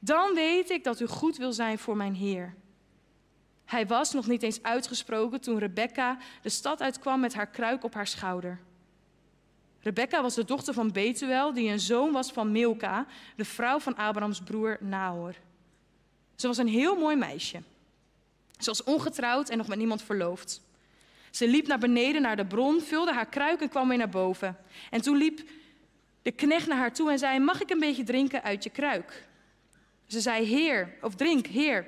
Dan 0.01 0.35
weet 0.35 0.71
ik 0.71 0.85
dat 0.85 1.01
u 1.01 1.07
goed 1.07 1.37
wil 1.37 1.53
zijn 1.53 1.79
voor 1.79 1.97
mijn 1.97 2.15
Heer. 2.15 2.55
Hij 3.65 3.87
was 3.87 4.13
nog 4.13 4.27
niet 4.27 4.43
eens 4.43 4.63
uitgesproken 4.63 5.41
toen 5.41 5.59
Rebecca 5.59 6.19
de 6.43 6.49
stad 6.49 6.81
uitkwam 6.81 7.21
met 7.21 7.35
haar 7.35 7.47
kruik 7.47 7.85
op 7.85 7.95
haar 7.95 8.07
schouder. 8.07 8.61
Rebecca 9.81 10.23
was 10.23 10.35
de 10.35 10.45
dochter 10.45 10.75
van 10.75 10.93
Betuel, 10.93 11.53
die 11.53 11.71
een 11.71 11.81
zoon 11.81 12.13
was 12.13 12.33
van 12.33 12.53
Milka, 12.53 13.07
de 13.37 13.45
vrouw 13.45 13.79
van 13.79 13.97
Abrahams 13.97 14.41
broer 14.41 14.77
Nahor. 14.81 15.35
Ze 16.35 16.47
was 16.47 16.59
een 16.59 16.69
heel 16.69 16.97
mooi 16.97 17.17
meisje. 17.17 17.63
Ze 18.59 18.67
was 18.67 18.85
ongetrouwd 18.85 19.49
en 19.49 19.59
nog 19.59 19.69
met 19.69 19.79
niemand 19.79 20.03
verloofd. 20.03 20.63
Ze 21.31 21.49
liep 21.49 21.67
naar 21.67 21.79
beneden 21.79 22.23
naar 22.23 22.37
de 22.37 22.47
bron, 22.47 22.81
vulde 22.81 23.13
haar 23.13 23.29
kruik 23.29 23.61
en 23.61 23.69
kwam 23.69 23.89
weer 23.89 23.99
naar 23.99 24.09
boven. 24.09 24.57
En 24.91 25.01
toen 25.01 25.17
liep 25.17 25.49
de 26.23 26.31
knecht 26.31 26.67
naar 26.67 26.79
haar 26.79 26.93
toe 26.93 27.11
en 27.11 27.19
zei: 27.19 27.39
Mag 27.39 27.61
ik 27.61 27.71
een 27.71 27.79
beetje 27.79 28.05
drinken 28.05 28.43
uit 28.43 28.65
je 28.65 28.71
kruik? 28.71 29.29
Ze 30.11 30.21
zei: 30.21 30.45
Heer, 30.45 30.97
of 31.01 31.15
drink, 31.15 31.47
Heer. 31.47 31.87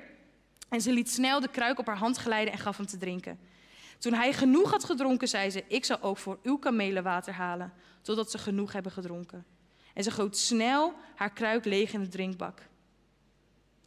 En 0.69 0.81
ze 0.81 0.91
liet 0.91 1.09
snel 1.09 1.39
de 1.39 1.47
kruik 1.47 1.79
op 1.79 1.85
haar 1.85 1.97
hand 1.97 2.17
glijden 2.17 2.53
en 2.53 2.59
gaf 2.59 2.77
hem 2.77 2.85
te 2.85 2.97
drinken. 2.97 3.39
Toen 3.99 4.13
hij 4.13 4.33
genoeg 4.33 4.71
had 4.71 4.83
gedronken, 4.83 5.27
zei 5.27 5.49
ze: 5.49 5.63
Ik 5.67 5.85
zal 5.85 6.01
ook 6.01 6.17
voor 6.17 6.39
uw 6.43 6.57
kamelen 6.57 7.03
water 7.03 7.33
halen, 7.33 7.73
totdat 8.01 8.31
ze 8.31 8.37
genoeg 8.37 8.73
hebben 8.73 8.91
gedronken. 8.91 9.45
En 9.93 10.03
ze 10.03 10.11
goot 10.11 10.37
snel 10.37 10.93
haar 11.15 11.33
kruik 11.33 11.65
leeg 11.65 11.93
in 11.93 12.01
de 12.01 12.07
drinkbak. 12.07 12.61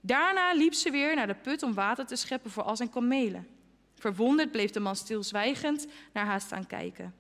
Daarna 0.00 0.52
liep 0.52 0.74
ze 0.74 0.90
weer 0.90 1.14
naar 1.14 1.26
de 1.26 1.34
put 1.34 1.62
om 1.62 1.74
water 1.74 2.06
te 2.06 2.16
scheppen 2.16 2.50
voor 2.50 2.62
al 2.62 2.76
zijn 2.76 2.90
kamelen. 2.90 3.48
Verwonderd 3.94 4.50
bleef 4.50 4.70
de 4.70 4.80
man 4.80 4.96
stilzwijgend 4.96 5.86
naar 6.12 6.26
haar 6.26 6.40
staan 6.40 6.66
kijken. 6.66 7.14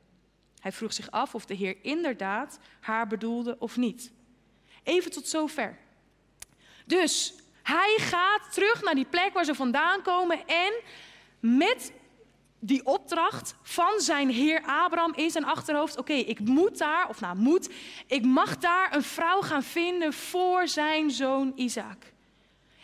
Hij 0.60 0.72
vroeg 0.72 0.92
zich 0.92 1.10
af 1.10 1.34
of 1.34 1.46
de 1.46 1.54
Heer 1.54 1.76
inderdaad 1.82 2.58
haar 2.80 3.06
bedoelde 3.06 3.56
of 3.58 3.76
niet. 3.76 4.12
Even 4.82 5.10
tot 5.10 5.28
zover. 5.28 5.84
Dus 6.86 7.34
hij 7.62 7.94
gaat 7.98 8.52
terug 8.52 8.82
naar 8.82 8.94
die 8.94 9.06
plek 9.10 9.32
waar 9.32 9.44
ze 9.44 9.54
vandaan 9.54 10.02
komen 10.02 10.46
en 10.46 10.72
met 11.40 11.92
die 12.58 12.84
opdracht 12.84 13.54
van 13.62 14.00
zijn 14.00 14.28
heer 14.28 14.62
Abraham 14.66 15.14
in 15.14 15.30
zijn 15.30 15.44
achterhoofd. 15.44 15.98
Oké, 15.98 16.12
ik 16.12 16.40
moet 16.40 16.78
daar, 16.78 17.08
of 17.08 17.20
nou 17.20 17.36
moet, 17.36 17.70
ik 18.06 18.24
mag 18.24 18.56
daar 18.56 18.94
een 18.94 19.02
vrouw 19.02 19.40
gaan 19.40 19.62
vinden 19.62 20.12
voor 20.12 20.68
zijn 20.68 21.10
zoon 21.10 21.52
Isaac. 21.56 22.14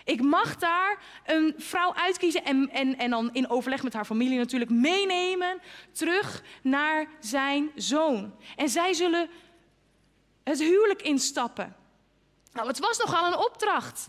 Ik 0.04 0.22
mag 0.22 0.56
daar 0.56 0.98
een 1.26 1.54
vrouw 1.56 1.94
uitkiezen 1.94 2.44
en, 2.44 2.70
en, 2.70 2.98
en 2.98 3.10
dan 3.10 3.30
in 3.32 3.48
overleg 3.48 3.82
met 3.82 3.92
haar 3.92 4.04
familie 4.04 4.38
natuurlijk 4.38 4.70
meenemen 4.70 5.60
terug 5.92 6.42
naar 6.62 7.06
zijn 7.20 7.70
zoon. 7.74 8.34
En 8.56 8.68
zij 8.68 8.92
zullen 8.92 9.28
het 10.44 10.58
huwelijk 10.58 11.02
instappen. 11.02 11.76
Nou, 12.52 12.68
het 12.68 12.78
was 12.78 12.98
nogal 12.98 13.26
een 13.26 13.38
opdracht. 13.38 14.08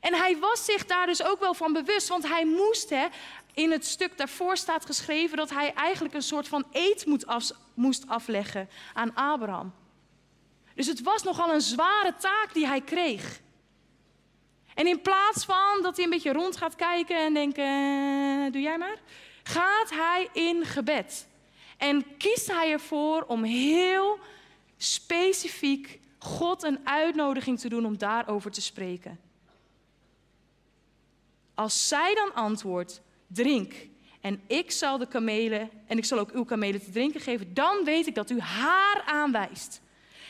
En 0.00 0.14
hij 0.14 0.38
was 0.38 0.64
zich 0.64 0.86
daar 0.86 1.06
dus 1.06 1.22
ook 1.22 1.40
wel 1.40 1.54
van 1.54 1.72
bewust, 1.72 2.08
want 2.08 2.28
hij 2.28 2.46
moest, 2.46 2.90
hè, 2.90 3.06
in 3.54 3.70
het 3.70 3.86
stuk 3.86 4.18
daarvoor 4.18 4.56
staat 4.56 4.86
geschreven 4.86 5.36
dat 5.36 5.50
hij 5.50 5.72
eigenlijk 5.74 6.14
een 6.14 6.22
soort 6.22 6.48
van 6.48 6.64
eed 6.72 7.26
af, 7.26 7.50
moest 7.74 8.08
afleggen 8.08 8.68
aan 8.94 9.14
Abraham. 9.14 9.74
Dus 10.74 10.86
het 10.86 11.02
was 11.02 11.22
nogal 11.22 11.54
een 11.54 11.60
zware 11.60 12.14
taak 12.18 12.48
die 12.52 12.66
hij 12.66 12.80
kreeg. 12.80 13.40
En 14.74 14.86
in 14.86 15.02
plaats 15.02 15.44
van 15.44 15.82
dat 15.82 15.96
hij 15.96 16.04
een 16.04 16.10
beetje 16.10 16.32
rond 16.32 16.56
gaat 16.56 16.76
kijken 16.76 17.16
en 17.16 17.34
denken, 17.34 17.64
eh, 17.64 18.52
doe 18.52 18.62
jij 18.62 18.78
maar, 18.78 18.96
gaat 19.42 19.90
hij 19.90 20.28
in 20.32 20.64
gebed. 20.64 21.26
En 21.76 22.16
kiest 22.16 22.50
hij 22.50 22.72
ervoor 22.72 23.22
om 23.22 23.42
heel 23.42 24.18
specifiek 24.76 26.00
God 26.28 26.62
een 26.62 26.80
uitnodiging 26.84 27.58
te 27.58 27.68
doen 27.68 27.86
om 27.86 27.98
daarover 27.98 28.50
te 28.50 28.60
spreken. 28.60 29.20
Als 31.54 31.88
zij 31.88 32.14
dan 32.14 32.34
antwoordt, 32.34 33.00
drink 33.26 33.74
en 34.20 34.40
ik 34.46 34.70
zal 34.70 34.98
de 34.98 35.08
kamelen 35.08 35.70
en 35.86 35.98
ik 35.98 36.04
zal 36.04 36.18
ook 36.18 36.30
uw 36.30 36.44
kamelen 36.44 36.84
te 36.84 36.90
drinken 36.90 37.20
geven, 37.20 37.54
dan 37.54 37.84
weet 37.84 38.06
ik 38.06 38.14
dat 38.14 38.30
u 38.30 38.40
haar 38.40 39.02
aanwijst. 39.06 39.80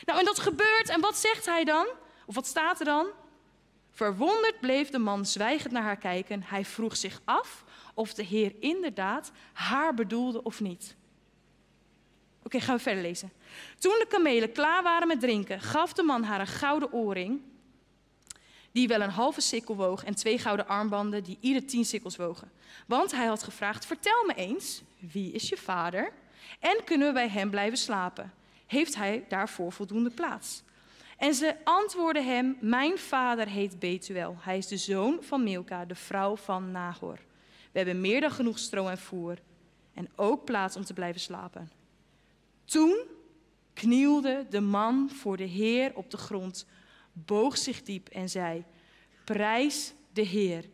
Nou, 0.05 0.19
en 0.19 0.25
dat 0.25 0.39
gebeurt 0.39 0.89
en 0.89 1.01
wat 1.01 1.17
zegt 1.17 1.45
hij 1.45 1.63
dan? 1.63 1.87
Of 2.25 2.35
wat 2.35 2.47
staat 2.47 2.79
er 2.79 2.85
dan? 2.85 3.07
Verwonderd 3.91 4.59
bleef 4.59 4.89
de 4.89 4.99
man 4.99 5.25
zwijgend 5.25 5.71
naar 5.71 5.83
haar 5.83 5.97
kijken. 5.97 6.43
Hij 6.43 6.65
vroeg 6.65 6.97
zich 6.97 7.21
af 7.25 7.63
of 7.93 8.13
de 8.13 8.23
Heer 8.23 8.53
inderdaad 8.59 9.31
haar 9.53 9.93
bedoelde 9.93 10.43
of 10.43 10.59
niet. 10.59 10.95
Oké, 12.43 12.59
gaan 12.59 12.75
we 12.75 12.81
verder 12.81 13.03
lezen. 13.03 13.31
Toen 13.77 13.95
de 13.99 14.05
kamelen 14.09 14.51
klaar 14.51 14.83
waren 14.83 15.07
met 15.07 15.19
drinken, 15.19 15.61
gaf 15.61 15.93
de 15.93 16.03
man 16.03 16.23
haar 16.23 16.39
een 16.39 16.47
gouden 16.47 16.93
oorring, 16.93 17.41
die 18.71 18.87
wel 18.87 19.01
een 19.01 19.09
halve 19.09 19.41
sikkel 19.41 19.75
woog, 19.75 20.03
en 20.03 20.15
twee 20.15 20.37
gouden 20.37 20.67
armbanden, 20.67 21.23
die 21.23 21.37
ieder 21.39 21.65
tien 21.65 21.85
sikkels 21.85 22.15
wogen. 22.15 22.51
Want 22.87 23.11
hij 23.11 23.25
had 23.25 23.43
gevraagd: 23.43 23.85
Vertel 23.85 24.25
me 24.25 24.33
eens, 24.33 24.81
wie 24.99 25.31
is 25.31 25.49
je 25.49 25.57
vader? 25.57 26.11
En 26.59 26.83
kunnen 26.83 27.07
we 27.07 27.13
bij 27.13 27.29
hem 27.29 27.49
blijven 27.49 27.77
slapen? 27.77 28.33
Heeft 28.65 28.95
hij 28.95 29.25
daarvoor 29.27 29.71
voldoende 29.71 30.09
plaats? 30.09 30.63
En 31.17 31.33
ze 31.33 31.55
antwoordden 31.63 32.25
hem: 32.25 32.57
Mijn 32.59 32.97
vader 32.97 33.47
heet 33.47 33.79
Betuel. 33.79 34.35
Hij 34.39 34.57
is 34.57 34.67
de 34.67 34.77
zoon 34.77 35.17
van 35.21 35.43
Milka, 35.43 35.85
de 35.85 35.95
vrouw 35.95 36.35
van 36.35 36.71
Nahor. 36.71 37.19
We 37.71 37.77
hebben 37.77 38.01
meer 38.01 38.21
dan 38.21 38.31
genoeg 38.31 38.59
stro 38.59 38.87
en 38.87 38.97
voer 38.97 39.37
en 39.93 40.09
ook 40.15 40.45
plaats 40.45 40.75
om 40.75 40.83
te 40.83 40.93
blijven 40.93 41.21
slapen. 41.21 41.78
Toen 42.69 43.05
knielde 43.73 44.45
de 44.49 44.59
man 44.59 45.09
voor 45.09 45.37
de 45.37 45.43
Heer 45.43 45.95
op 45.95 46.11
de 46.11 46.17
grond, 46.17 46.65
boog 47.13 47.57
zich 47.57 47.83
diep 47.83 48.09
en 48.09 48.29
zei: 48.29 48.65
Prijs 49.23 49.93
de 50.13 50.21
Heer, 50.21 50.69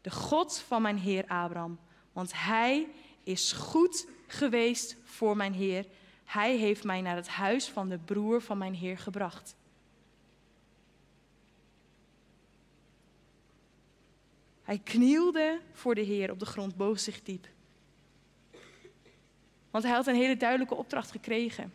de 0.00 0.10
God 0.10 0.58
van 0.58 0.82
mijn 0.82 0.98
Heer 0.98 1.26
Abraham, 1.26 1.78
want 2.12 2.32
hij 2.34 2.88
is 3.22 3.52
goed 3.52 4.06
geweest 4.26 4.96
voor 5.04 5.36
mijn 5.36 5.52
Heer. 5.52 5.86
Hij 6.24 6.56
heeft 6.56 6.84
mij 6.84 7.00
naar 7.00 7.16
het 7.16 7.28
huis 7.28 7.68
van 7.68 7.88
de 7.88 7.98
broer 7.98 8.42
van 8.42 8.58
mijn 8.58 8.74
Heer 8.74 8.98
gebracht. 8.98 9.56
Hij 14.62 14.78
knielde 14.78 15.60
voor 15.72 15.94
de 15.94 16.00
Heer 16.00 16.30
op 16.30 16.38
de 16.38 16.46
grond, 16.46 16.76
boog 16.76 17.00
zich 17.00 17.22
diep. 17.22 17.48
Want 19.70 19.84
hij 19.84 19.92
had 19.92 20.06
een 20.06 20.14
hele 20.14 20.36
duidelijke 20.36 20.74
opdracht 20.74 21.10
gekregen. 21.10 21.72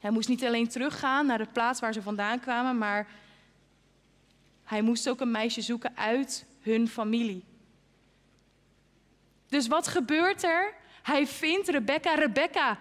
Hij 0.00 0.10
moest 0.10 0.28
niet 0.28 0.44
alleen 0.44 0.68
teruggaan 0.68 1.26
naar 1.26 1.38
de 1.38 1.48
plaats 1.52 1.80
waar 1.80 1.92
ze 1.92 2.02
vandaan 2.02 2.40
kwamen, 2.40 2.78
maar 2.78 3.06
hij 4.64 4.82
moest 4.82 5.08
ook 5.08 5.20
een 5.20 5.30
meisje 5.30 5.60
zoeken 5.60 5.96
uit 5.96 6.46
hun 6.60 6.88
familie. 6.88 7.44
Dus 9.48 9.66
wat 9.66 9.88
gebeurt 9.88 10.42
er? 10.42 10.74
Hij 11.02 11.26
vindt 11.26 11.68
Rebecca. 11.68 12.14
Rebecca 12.14 12.78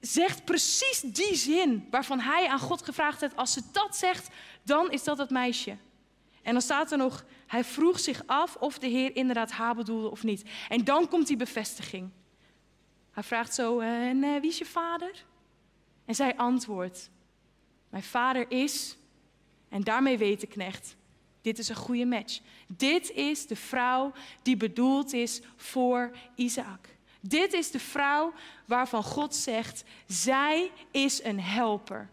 zegt 0.00 0.44
precies 0.44 1.00
die 1.00 1.34
zin 1.34 1.86
waarvan 1.90 2.20
hij 2.20 2.48
aan 2.48 2.58
God 2.58 2.82
gevraagd 2.82 3.20
heeft. 3.20 3.36
Als 3.36 3.52
ze 3.52 3.62
dat 3.72 3.96
zegt, 3.96 4.28
dan 4.62 4.90
is 4.90 5.04
dat 5.04 5.18
het 5.18 5.30
meisje. 5.30 5.76
En 6.42 6.52
dan 6.52 6.62
staat 6.62 6.92
er 6.92 6.98
nog, 6.98 7.24
hij 7.46 7.64
vroeg 7.64 8.00
zich 8.00 8.22
af 8.26 8.56
of 8.56 8.78
de 8.78 8.86
Heer 8.86 9.16
inderdaad 9.16 9.50
haar 9.50 9.74
bedoelde 9.74 10.10
of 10.10 10.22
niet. 10.22 10.42
En 10.68 10.84
dan 10.84 11.08
komt 11.08 11.26
die 11.26 11.36
bevestiging. 11.36 12.10
Hij 13.12 13.22
vraagt 13.22 13.54
zo, 13.54 13.78
eh, 13.78 14.08
en 14.08 14.22
uh, 14.22 14.40
wie 14.40 14.50
is 14.50 14.58
je 14.58 14.64
vader? 14.64 15.24
En 16.04 16.14
zij 16.14 16.36
antwoordt, 16.36 17.10
mijn 17.88 18.02
vader 18.02 18.50
is, 18.50 18.96
en 19.68 19.82
daarmee 19.82 20.18
weet 20.18 20.40
de 20.40 20.46
knecht, 20.46 20.96
dit 21.42 21.58
is 21.58 21.68
een 21.68 21.76
goede 21.76 22.04
match. 22.04 22.40
Dit 22.66 23.10
is 23.10 23.46
de 23.46 23.56
vrouw 23.56 24.12
die 24.42 24.56
bedoeld 24.56 25.12
is 25.12 25.40
voor 25.56 26.16
Isaac. 26.34 26.88
Dit 27.20 27.52
is 27.52 27.70
de 27.70 27.80
vrouw 27.80 28.32
waarvan 28.66 29.02
God 29.02 29.34
zegt, 29.34 29.84
zij 30.06 30.70
is 30.90 31.24
een 31.24 31.40
helper. 31.40 32.10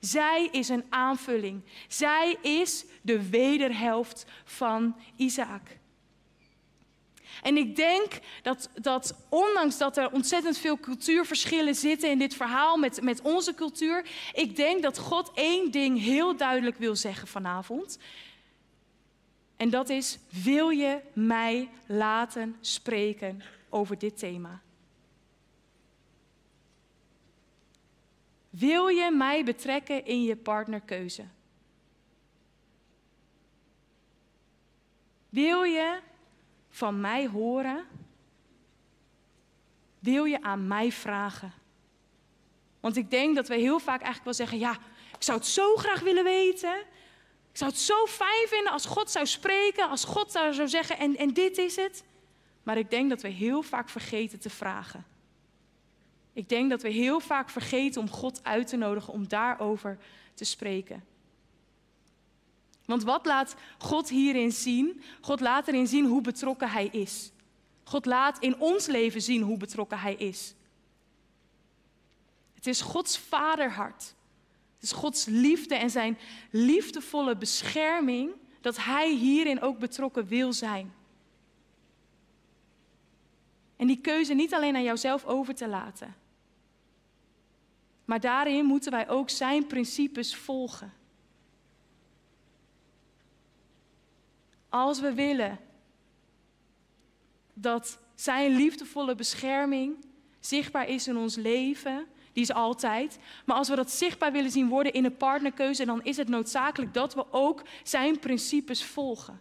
Zij 0.00 0.48
is 0.52 0.68
een 0.68 0.84
aanvulling. 0.88 1.62
Zij 1.88 2.36
is 2.42 2.84
de 3.02 3.28
wederhelft 3.28 4.24
van 4.44 4.96
Isaac. 5.16 5.78
En 7.42 7.56
ik 7.56 7.76
denk 7.76 8.18
dat, 8.42 8.70
dat 8.74 9.14
ondanks 9.28 9.78
dat 9.78 9.96
er 9.96 10.12
ontzettend 10.12 10.58
veel 10.58 10.78
cultuurverschillen 10.78 11.74
zitten 11.74 12.10
in 12.10 12.18
dit 12.18 12.34
verhaal 12.34 12.76
met, 12.76 13.02
met 13.02 13.20
onze 13.20 13.54
cultuur, 13.54 14.06
ik 14.32 14.56
denk 14.56 14.82
dat 14.82 14.98
God 14.98 15.30
één 15.34 15.70
ding 15.70 16.00
heel 16.00 16.36
duidelijk 16.36 16.78
wil 16.78 16.96
zeggen 16.96 17.28
vanavond. 17.28 17.98
En 19.56 19.70
dat 19.70 19.88
is, 19.88 20.18
wil 20.42 20.68
je 20.68 21.00
mij 21.12 21.70
laten 21.86 22.56
spreken 22.60 23.42
over 23.68 23.98
dit 23.98 24.18
thema? 24.18 24.60
Wil 28.50 28.86
je 28.86 29.10
mij 29.10 29.44
betrekken 29.44 30.04
in 30.04 30.22
je 30.22 30.36
partnerkeuze? 30.36 31.24
Wil 35.28 35.62
je 35.62 36.00
van 36.72 37.00
mij 37.00 37.26
horen? 37.26 37.84
Wil 39.98 40.24
je 40.24 40.42
aan 40.42 40.66
mij 40.66 40.92
vragen? 40.92 41.52
Want 42.80 42.96
ik 42.96 43.10
denk 43.10 43.34
dat 43.34 43.48
we 43.48 43.54
heel 43.54 43.78
vaak 43.78 44.02
eigenlijk 44.02 44.24
wel 44.24 44.34
zeggen: 44.34 44.58
ja, 44.58 44.72
ik 45.16 45.22
zou 45.22 45.38
het 45.38 45.46
zo 45.46 45.76
graag 45.76 46.00
willen 46.00 46.24
weten. 46.24 46.78
Ik 47.50 47.58
zou 47.58 47.70
het 47.70 47.80
zo 47.80 48.06
fijn 48.06 48.48
vinden 48.48 48.72
als 48.72 48.86
God 48.86 49.10
zou 49.10 49.26
spreken, 49.26 49.88
als 49.88 50.04
God 50.04 50.32
zou 50.32 50.68
zeggen: 50.68 50.98
en, 50.98 51.16
en 51.16 51.32
dit 51.32 51.58
is 51.58 51.76
het. 51.76 52.04
Maar 52.62 52.78
ik 52.78 52.90
denk 52.90 53.10
dat 53.10 53.22
we 53.22 53.28
heel 53.28 53.62
vaak 53.62 53.88
vergeten 53.88 54.40
te 54.40 54.50
vragen. 54.50 55.04
Ik 56.32 56.48
denk 56.48 56.70
dat 56.70 56.82
we 56.82 56.88
heel 56.88 57.20
vaak 57.20 57.50
vergeten 57.50 58.00
om 58.00 58.10
God 58.10 58.44
uit 58.44 58.66
te 58.66 58.76
nodigen 58.76 59.12
om 59.12 59.28
daarover 59.28 59.98
te 60.34 60.44
spreken. 60.44 61.04
Want 62.92 63.04
wat 63.04 63.26
laat 63.26 63.54
God 63.78 64.08
hierin 64.08 64.52
zien? 64.52 65.02
God 65.20 65.40
laat 65.40 65.68
erin 65.68 65.86
zien 65.86 66.06
hoe 66.06 66.20
betrokken 66.20 66.70
Hij 66.70 66.86
is. 66.86 67.32
God 67.84 68.06
laat 68.06 68.38
in 68.38 68.60
ons 68.60 68.86
leven 68.86 69.22
zien 69.22 69.42
hoe 69.42 69.56
betrokken 69.56 69.98
Hij 69.98 70.14
is. 70.14 70.54
Het 72.54 72.66
is 72.66 72.80
Gods 72.80 73.18
vaderhart. 73.18 74.14
Het 74.74 74.82
is 74.82 74.92
Gods 74.92 75.24
liefde 75.24 75.74
en 75.74 75.90
zijn 75.90 76.18
liefdevolle 76.50 77.36
bescherming 77.36 78.30
dat 78.60 78.76
Hij 78.76 79.14
hierin 79.14 79.60
ook 79.60 79.78
betrokken 79.78 80.26
wil 80.26 80.52
zijn. 80.52 80.92
En 83.76 83.86
die 83.86 84.00
keuze 84.00 84.34
niet 84.34 84.54
alleen 84.54 84.76
aan 84.76 84.82
jouzelf 84.82 85.24
over 85.24 85.54
te 85.54 85.68
laten. 85.68 86.14
Maar 88.04 88.20
daarin 88.20 88.64
moeten 88.64 88.90
wij 88.90 89.08
ook 89.08 89.30
Zijn 89.30 89.66
principes 89.66 90.36
volgen. 90.36 91.00
Als 94.72 95.00
we 95.00 95.14
willen 95.14 95.58
dat 97.54 97.98
Zijn 98.14 98.56
liefdevolle 98.56 99.14
bescherming 99.14 99.96
zichtbaar 100.40 100.88
is 100.88 101.08
in 101.08 101.16
ons 101.16 101.36
leven, 101.36 102.06
die 102.32 102.42
is 102.42 102.52
altijd. 102.52 103.18
Maar 103.46 103.56
als 103.56 103.68
we 103.68 103.76
dat 103.76 103.90
zichtbaar 103.90 104.32
willen 104.32 104.50
zien 104.50 104.68
worden 104.68 104.92
in 104.92 105.04
een 105.04 105.16
partnerkeuze, 105.16 105.84
dan 105.84 106.04
is 106.04 106.16
het 106.16 106.28
noodzakelijk 106.28 106.94
dat 106.94 107.14
we 107.14 107.32
ook 107.32 107.62
Zijn 107.82 108.18
principes 108.18 108.84
volgen. 108.84 109.40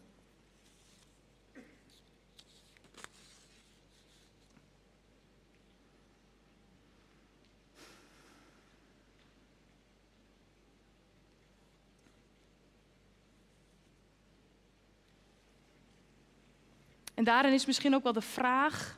En 17.22 17.28
daarin 17.28 17.54
is 17.54 17.66
misschien 17.66 17.96
ook 17.96 18.04
wel 18.04 18.14
de 18.14 18.22
vraag: 18.22 18.98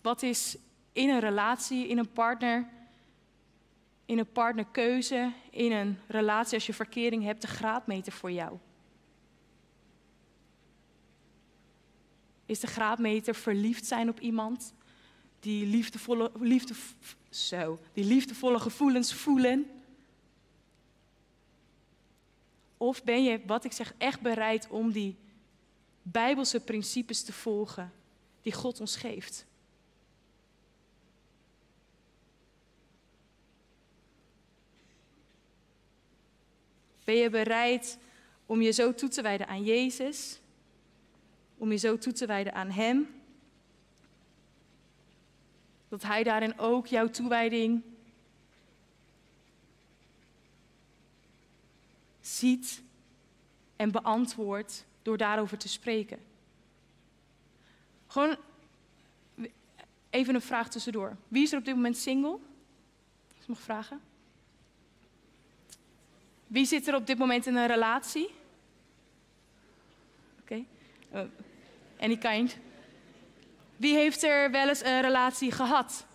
wat 0.00 0.22
is 0.22 0.56
in 0.92 1.08
een 1.08 1.20
relatie, 1.20 1.88
in 1.88 1.98
een 1.98 2.12
partner, 2.12 2.68
in 4.04 4.18
een 4.18 4.32
partnerkeuze, 4.32 5.32
in 5.50 5.72
een 5.72 5.98
relatie 6.06 6.54
als 6.54 6.66
je 6.66 6.74
verkering 6.74 7.22
hebt, 7.22 7.40
de 7.40 7.46
graadmeter 7.46 8.12
voor 8.12 8.32
jou? 8.32 8.58
Is 12.46 12.60
de 12.60 12.66
graadmeter 12.66 13.34
verliefd 13.34 13.86
zijn 13.86 14.08
op 14.08 14.20
iemand? 14.20 14.74
Die 15.40 15.66
liefdevolle, 15.66 16.30
liefde, 16.38 16.74
zo, 17.30 17.80
die 17.92 18.04
liefdevolle 18.04 18.58
gevoelens 18.58 19.14
voelen? 19.14 19.70
Of 22.76 23.04
ben 23.04 23.24
je, 23.24 23.40
wat 23.46 23.64
ik 23.64 23.72
zeg, 23.72 23.94
echt 23.98 24.20
bereid 24.20 24.68
om 24.68 24.92
die 24.92 25.22
bijbelse 26.04 26.60
principes 26.60 27.22
te 27.22 27.32
volgen 27.32 27.92
die 28.42 28.52
God 28.52 28.80
ons 28.80 28.96
geeft. 28.96 29.46
Ben 37.04 37.14
je 37.14 37.30
bereid 37.30 37.98
om 38.46 38.62
je 38.62 38.70
zo 38.70 38.94
toe 38.94 39.08
te 39.08 39.22
wijden 39.22 39.46
aan 39.46 39.64
Jezus? 39.64 40.40
Om 41.58 41.70
je 41.70 41.76
zo 41.76 41.98
toe 41.98 42.12
te 42.12 42.26
wijden 42.26 42.54
aan 42.54 42.70
Hem? 42.70 43.22
Dat 45.88 46.02
Hij 46.02 46.22
daarin 46.22 46.58
ook 46.58 46.86
jouw 46.86 47.08
toewijding 47.08 47.82
ziet 52.20 52.82
en 53.76 53.90
beantwoordt 53.90 54.84
door 55.04 55.16
daarover 55.16 55.58
te 55.58 55.68
spreken. 55.68 56.18
Gewoon 58.06 58.36
even 60.10 60.34
een 60.34 60.40
vraag 60.40 60.68
tussendoor. 60.68 61.16
Wie 61.28 61.42
is 61.42 61.52
er 61.52 61.58
op 61.58 61.64
dit 61.64 61.74
moment 61.74 61.96
single? 61.96 62.38
Als 63.28 63.42
ik 63.42 63.46
mag 63.46 63.60
vragen. 63.60 64.00
Wie 66.46 66.66
zit 66.66 66.88
er 66.88 66.94
op 66.94 67.06
dit 67.06 67.18
moment 67.18 67.46
in 67.46 67.56
een 67.56 67.66
relatie? 67.66 68.28
Oké. 70.40 70.64
Okay. 71.10 71.24
Uh, 71.24 71.30
any 72.00 72.16
kind. 72.16 72.56
Wie 73.76 73.94
heeft 73.94 74.22
er 74.22 74.50
wel 74.50 74.68
eens 74.68 74.84
een 74.84 75.00
relatie 75.00 75.52
gehad? 75.52 76.06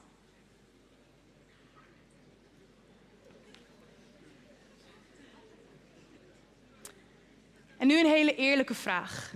En 7.80 7.88
nu 7.88 8.00
een 8.00 8.06
hele 8.06 8.36
eerlijke 8.36 8.74
vraag. 8.74 9.34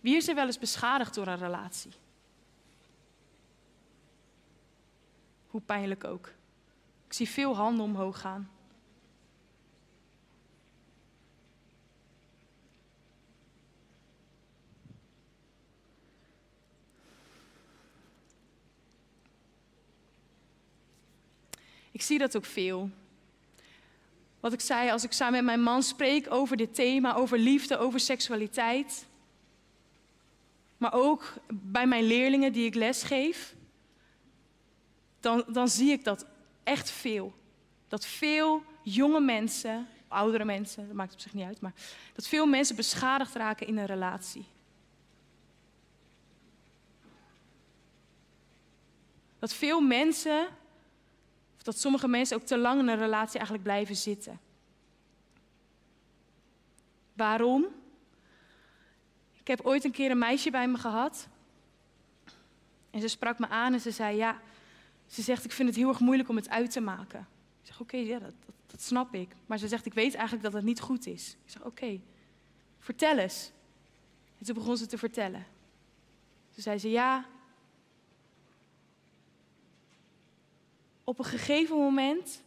Wie 0.00 0.16
is 0.16 0.28
er 0.28 0.34
wel 0.34 0.46
eens 0.46 0.58
beschadigd 0.58 1.14
door 1.14 1.26
een 1.26 1.38
relatie? 1.38 1.92
Hoe 5.46 5.60
pijnlijk 5.60 6.04
ook. 6.04 6.26
Ik 7.06 7.12
zie 7.12 7.28
veel 7.28 7.56
handen 7.56 7.84
omhoog 7.84 8.20
gaan. 8.20 8.50
Ik 21.90 22.02
zie 22.02 22.18
dat 22.18 22.36
ook 22.36 22.44
veel. 22.44 22.90
Wat 24.40 24.52
ik 24.52 24.60
zei, 24.60 24.90
als 24.90 25.04
ik 25.04 25.12
samen 25.12 25.32
met 25.32 25.44
mijn 25.44 25.62
man 25.62 25.82
spreek 25.82 26.32
over 26.32 26.56
dit 26.56 26.74
thema, 26.74 27.14
over 27.14 27.38
liefde, 27.38 27.78
over 27.78 28.00
seksualiteit. 28.00 29.06
Maar 30.76 30.92
ook 30.92 31.32
bij 31.52 31.86
mijn 31.86 32.04
leerlingen 32.04 32.52
die 32.52 32.66
ik 32.66 32.74
lesgeef. 32.74 33.54
Dan, 35.20 35.44
dan 35.48 35.68
zie 35.68 35.90
ik 35.90 36.04
dat 36.04 36.26
echt 36.62 36.90
veel. 36.90 37.34
Dat 37.88 38.06
veel 38.06 38.62
jonge 38.82 39.20
mensen, 39.20 39.86
oudere 40.08 40.44
mensen, 40.44 40.86
dat 40.86 40.96
maakt 40.96 41.12
op 41.12 41.20
zich 41.20 41.34
niet 41.34 41.46
uit, 41.46 41.60
maar 41.60 41.72
dat 42.14 42.26
veel 42.26 42.46
mensen 42.46 42.76
beschadigd 42.76 43.34
raken 43.34 43.66
in 43.66 43.78
een 43.78 43.86
relatie. 43.86 44.44
Dat 49.38 49.52
veel 49.52 49.80
mensen 49.80 50.48
of 51.60 51.66
dat 51.66 51.78
sommige 51.78 52.08
mensen 52.08 52.36
ook 52.36 52.42
te 52.42 52.58
lang 52.58 52.80
in 52.80 52.88
een 52.88 52.98
relatie 52.98 53.34
eigenlijk 53.34 53.62
blijven 53.62 53.96
zitten. 53.96 54.40
Waarom? 57.12 57.66
Ik 59.40 59.46
heb 59.46 59.60
ooit 59.60 59.84
een 59.84 59.90
keer 59.90 60.10
een 60.10 60.18
meisje 60.18 60.50
bij 60.50 60.68
me 60.68 60.78
gehad. 60.78 61.28
En 62.90 63.00
ze 63.00 63.08
sprak 63.08 63.38
me 63.38 63.48
aan 63.48 63.72
en 63.72 63.80
ze 63.80 63.90
zei: 63.90 64.16
Ja, 64.16 64.40
ze 65.06 65.22
zegt: 65.22 65.44
Ik 65.44 65.52
vind 65.52 65.68
het 65.68 65.76
heel 65.76 65.88
erg 65.88 66.00
moeilijk 66.00 66.28
om 66.28 66.36
het 66.36 66.48
uit 66.48 66.70
te 66.70 66.80
maken. 66.80 67.20
Ik 67.60 67.66
zeg: 67.66 67.80
Oké, 67.80 67.96
ja, 67.96 68.18
dat, 68.18 68.34
dat, 68.66 68.82
snap 68.82 69.14
ik. 69.14 69.28
Maar 69.46 69.58
ze 69.58 69.68
zegt: 69.68 69.86
Ik 69.86 69.94
weet 69.94 70.14
eigenlijk 70.14 70.44
dat 70.44 70.52
het 70.52 70.64
niet 70.64 70.80
goed 70.80 71.06
is. 71.06 71.36
Ik 71.44 71.50
zeg: 71.50 71.64
Oké, 71.64 72.00
vertel 72.78 73.18
eens. 73.18 73.50
En 74.38 74.46
toen 74.46 74.54
begon 74.54 74.76
ze 74.76 74.86
te 74.86 74.98
vertellen. 74.98 75.46
Toen 76.54 76.62
zei 76.62 76.78
ze: 76.78 76.90
Ja, 76.90 77.26
op 81.10 81.18
een 81.18 81.24
gegeven 81.24 81.76
moment 81.76 82.42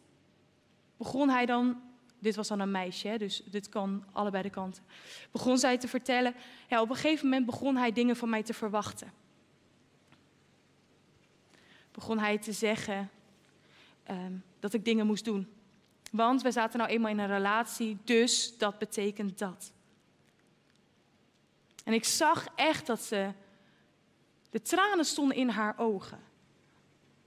begon 0.97 1.30
hij 1.30 1.45
dan, 1.45 1.82
dit 2.19 2.36
was 2.36 2.47
dan 2.47 2.60
een 2.60 2.71
meisje, 2.71 3.15
dus 3.17 3.43
dit 3.45 3.69
kan 3.69 4.04
allebei 4.12 4.43
de 4.43 4.49
kanten, 4.49 4.84
begon 5.32 5.58
zij 5.58 5.78
te 5.78 5.88
vertellen, 5.88 6.36
ja, 6.69 6.82
op 6.82 6.89
een 6.89 6.95
gegeven 6.95 7.26
moment 7.26 7.45
begon 7.45 7.76
hij 7.76 7.91
dingen 7.91 8.15
van 8.15 8.30
mij 8.30 8.43
te 8.43 8.54
verwachten. 8.54 9.13
Begon 11.91 12.19
hij 12.19 12.38
te 12.38 12.52
zeggen 12.52 13.10
ehm, 14.04 14.34
dat 14.60 14.73
ik 14.73 14.86
dingen 14.86 15.06
moest 15.06 15.26
doen. 15.26 15.47
Want 16.12 16.41
we 16.41 16.52
zaten 16.52 16.80
nou 16.80 16.91
eenmaal 16.91 17.12
in 17.12 17.19
een 17.19 17.28
relatie, 17.28 17.97
dus 18.04 18.58
dat 18.58 18.78
betekent 18.78 19.39
dat. 19.39 19.71
En 21.84 21.93
ik 21.93 22.06
zag 22.06 22.47
echt 22.56 22.88
dat 22.88 23.02
ze, 23.02 23.32
de 24.49 24.62
tranen 24.62 25.06
stonden 25.06 25.38
in 25.38 25.49
haar 25.49 25.78
ogen. 25.78 26.32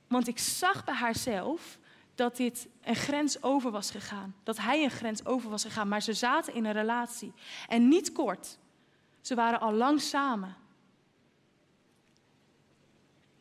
Want 0.06 0.28
ik 0.28 0.38
zag 0.38 0.84
bij 0.84 0.94
haarzelf 0.94 1.78
dat 2.14 2.36
dit 2.36 2.68
een 2.82 2.96
grens 2.96 3.42
over 3.42 3.70
was 3.70 3.90
gegaan. 3.90 4.34
Dat 4.42 4.56
hij 4.58 4.84
een 4.84 4.90
grens 4.90 5.24
over 5.24 5.50
was 5.50 5.64
gegaan. 5.64 5.88
Maar 5.88 6.02
ze 6.02 6.12
zaten 6.12 6.54
in 6.54 6.64
een 6.64 6.72
relatie. 6.72 7.32
En 7.68 7.88
niet 7.88 8.12
kort. 8.12 8.58
Ze 9.20 9.34
waren 9.34 9.60
al 9.60 9.72
lang 9.72 10.00
samen. 10.00 10.56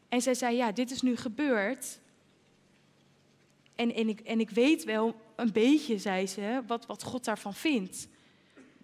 En 0.10 0.22
zij 0.22 0.34
zei: 0.34 0.56
Ja, 0.56 0.72
dit 0.72 0.92
is 0.92 1.02
nu 1.02 1.16
gebeurd. 1.16 2.00
En, 3.76 3.94
en, 3.94 4.10
ik, 4.10 4.20
en 4.20 4.40
ik 4.40 4.50
weet 4.50 4.84
wel 4.84 5.16
een 5.36 5.52
beetje, 5.52 5.98
zei 5.98 6.28
ze, 6.28 6.62
wat, 6.68 6.86
wat 6.86 7.04
God 7.04 7.26
daarvan 7.26 7.54
vindt. 7.54 8.08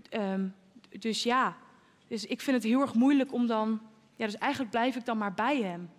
Um, 0.10 0.56
dus 1.00 1.24
ja, 1.24 1.58
dus 2.08 2.26
ik 2.26 2.42
vind 2.42 2.56
het 2.56 2.66
heel 2.66 2.82
erg 2.82 2.94
moeilijk 2.94 3.34
om 3.34 3.48
dan 3.48 3.82
ja, 4.16 4.26
dus 4.26 4.36
eigenlijk 4.36 4.72
blijf 4.72 4.96
ik 4.96 5.06
dan 5.06 5.18
maar 5.18 5.34
bij 5.34 5.62
hem. 5.62 5.90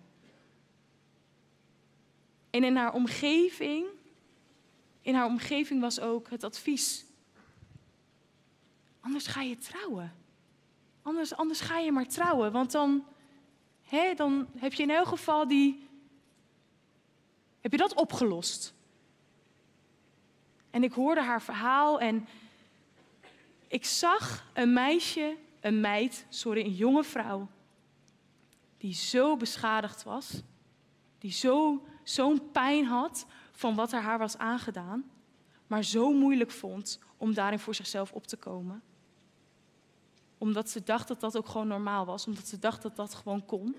En 2.53 2.63
in 2.63 2.75
haar 2.75 2.93
omgeving, 2.93 3.85
in 5.01 5.15
haar 5.15 5.25
omgeving 5.25 5.81
was 5.81 5.99
ook 5.99 6.29
het 6.29 6.43
advies. 6.43 7.05
Anders 8.99 9.27
ga 9.27 9.41
je 9.41 9.57
trouwen. 9.57 10.15
Anders, 11.01 11.35
anders 11.35 11.61
ga 11.61 11.77
je 11.77 11.91
maar 11.91 12.07
trouwen, 12.07 12.51
want 12.51 12.71
dan, 12.71 13.05
hè, 13.81 14.13
dan 14.13 14.47
heb 14.57 14.73
je 14.73 14.83
in 14.83 14.89
elk 14.89 15.07
geval 15.07 15.47
die, 15.47 15.87
heb 17.61 17.71
je 17.71 17.77
dat 17.77 17.95
opgelost. 17.95 18.73
En 20.69 20.83
ik 20.83 20.93
hoorde 20.93 21.21
haar 21.21 21.41
verhaal 21.41 21.99
en 21.99 22.27
ik 23.67 23.85
zag 23.85 24.45
een 24.53 24.73
meisje, 24.73 25.37
een 25.59 25.81
meid, 25.81 26.25
sorry, 26.29 26.61
een 26.61 26.75
jonge 26.75 27.03
vrouw, 27.03 27.47
die 28.77 28.93
zo 28.93 29.37
beschadigd 29.37 30.03
was, 30.03 30.41
die 31.19 31.31
zo, 31.31 31.83
zo'n 32.03 32.51
pijn 32.51 32.85
had 32.85 33.25
van 33.51 33.75
wat 33.75 33.91
er 33.91 34.01
haar 34.01 34.17
was 34.17 34.37
aangedaan, 34.37 35.11
maar 35.67 35.83
zo 35.83 36.13
moeilijk 36.13 36.51
vond 36.51 36.99
om 37.17 37.33
daarin 37.33 37.59
voor 37.59 37.75
zichzelf 37.75 38.11
op 38.11 38.27
te 38.27 38.37
komen. 38.37 38.83
Omdat 40.37 40.69
ze 40.69 40.83
dacht 40.83 41.07
dat 41.07 41.19
dat 41.19 41.37
ook 41.37 41.47
gewoon 41.47 41.67
normaal 41.67 42.05
was, 42.05 42.27
omdat 42.27 42.47
ze 42.47 42.59
dacht 42.59 42.81
dat 42.81 42.95
dat 42.95 43.13
gewoon 43.13 43.45
kon. 43.45 43.75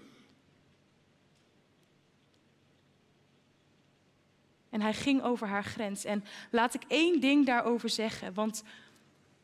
En 4.75 4.81
hij 4.81 4.95
ging 4.95 5.23
over 5.23 5.47
haar 5.47 5.65
grens. 5.65 6.05
En 6.05 6.25
laat 6.51 6.75
ik 6.75 6.83
één 6.89 7.21
ding 7.21 7.47
daarover 7.47 7.89
zeggen. 7.89 8.35
Want 8.35 8.63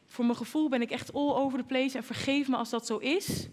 voor 0.04 0.24
mijn 0.24 0.36
gevoel 0.36 0.68
ben 0.68 0.82
ik 0.82 0.90
echt 0.90 1.12
all 1.12 1.32
over 1.32 1.58
the 1.58 1.64
place. 1.64 1.96
En 1.96 2.04
vergeef 2.04 2.48
me 2.48 2.56
als 2.56 2.70
dat 2.70 2.86
zo 2.86 2.96
is. 2.96 3.48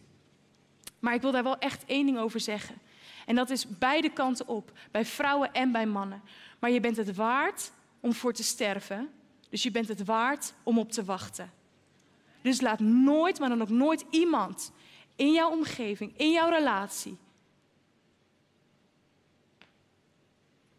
Maar 0.99 1.13
ik 1.13 1.21
wil 1.21 1.31
daar 1.31 1.43
wel 1.43 1.57
echt 1.57 1.85
één 1.85 2.05
ding 2.05 2.17
over 2.17 2.39
zeggen. 2.39 2.75
En 3.27 3.35
dat 3.35 3.49
is 3.49 3.67
beide 3.67 4.09
kanten 4.09 4.47
op. 4.47 4.71
Bij 4.91 5.05
vrouwen 5.05 5.53
en 5.53 5.71
bij 5.71 5.85
mannen. 5.85 6.21
Maar 6.59 6.71
je 6.71 6.79
bent 6.79 6.97
het 6.97 7.15
waard 7.15 7.71
om 7.99 8.13
voor 8.13 8.33
te 8.33 8.43
sterven. 8.43 9.09
Dus 9.49 9.63
je 9.63 9.71
bent 9.71 9.87
het 9.87 10.05
waard 10.05 10.53
om 10.63 10.79
op 10.79 10.91
te 10.91 11.03
wachten. 11.03 11.51
Dus 12.41 12.61
laat 12.61 12.79
nooit, 12.79 13.39
maar 13.39 13.49
dan 13.49 13.61
ook 13.61 13.69
nooit 13.69 14.05
iemand 14.09 14.71
in 15.15 15.31
jouw 15.31 15.51
omgeving, 15.51 16.17
in 16.17 16.31
jouw 16.31 16.49
relatie, 16.49 17.17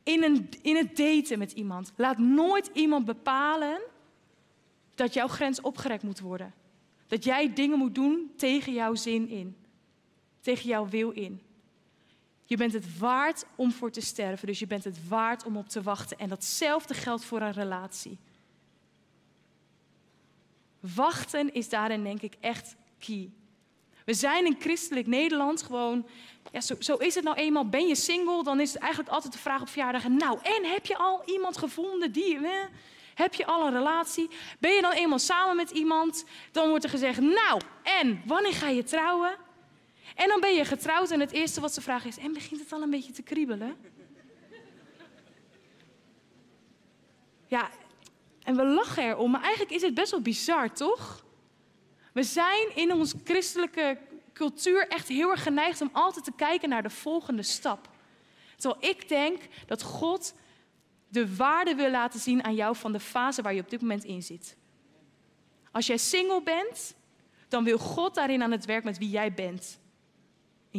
in, 0.02 0.22
een, 0.22 0.48
in 0.62 0.76
het 0.76 0.96
daten 0.96 1.38
met 1.38 1.52
iemand. 1.52 1.92
Laat 1.96 2.18
nooit 2.18 2.70
iemand 2.72 3.04
bepalen 3.04 3.80
dat 4.94 5.14
jouw 5.14 5.28
grens 5.28 5.61
opgerekt 5.61 6.02
moet 6.02 6.20
worden. 6.20 6.54
Dat 7.06 7.24
jij 7.24 7.52
dingen 7.52 7.78
moet 7.78 7.94
doen 7.94 8.32
tegen 8.37 8.72
jouw 8.72 8.94
zin 8.94 9.28
in. 9.28 9.56
Tegen 10.40 10.68
jouw 10.68 10.88
wil 10.88 11.11
in. 11.11 11.42
Je 12.48 12.56
bent 12.56 12.72
het 12.72 12.98
waard 12.98 13.44
om 13.56 13.72
voor 13.72 13.90
te 13.90 14.00
sterven, 14.00 14.46
dus 14.46 14.58
je 14.58 14.66
bent 14.66 14.84
het 14.84 15.08
waard 15.08 15.44
om 15.44 15.56
op 15.56 15.68
te 15.68 15.82
wachten. 15.82 16.18
En 16.18 16.28
datzelfde 16.28 16.94
geldt 16.94 17.24
voor 17.24 17.40
een 17.40 17.52
relatie. 17.52 18.18
Wachten 20.80 21.54
is 21.54 21.68
daarin 21.68 22.02
denk 22.02 22.22
ik 22.22 22.34
echt 22.40 22.76
key. 22.98 23.30
We 24.04 24.14
zijn 24.14 24.46
in 24.46 24.56
christelijk 24.58 25.06
Nederland 25.06 25.62
gewoon 25.62 26.06
ja, 26.52 26.61
zo, 26.61 26.74
zo, 26.78 26.94
is 26.94 27.14
het 27.14 27.24
nou 27.24 27.37
eenmaal. 27.37 27.68
Ben 27.68 27.87
je 27.87 27.94
single, 27.94 28.42
dan 28.42 28.61
is 28.61 28.72
het 28.72 28.82
eigenlijk 28.82 29.12
altijd 29.12 29.32
de 29.32 29.38
vraag 29.38 29.61
op 29.61 29.68
verjaardagen. 29.68 30.16
Nou, 30.16 30.38
en 30.42 30.64
heb 30.64 30.87
je 30.87 30.96
al 30.96 31.22
iemand 31.24 31.56
gevonden 31.56 32.12
die... 32.12 32.38
heb 33.14 33.34
je 33.34 33.46
al 33.46 33.66
een 33.66 33.72
relatie? 33.72 34.28
Ben 34.58 34.72
je 34.72 34.82
dan 34.82 34.92
eenmaal 34.92 35.18
samen 35.18 35.56
met 35.56 35.70
iemand? 35.70 36.24
Dan 36.52 36.68
wordt 36.68 36.84
er 36.84 36.90
gezegd, 36.90 37.20
nou, 37.20 37.61
en 37.82 38.22
wanneer 38.26 38.52
ga 38.54 38.68
je 38.68 38.82
trouwen? 38.82 39.46
En 40.18 40.28
dan 40.28 40.40
ben 40.40 40.54
je 40.54 40.64
getrouwd 40.64 41.11
en 41.11 41.20
het 41.20 41.33
eerste 41.33 41.61
wat 41.61 41.74
ze 41.74 41.81
vragen 41.81 42.09
is... 42.09 42.18
en 42.18 42.33
begint 42.33 42.61
het 42.61 42.72
al 42.72 42.83
een 42.83 42.90
beetje 42.90 43.12
te 43.12 43.22
kriebelen? 43.22 43.76
Ja, 47.46 47.70
en 48.42 48.57
we 48.57 48.64
lachen 48.64 49.02
erom, 49.02 49.31
maar 49.31 49.42
eigenlijk 49.42 49.74
is 49.74 49.83
het 49.83 49.94
best 49.94 50.11
wel 50.11 50.20
bizar, 50.20 50.72
toch? 50.72 51.24
We 52.12 52.22
zijn 52.22 52.76
in 52.76 52.92
ons 52.92 53.14
christelijke 53.24 53.98
cultuur 54.33 54.88
echt 54.88 55.09
heel 55.09 55.31
erg 55.31 55.42
geneigd 55.42 55.81
om 55.81 55.90
altijd 55.92 56.24
te 56.24 56.33
kijken 56.37 56.68
naar 56.68 56.83
de 56.83 56.90
volgende 56.90 57.42
stap. 57.42 57.88
Terwijl 58.57 58.90
ik 58.90 59.09
denk 59.09 59.42
dat 59.66 59.83
God 59.83 60.35
de 61.09 61.37
waarde 61.37 61.74
wil 61.74 61.90
laten 61.90 62.20
zien 62.20 62.44
aan 62.44 62.54
jou 62.54 62.76
van 62.76 62.92
de 62.92 63.00
fase 63.00 63.42
waar 63.42 63.54
je 63.54 63.61
op 63.61 63.70
dit 63.70 63.81
moment 63.81 64.04
in 64.04 64.22
zit. 64.22 64.57
Als 65.72 65.87
jij 65.87 65.96
single 65.96 66.42
bent, 66.42 66.94
dan 67.48 67.64
wil 67.64 67.78
God 67.78 68.14
daarin 68.14 68.42
aan 68.42 68.52
het 68.52 68.64
werk 68.64 68.85
met 68.85 68.98
wie 68.98 69.11
jij 69.11 69.33
bent. 69.33 69.78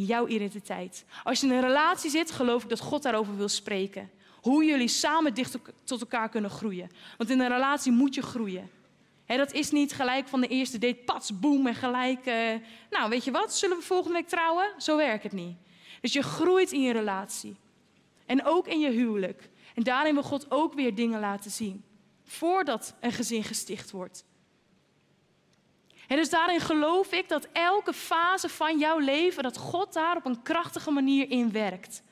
Jouw 0.04 0.26
identiteit. 0.26 1.04
Als 1.24 1.40
je 1.40 1.46
in 1.46 1.52
een 1.52 1.60
relatie 1.60 2.10
zit, 2.10 2.30
geloof 2.30 2.62
ik 2.62 2.68
dat 2.68 2.80
God 2.80 3.02
daarover 3.02 3.36
wil 3.36 3.48
spreken. 3.48 4.10
Hoe 4.40 4.64
jullie 4.64 4.88
samen 4.88 5.34
dicht 5.34 5.58
tot 5.84 6.00
elkaar 6.00 6.28
kunnen 6.28 6.50
groeien. 6.50 6.90
Want 7.18 7.30
in 7.30 7.40
een 7.40 7.48
relatie 7.48 7.92
moet 7.92 8.14
je 8.14 8.22
groeien 8.22 8.70
dat 9.36 9.52
is 9.52 9.70
niet 9.70 9.92
gelijk 9.92 10.28
van 10.28 10.40
de 10.40 10.46
eerste 10.46 10.78
date, 10.78 11.02
pats, 11.04 11.38
boem 11.38 11.66
en 11.66 11.74
gelijk. 11.74 12.26
Uh, 12.26 12.34
nou, 12.90 13.10
weet 13.10 13.24
je 13.24 13.30
wat, 13.30 13.54
zullen 13.54 13.76
we 13.76 13.82
volgende 13.82 14.16
week 14.16 14.28
trouwen? 14.28 14.72
Zo 14.78 14.96
werkt 14.96 15.22
het 15.22 15.32
niet. 15.32 15.56
Dus 16.00 16.12
je 16.12 16.22
groeit 16.22 16.72
in 16.72 16.82
je 16.82 16.92
relatie. 16.92 17.56
En 18.26 18.44
ook 18.44 18.66
in 18.66 18.80
je 18.80 18.90
huwelijk. 18.90 19.50
En 19.74 19.82
daarin 19.82 20.14
wil 20.14 20.22
God 20.22 20.50
ook 20.50 20.74
weer 20.74 20.94
dingen 20.94 21.20
laten 21.20 21.50
zien. 21.50 21.84
Voordat 22.24 22.94
een 23.00 23.12
gezin 23.12 23.44
gesticht 23.44 23.90
wordt. 23.90 24.24
En 26.10 26.16
dus 26.16 26.30
daarin 26.30 26.60
geloof 26.60 27.12
ik 27.12 27.28
dat 27.28 27.48
elke 27.52 27.92
fase 27.92 28.48
van 28.48 28.78
jouw 28.78 28.98
leven, 28.98 29.42
dat 29.42 29.56
God 29.56 29.92
daar 29.92 30.16
op 30.16 30.24
een 30.24 30.42
krachtige 30.42 30.90
manier 30.90 31.30
in 31.30 31.52
werkt. 31.52 32.02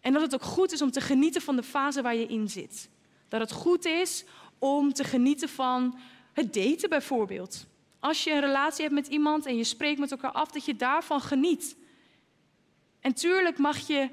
En 0.00 0.12
dat 0.12 0.22
het 0.22 0.34
ook 0.34 0.42
goed 0.42 0.72
is 0.72 0.82
om 0.82 0.90
te 0.90 1.00
genieten 1.00 1.40
van 1.40 1.56
de 1.56 1.62
fase 1.62 2.02
waar 2.02 2.14
je 2.14 2.26
in 2.26 2.48
zit. 2.48 2.88
Dat 3.28 3.40
het 3.40 3.52
goed 3.52 3.84
is 3.84 4.24
om 4.58 4.92
te 4.92 5.04
genieten 5.04 5.48
van 5.48 5.98
het 6.32 6.54
daten 6.54 6.88
bijvoorbeeld. 6.88 7.66
Als 8.00 8.24
je 8.24 8.30
een 8.32 8.40
relatie 8.40 8.82
hebt 8.82 8.94
met 8.94 9.06
iemand 9.06 9.46
en 9.46 9.56
je 9.56 9.64
spreekt 9.64 9.98
met 9.98 10.10
elkaar 10.10 10.32
af, 10.32 10.50
dat 10.50 10.64
je 10.64 10.76
daarvan 10.76 11.20
geniet. 11.20 11.76
En 13.00 13.14
tuurlijk 13.14 13.58
mag 13.58 13.86
je 13.86 14.10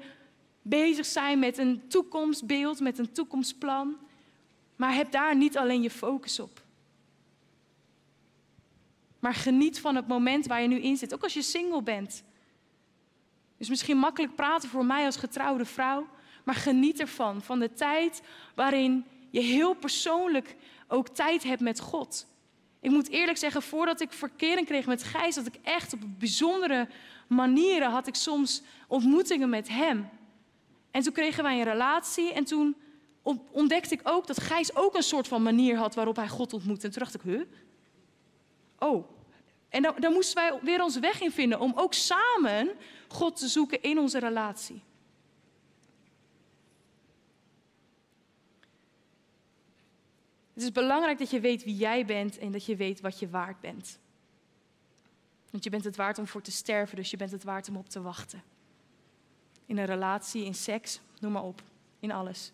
bezig 0.62 1.06
zijn 1.06 1.38
met 1.38 1.58
een 1.58 1.88
toekomstbeeld, 1.88 2.80
met 2.80 2.98
een 2.98 3.12
toekomstplan, 3.12 3.96
maar 4.76 4.94
heb 4.94 5.12
daar 5.12 5.36
niet 5.36 5.58
alleen 5.58 5.82
je 5.82 5.90
focus 5.90 6.40
op. 6.40 6.63
Maar 9.24 9.34
geniet 9.34 9.80
van 9.80 9.96
het 9.96 10.06
moment 10.06 10.46
waar 10.46 10.62
je 10.62 10.68
nu 10.68 10.80
in 10.80 10.96
zit, 10.96 11.14
ook 11.14 11.22
als 11.22 11.34
je 11.34 11.42
single 11.42 11.82
bent. 11.82 12.24
Dus 13.58 13.68
misschien 13.68 13.96
makkelijk 13.96 14.34
praten 14.34 14.68
voor 14.68 14.84
mij 14.84 15.04
als 15.04 15.16
getrouwde 15.16 15.64
vrouw, 15.64 16.06
maar 16.42 16.54
geniet 16.54 17.00
ervan, 17.00 17.42
van 17.42 17.58
de 17.58 17.72
tijd 17.72 18.22
waarin 18.54 19.04
je 19.30 19.40
heel 19.40 19.74
persoonlijk 19.74 20.56
ook 20.88 21.08
tijd 21.08 21.42
hebt 21.42 21.60
met 21.60 21.80
God. 21.80 22.26
Ik 22.80 22.90
moet 22.90 23.08
eerlijk 23.08 23.38
zeggen, 23.38 23.62
voordat 23.62 24.00
ik 24.00 24.12
verkering 24.12 24.66
kreeg 24.66 24.86
met 24.86 25.02
Gijs, 25.02 25.34
dat 25.34 25.46
ik 25.46 25.58
echt 25.62 25.92
op 25.92 26.00
bijzondere 26.18 26.88
manieren 27.28 27.90
had 27.90 28.06
ik 28.06 28.14
soms 28.14 28.62
ontmoetingen 28.88 29.48
met 29.48 29.68
hem. 29.68 30.08
En 30.90 31.02
toen 31.02 31.12
kregen 31.12 31.42
wij 31.42 31.58
een 31.58 31.64
relatie 31.64 32.32
en 32.32 32.44
toen 32.44 32.76
ontdekte 33.50 33.94
ik 33.94 34.00
ook 34.04 34.26
dat 34.26 34.40
Gijs 34.40 34.76
ook 34.76 34.94
een 34.94 35.02
soort 35.02 35.28
van 35.28 35.42
manier 35.42 35.76
had 35.76 35.94
waarop 35.94 36.16
hij 36.16 36.28
God 36.28 36.52
ontmoette. 36.52 36.86
En 36.86 36.92
toen 36.92 37.02
dacht 37.02 37.14
ik, 37.14 37.22
huh? 37.22 37.42
Oh. 38.78 39.13
En 39.74 39.82
daar, 39.82 40.10
moesten 40.10 40.34
wij 40.34 40.58
weer 40.62 40.82
onze 40.82 41.00
weg 41.00 41.20
in 41.20 41.30
vinden 41.30 41.60
om 41.60 41.72
ook 41.76 41.94
samen 41.94 42.70
God 43.08 43.36
te 43.36 43.48
zoeken 43.48 43.82
in 43.82 43.98
onze 43.98 44.18
relatie. 44.18 44.82
Het 50.52 50.62
is 50.62 50.72
belangrijk 50.72 51.18
dat 51.18 51.30
je 51.30 51.40
weet 51.40 51.64
wie 51.64 51.76
jij 51.76 52.04
bent 52.06 52.38
en 52.38 52.52
dat 52.52 52.64
je 52.64 52.76
weet 52.76 53.00
wat 53.00 53.18
je 53.18 53.28
waard 53.28 53.60
bent. 53.60 53.98
Want 55.50 55.64
je 55.64 55.70
bent 55.70 55.84
het 55.84 55.96
waard 55.96 56.18
om 56.18 56.26
voor 56.26 56.42
te 56.42 56.52
sterven, 56.52 56.96
dus 56.96 57.10
je 57.10 57.16
bent 57.16 57.30
het 57.30 57.44
waard 57.44 57.68
om 57.68 57.76
op 57.76 57.88
te 57.88 58.02
wachten. 58.02 58.42
In 59.66 59.78
een 59.78 59.86
relatie, 59.86 60.44
in 60.44 60.54
seks, 60.54 61.00
noem 61.20 61.32
maar 61.32 61.44
op, 61.44 61.62
in 62.00 62.12
alles. 62.12 62.52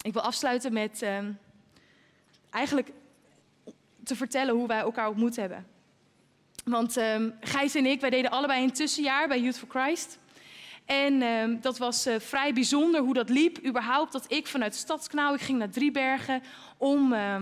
Ik 0.00 0.12
wil 0.12 0.22
afsluiten 0.22 0.72
met 0.72 1.02
uh, 1.02 1.18
eigenlijk 2.50 2.92
te 4.06 4.16
vertellen 4.16 4.54
hoe 4.54 4.66
wij 4.66 4.78
elkaar 4.78 5.08
ontmoet 5.08 5.36
hebben. 5.36 5.66
Want 6.64 6.98
uh, 6.98 7.16
Gijs 7.40 7.74
en 7.74 7.86
ik, 7.86 8.00
wij 8.00 8.10
deden 8.10 8.30
allebei 8.30 8.64
een 8.64 8.72
tussenjaar 8.72 9.28
bij 9.28 9.40
Youth 9.40 9.58
for 9.58 9.68
Christ. 9.68 10.18
En 10.84 11.12
uh, 11.22 11.56
dat 11.60 11.78
was 11.78 12.06
uh, 12.06 12.14
vrij 12.18 12.52
bijzonder 12.52 13.00
hoe 13.00 13.14
dat 13.14 13.28
liep. 13.28 13.64
Überhaupt 13.64 14.12
dat 14.12 14.32
ik 14.32 14.46
vanuit 14.46 14.74
Stadskanaal, 14.74 15.34
ik 15.34 15.40
ging 15.40 15.58
naar 15.58 15.70
Driebergen 15.70 16.42
om 16.76 17.12
uh, 17.12 17.34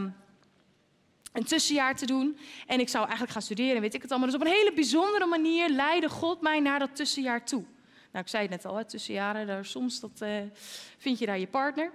een 1.33 1.45
tussenjaar 1.45 1.97
te 1.97 2.07
doen. 2.07 2.39
En 2.67 2.81
ik 2.81 2.89
zou 2.89 3.03
eigenlijk 3.03 3.33
gaan 3.33 3.43
studeren, 3.43 3.81
weet 3.81 3.95
ik 3.95 4.03
het 4.03 4.11
allemaal. 4.11 4.31
Dus 4.31 4.41
op 4.41 4.47
een 4.47 4.53
hele 4.53 4.73
bijzondere 4.73 5.27
manier 5.27 5.69
leidde 5.69 6.09
God 6.09 6.41
mij 6.41 6.61
naar 6.61 6.79
dat 6.79 6.97
tussenjaar 6.97 7.45
toe. 7.45 7.65
Nou, 8.13 8.25
ik 8.25 8.31
zei 8.31 8.43
het 8.43 8.51
net 8.51 8.65
al, 8.65 8.77
hè, 8.77 8.85
tussenjaren, 8.85 9.47
daar, 9.47 9.65
soms 9.65 10.01
dat, 10.01 10.21
eh, 10.21 10.31
vind 10.99 11.19
je 11.19 11.27
daar 11.27 11.39
je 11.39 11.47
partner. 11.47 11.91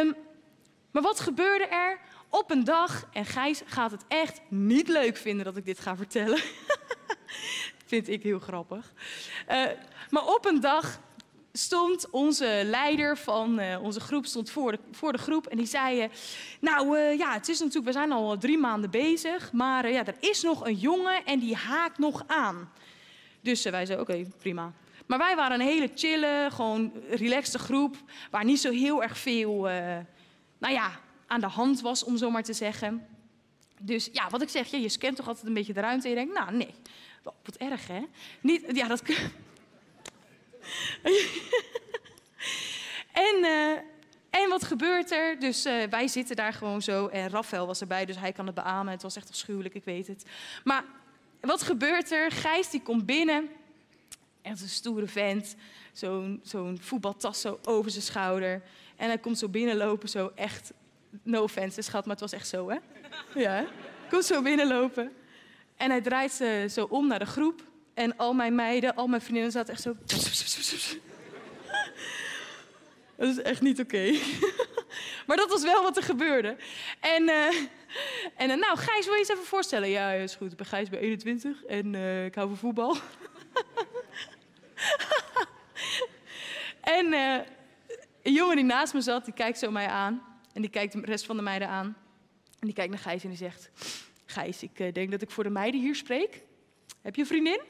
Um, 0.00 0.14
maar 0.90 1.02
wat 1.02 1.20
gebeurde 1.20 1.66
er 1.66 2.00
op 2.30 2.50
een 2.50 2.64
dag? 2.64 3.08
En 3.12 3.24
Gijs 3.24 3.62
gaat 3.66 3.90
het 3.90 4.04
echt 4.08 4.40
niet 4.48 4.88
leuk 4.88 5.16
vinden 5.16 5.44
dat 5.44 5.56
ik 5.56 5.64
dit 5.64 5.78
ga 5.78 5.96
vertellen. 5.96 6.40
Vind 7.86 8.08
ik 8.08 8.22
heel 8.22 8.38
grappig. 8.38 8.92
Uh, 9.50 9.64
maar 10.10 10.26
op 10.26 10.44
een 10.44 10.60
dag 10.60 11.00
stond 11.52 12.10
onze 12.10 12.62
leider 12.64 13.18
van 13.18 13.60
uh, 13.60 13.82
onze 13.82 14.00
groep 14.00 14.26
stond 14.26 14.50
voor, 14.50 14.72
de, 14.72 14.78
voor 14.90 15.12
de 15.12 15.18
groep 15.18 15.46
en 15.46 15.56
die 15.56 15.66
zei: 15.66 16.02
uh, 16.02 16.08
Nou 16.60 16.98
ja, 16.98 17.32
het 17.32 17.48
is 17.48 17.58
natuurlijk, 17.58 17.86
we 17.86 17.92
zijn 17.92 18.12
al 18.12 18.38
drie 18.38 18.58
maanden 18.58 18.90
bezig, 18.90 19.52
maar 19.52 19.90
ja, 19.90 20.06
er 20.06 20.16
is 20.20 20.42
nog 20.42 20.66
een 20.66 20.74
jongen 20.74 21.24
en 21.24 21.38
die 21.38 21.54
haakt 21.54 21.98
nog 21.98 22.24
aan. 22.26 22.72
Dus 23.40 23.62
wij 23.62 23.86
zeiden: 23.86 24.00
Oké, 24.00 24.28
prima. 24.38 24.72
Maar 25.06 25.18
wij 25.18 25.36
waren 25.36 25.60
een 25.60 25.66
hele 25.66 25.90
chille, 25.94 26.48
gewoon 26.52 26.92
relaxte 27.10 27.58
groep, 27.58 27.96
waar 28.30 28.44
niet 28.44 28.60
zo 28.60 28.70
heel 28.70 29.02
erg 29.02 29.18
veel, 29.18 29.60
nou 30.58 30.74
ja, 30.74 30.90
aan 31.26 31.40
de 31.40 31.46
hand 31.46 31.80
was, 31.80 32.04
om 32.04 32.16
zo 32.16 32.30
maar 32.30 32.42
te 32.42 32.52
zeggen. 32.52 33.06
Dus 33.80 34.08
ja, 34.12 34.30
wat 34.30 34.42
ik 34.42 34.48
zeg, 34.48 34.66
je, 34.66 34.80
je 34.80 34.88
scant 34.88 35.16
toch 35.16 35.28
altijd 35.28 35.46
een 35.46 35.54
beetje 35.54 35.72
de 35.72 35.80
ruimte 35.80 36.04
en 36.04 36.10
je 36.10 36.16
denkt, 36.16 36.34
nou 36.34 36.56
nee, 36.56 36.74
wat 37.22 37.56
erg 37.56 37.86
hè. 37.86 38.02
Niet, 38.40 38.64
ja, 38.72 38.88
dat... 38.88 39.02
en, 43.28 43.36
uh, 43.40 43.72
en 44.30 44.48
wat 44.48 44.64
gebeurt 44.64 45.10
er? 45.10 45.38
Dus 45.38 45.66
uh, 45.66 45.84
wij 45.84 46.08
zitten 46.08 46.36
daar 46.36 46.52
gewoon 46.52 46.82
zo 46.82 47.06
en 47.06 47.28
Rafael 47.28 47.66
was 47.66 47.80
erbij, 47.80 48.04
dus 48.04 48.18
hij 48.18 48.32
kan 48.32 48.46
het 48.46 48.54
beamen. 48.54 48.92
Het 48.92 49.02
was 49.02 49.16
echt 49.16 49.28
afschuwelijk, 49.28 49.74
ik 49.74 49.84
weet 49.84 50.06
het. 50.06 50.24
Maar 50.64 50.84
wat 51.40 51.62
gebeurt 51.62 52.10
er? 52.10 52.30
Gijs 52.30 52.70
die 52.70 52.82
komt 52.82 53.06
binnen, 53.06 53.48
echt 54.42 54.60
een 54.60 54.68
stoere 54.68 55.06
vent, 55.06 55.56
zo'n 55.92 56.40
zo'n 56.42 56.78
voetbaltas 56.80 57.40
zo 57.40 57.58
over 57.64 57.90
zijn 57.90 58.02
schouder. 58.02 58.62
En 58.96 59.06
hij 59.06 59.18
komt 59.18 59.38
zo 59.38 59.48
binnenlopen, 59.48 60.08
zo 60.08 60.32
echt, 60.34 60.72
no 61.22 61.42
offense 61.42 61.82
schat, 61.82 62.06
maar 62.06 62.16
het 62.16 62.30
was 62.30 62.32
echt 62.32 62.48
zo 62.48 62.68
hè. 62.68 62.76
Ja, 63.34 63.66
komt 64.08 64.24
zo 64.24 64.42
binnenlopen. 64.42 65.12
En 65.76 65.90
hij 65.90 66.00
draait 66.00 66.32
ze 66.32 66.66
zo 66.70 66.86
om 66.90 67.06
naar 67.06 67.18
de 67.18 67.26
groep. 67.26 67.64
En 67.94 68.16
al 68.16 68.32
mijn 68.32 68.54
meiden, 68.54 68.94
al 68.94 69.06
mijn 69.06 69.22
vriendinnen 69.22 69.52
zaten 69.52 69.72
echt 69.72 69.82
zo... 69.82 69.94
Dat 73.16 73.28
is 73.28 73.42
echt 73.42 73.60
niet 73.60 73.80
oké. 73.80 74.12
Maar 75.26 75.36
dat 75.36 75.50
was 75.50 75.62
wel 75.62 75.82
wat 75.82 75.96
er 75.96 76.02
gebeurde. 76.02 76.56
En, 77.00 77.22
uh, 77.22 77.54
en 78.36 78.58
nou, 78.58 78.78
Gijs, 78.78 79.04
wil 79.04 79.14
je 79.14 79.18
eens 79.18 79.28
even 79.28 79.44
voorstellen? 79.44 79.88
Ja, 79.88 80.10
is 80.10 80.34
goed. 80.34 80.50
Ik 80.50 80.56
ben 80.56 80.66
Gijs, 80.66 80.88
bij 80.88 80.98
21 80.98 81.64
en 81.64 81.94
uh, 81.94 82.24
ik 82.24 82.34
hou 82.34 82.48
van 82.48 82.56
voetbal. 82.56 82.96
en 86.98 87.12
een 88.22 88.32
jongen 88.32 88.56
die 88.56 88.64
naast 88.64 88.94
me 88.94 89.00
zat, 89.00 89.24
die 89.24 89.34
kijkt 89.34 89.58
zo 89.58 89.70
mij 89.70 89.86
aan. 89.86 90.22
En 90.56 90.62
die 90.62 90.70
kijkt 90.70 90.92
de 90.92 91.00
rest 91.00 91.26
van 91.26 91.36
de 91.36 91.42
meiden 91.42 91.68
aan. 91.68 91.96
En 92.58 92.66
die 92.66 92.72
kijkt 92.72 92.90
naar 92.90 93.00
Gijs 93.00 93.22
en 93.22 93.28
die 93.28 93.38
zegt... 93.38 93.70
Gijs, 94.26 94.62
ik 94.62 94.94
denk 94.94 95.10
dat 95.10 95.22
ik 95.22 95.30
voor 95.30 95.44
de 95.44 95.50
meiden 95.50 95.80
hier 95.80 95.94
spreek. 95.94 96.42
Heb 97.02 97.14
je 97.14 97.20
een 97.20 97.26
vriendin? 97.26 97.60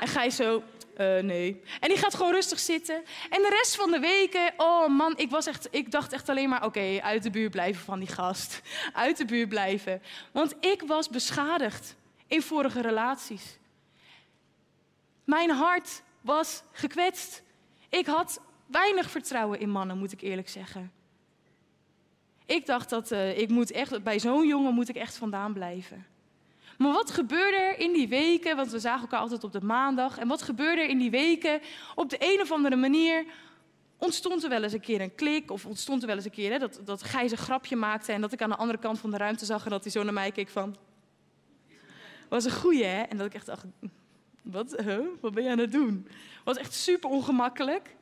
En 0.00 0.08
Gijs 0.08 0.36
zo, 0.36 0.62
uh, 0.98 1.18
nee. 1.18 1.62
En 1.80 1.88
die 1.88 1.98
gaat 1.98 2.14
gewoon 2.14 2.32
rustig 2.32 2.58
zitten. 2.58 3.04
En 3.30 3.42
de 3.42 3.48
rest 3.48 3.76
van 3.76 3.90
de 3.90 3.98
weken, 3.98 4.52
oh 4.56 4.88
man, 4.88 5.16
ik, 5.16 5.30
was 5.30 5.46
echt, 5.46 5.68
ik 5.70 5.90
dacht 5.90 6.12
echt 6.12 6.28
alleen 6.28 6.48
maar: 6.48 6.64
oké, 6.64 7.00
uit 7.02 7.22
de 7.22 7.30
buurt 7.30 7.50
blijven 7.50 7.84
van 7.84 7.98
die 7.98 8.08
gast. 8.08 8.60
Uit 8.92 9.16
de 9.16 9.24
buurt 9.24 9.48
blijven. 9.48 10.02
Want 10.32 10.54
ik 10.60 10.82
was 10.82 11.08
beschadigd 11.08 11.96
in 12.26 12.42
vorige 12.42 12.80
relaties. 12.80 13.58
Mijn 15.24 15.50
hart 15.50 16.02
was 16.20 16.62
gekwetst. 16.72 17.42
Ik 17.88 18.06
had 18.06 18.40
weinig 18.66 19.10
vertrouwen 19.10 19.60
in 19.60 19.70
mannen, 19.70 19.98
moet 19.98 20.12
ik 20.12 20.20
eerlijk 20.20 20.48
zeggen. 20.48 20.95
Ik 22.46 22.66
dacht 22.66 22.90
dat 22.90 23.12
uh, 23.12 23.38
ik 23.38 23.48
moet 23.48 23.70
echt, 23.70 24.02
bij 24.02 24.18
zo'n 24.18 24.46
jongen 24.46 24.74
moet 24.74 24.88
ik 24.88 24.96
echt 24.96 25.16
vandaan 25.16 25.52
blijven. 25.52 26.06
Maar 26.78 26.92
wat 26.92 27.10
gebeurde 27.10 27.56
er 27.56 27.78
in 27.78 27.92
die 27.92 28.08
weken? 28.08 28.56
Want 28.56 28.70
we 28.70 28.78
zagen 28.78 29.00
elkaar 29.00 29.20
altijd 29.20 29.44
op 29.44 29.52
de 29.52 29.60
maandag. 29.60 30.18
En 30.18 30.28
wat 30.28 30.42
gebeurde 30.42 30.82
er 30.82 30.88
in 30.88 30.98
die 30.98 31.10
weken? 31.10 31.60
Op 31.94 32.10
de 32.10 32.16
een 32.18 32.40
of 32.40 32.52
andere 32.52 32.76
manier 32.76 33.24
ontstond 33.96 34.42
er 34.42 34.48
wel 34.48 34.62
eens 34.62 34.72
een 34.72 34.80
keer 34.80 35.00
een 35.00 35.14
klik. 35.14 35.50
Of 35.50 35.66
ontstond 35.66 36.00
er 36.00 36.06
wel 36.06 36.16
eens 36.16 36.24
een 36.24 36.30
keer 36.30 36.52
hè, 36.52 36.58
dat, 36.58 36.80
dat 36.84 37.02
Gijs 37.02 37.32
grapje 37.32 37.76
maakte. 37.76 38.12
En 38.12 38.20
dat 38.20 38.32
ik 38.32 38.42
aan 38.42 38.50
de 38.50 38.56
andere 38.56 38.78
kant 38.78 38.98
van 38.98 39.10
de 39.10 39.16
ruimte 39.16 39.44
zag. 39.44 39.64
En 39.64 39.70
dat 39.70 39.82
hij 39.82 39.92
zo 39.92 40.02
naar 40.02 40.12
mij 40.12 40.32
keek 40.32 40.48
van... 40.48 40.76
Was 42.28 42.44
een 42.44 42.52
goeie, 42.52 42.84
hè? 42.84 43.02
En 43.02 43.16
dat 43.16 43.26
ik 43.26 43.34
echt 43.34 43.46
dacht... 43.46 43.64
Wat, 44.42 44.76
huh? 44.84 45.06
wat 45.20 45.34
ben 45.34 45.42
jij 45.42 45.52
aan 45.52 45.58
het 45.58 45.72
doen? 45.72 46.08
Was 46.44 46.56
echt 46.56 46.74
super 46.74 47.10
ongemakkelijk. 47.10 47.95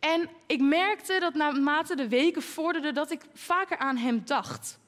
En 0.00 0.28
ik 0.46 0.60
merkte 0.60 1.18
dat 1.20 1.34
naarmate 1.34 1.96
de 1.96 2.08
weken 2.08 2.42
vorderden... 2.42 2.94
dat 2.94 3.10
ik 3.10 3.20
vaker 3.32 3.78
aan 3.78 3.96
hem 3.96 4.22
dacht. 4.24 4.78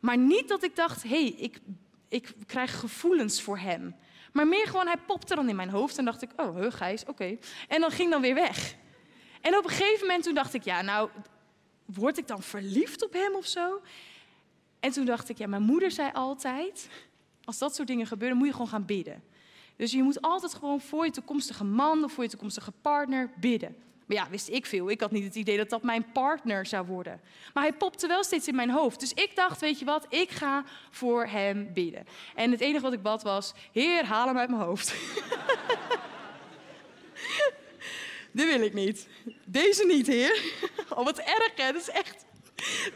Maar 0.00 0.18
niet 0.18 0.48
dat 0.48 0.62
ik 0.62 0.76
dacht, 0.76 1.02
hé, 1.02 1.08
hey, 1.08 1.26
ik, 1.26 1.60
ik 2.08 2.34
krijg 2.46 2.80
gevoelens 2.80 3.42
voor 3.42 3.58
hem. 3.58 3.96
Maar 4.32 4.46
meer 4.46 4.66
gewoon, 4.66 4.86
hij 4.86 4.98
popte 5.06 5.34
dan 5.34 5.48
in 5.48 5.56
mijn 5.56 5.70
hoofd 5.70 5.98
en 5.98 6.04
dacht 6.04 6.22
ik, 6.22 6.30
oh, 6.36 6.56
he, 6.56 6.70
Gijs, 6.70 7.04
oké. 7.04 7.38
En 7.68 7.80
dan 7.80 7.90
ging 7.90 8.10
dan 8.10 8.20
weer 8.20 8.34
weg. 8.34 8.76
En 9.40 9.56
op 9.56 9.64
een 9.64 9.70
gegeven 9.70 10.06
moment 10.06 10.24
toen 10.24 10.34
dacht 10.34 10.54
ik, 10.54 10.62
ja, 10.62 10.82
nou, 10.82 11.08
word 11.84 12.18
ik 12.18 12.26
dan 12.26 12.42
verliefd 12.42 13.04
op 13.04 13.12
hem 13.12 13.34
of 13.34 13.46
zo? 13.46 13.80
En 14.80 14.90
toen 14.90 15.04
dacht 15.04 15.28
ik, 15.28 15.38
ja, 15.38 15.46
mijn 15.46 15.62
moeder 15.62 15.90
zei 15.90 16.10
altijd, 16.12 16.88
als 17.44 17.58
dat 17.58 17.74
soort 17.74 17.88
dingen 17.88 18.06
gebeuren, 18.06 18.36
moet 18.36 18.46
je 18.46 18.52
gewoon 18.52 18.68
gaan 18.68 18.84
bidden. 18.84 19.22
Dus 19.76 19.92
je 19.92 20.02
moet 20.02 20.22
altijd 20.22 20.54
gewoon 20.54 20.80
voor 20.80 21.04
je 21.04 21.10
toekomstige 21.10 21.64
man 21.64 22.04
of 22.04 22.12
voor 22.12 22.24
je 22.24 22.30
toekomstige 22.30 22.72
partner 22.80 23.30
bidden. 23.40 23.76
Maar 24.06 24.16
ja, 24.16 24.26
wist 24.30 24.48
ik 24.48 24.66
veel. 24.66 24.90
Ik 24.90 25.00
had 25.00 25.10
niet 25.10 25.24
het 25.24 25.34
idee 25.34 25.56
dat 25.56 25.70
dat 25.70 25.82
mijn 25.82 26.12
partner 26.12 26.66
zou 26.66 26.86
worden. 26.86 27.20
Maar 27.54 27.62
hij 27.62 27.72
popte 27.72 28.06
wel 28.06 28.24
steeds 28.24 28.48
in 28.48 28.54
mijn 28.54 28.70
hoofd. 28.70 29.00
Dus 29.00 29.12
ik 29.12 29.36
dacht, 29.36 29.60
weet 29.60 29.78
je 29.78 29.84
wat, 29.84 30.06
ik 30.08 30.30
ga 30.30 30.64
voor 30.90 31.26
hem 31.26 31.72
bidden. 31.72 32.06
En 32.34 32.50
het 32.50 32.60
enige 32.60 32.82
wat 32.82 32.92
ik 32.92 33.02
bad 33.02 33.22
was, 33.22 33.52
Heer, 33.72 34.04
haal 34.04 34.26
hem 34.26 34.38
uit 34.38 34.50
mijn 34.50 34.62
hoofd. 34.62 34.94
Dit 38.32 38.46
wil 38.46 38.60
ik 38.60 38.72
niet. 38.72 39.08
Deze 39.44 39.84
niet, 39.84 40.06
Heer. 40.06 40.42
Oh, 40.88 41.04
wat 41.04 41.18
erg, 41.18 41.52
hè? 41.56 41.72
Dat 41.72 41.80
is 41.80 41.90
echt... 41.90 42.24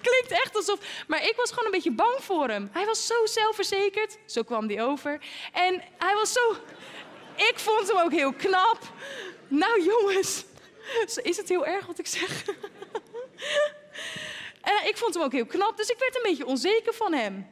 Klinkt 0.02 0.30
echt 0.30 0.56
alsof... 0.56 1.04
Maar 1.06 1.22
ik 1.24 1.34
was 1.36 1.50
gewoon 1.50 1.64
een 1.64 1.70
beetje 1.70 1.92
bang 1.92 2.16
voor 2.18 2.48
hem. 2.48 2.68
Hij 2.72 2.86
was 2.86 3.06
zo 3.06 3.26
zelfverzekerd. 3.26 4.18
Zo 4.26 4.42
kwam 4.42 4.68
hij 4.68 4.82
over. 4.82 5.20
En 5.52 5.82
hij 5.98 6.14
was 6.14 6.32
zo... 6.32 6.56
Ik 7.36 7.52
vond 7.54 7.88
hem 7.88 8.04
ook 8.04 8.12
heel 8.12 8.32
knap. 8.32 8.78
Nou, 9.48 9.82
jongens. 9.82 10.44
Is 11.22 11.36
het 11.36 11.48
heel 11.48 11.66
erg 11.66 11.86
wat 11.86 11.98
ik 11.98 12.06
zeg? 12.06 12.44
en 14.70 14.88
ik 14.88 14.96
vond 14.96 15.14
hem 15.14 15.22
ook 15.22 15.32
heel 15.32 15.46
knap, 15.46 15.76
dus 15.76 15.88
ik 15.88 15.98
werd 15.98 16.16
een 16.16 16.22
beetje 16.22 16.46
onzeker 16.46 16.94
van 16.94 17.12
hem. 17.12 17.46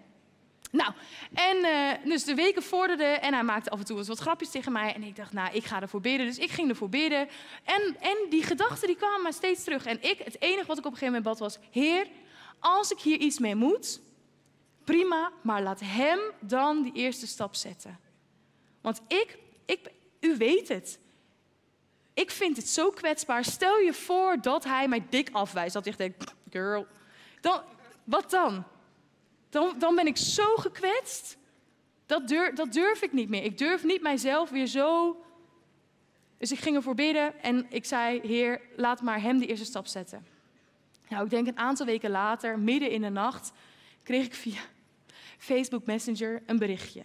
Nou, 0.70 0.92
en 1.32 1.56
uh, 1.56 2.10
dus 2.10 2.24
de 2.24 2.34
weken 2.34 2.62
vorderden 2.62 3.22
en 3.22 3.34
hij 3.34 3.42
maakte 3.42 3.70
af 3.70 3.78
en 3.78 3.84
toe 3.84 3.98
eens 3.98 4.08
wat 4.08 4.18
grapjes 4.18 4.50
tegen 4.50 4.72
mij. 4.72 4.94
En 4.94 5.02
ik 5.02 5.16
dacht, 5.16 5.32
nou, 5.32 5.54
ik 5.54 5.64
ga 5.64 5.80
ervoor 5.80 6.00
bidden. 6.00 6.26
Dus 6.26 6.38
ik 6.38 6.50
ging 6.50 6.68
ervoor 6.68 6.88
bidden. 6.88 7.28
En, 7.64 7.96
en 8.00 8.16
die 8.30 8.42
gedachten 8.42 8.86
die 8.86 8.96
kwamen 8.96 9.22
maar 9.22 9.32
steeds 9.32 9.64
terug. 9.64 9.86
En 9.86 10.02
ik, 10.02 10.18
het 10.18 10.40
enige 10.40 10.66
wat 10.66 10.78
ik 10.78 10.86
op 10.86 10.92
een 10.92 10.98
gegeven 10.98 11.22
moment 11.22 11.24
bad 11.24 11.38
was... 11.38 11.58
Heer, 11.70 12.06
als 12.60 12.90
ik 12.90 12.98
hier 12.98 13.18
iets 13.18 13.38
mee 13.38 13.54
moet, 13.54 14.00
prima, 14.84 15.32
maar 15.42 15.62
laat 15.62 15.80
hem 15.84 16.18
dan 16.40 16.82
die 16.82 16.92
eerste 16.92 17.26
stap 17.26 17.54
zetten. 17.54 17.98
Want 18.80 19.00
ik, 19.08 19.38
ik 19.66 19.80
u 20.20 20.36
weet 20.36 20.68
het. 20.68 20.98
Ik 22.16 22.30
vind 22.30 22.56
het 22.56 22.68
zo 22.68 22.90
kwetsbaar. 22.90 23.44
Stel 23.44 23.78
je 23.78 23.92
voor 23.92 24.40
dat 24.40 24.64
hij 24.64 24.88
mij 24.88 25.06
dik 25.08 25.28
afwijst. 25.32 25.74
Dat 25.74 25.86
ik 25.86 25.96
denk, 25.96 26.14
girl, 26.50 26.86
dan, 27.40 27.62
wat 28.04 28.30
dan? 28.30 28.64
dan? 29.48 29.74
Dan 29.78 29.94
ben 29.94 30.06
ik 30.06 30.16
zo 30.16 30.56
gekwetst. 30.56 31.36
Dat 32.06 32.28
durf, 32.28 32.54
dat 32.54 32.72
durf 32.72 33.02
ik 33.02 33.12
niet 33.12 33.28
meer. 33.28 33.42
Ik 33.44 33.58
durf 33.58 33.84
niet 33.84 34.02
mijzelf 34.02 34.50
weer 34.50 34.66
zo. 34.66 35.16
Dus 36.38 36.52
ik 36.52 36.58
ging 36.58 36.76
ervoor 36.76 36.94
bidden 36.94 37.42
en 37.42 37.66
ik 37.68 37.84
zei: 37.84 38.20
Heer, 38.20 38.60
laat 38.76 39.02
maar 39.02 39.20
hem 39.20 39.38
de 39.38 39.46
eerste 39.46 39.64
stap 39.64 39.86
zetten. 39.86 40.26
Nou, 41.08 41.24
ik 41.24 41.30
denk 41.30 41.46
een 41.46 41.58
aantal 41.58 41.86
weken 41.86 42.10
later, 42.10 42.58
midden 42.58 42.90
in 42.90 43.00
de 43.00 43.08
nacht, 43.08 43.52
kreeg 44.02 44.26
ik 44.26 44.34
via 44.34 44.60
Facebook 45.38 45.86
Messenger 45.86 46.42
een 46.46 46.58
berichtje. 46.58 47.02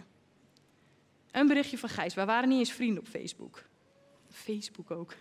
Een 1.32 1.48
berichtje 1.48 1.78
van 1.78 1.90
Gijs. 1.90 2.14
We 2.14 2.26
waren 2.26 2.50
niet 2.50 2.60
eens 2.60 2.72
vrienden 2.72 3.04
op 3.04 3.08
Facebook. 3.08 3.70
Facebook 4.32 4.92
ook. 4.92 5.14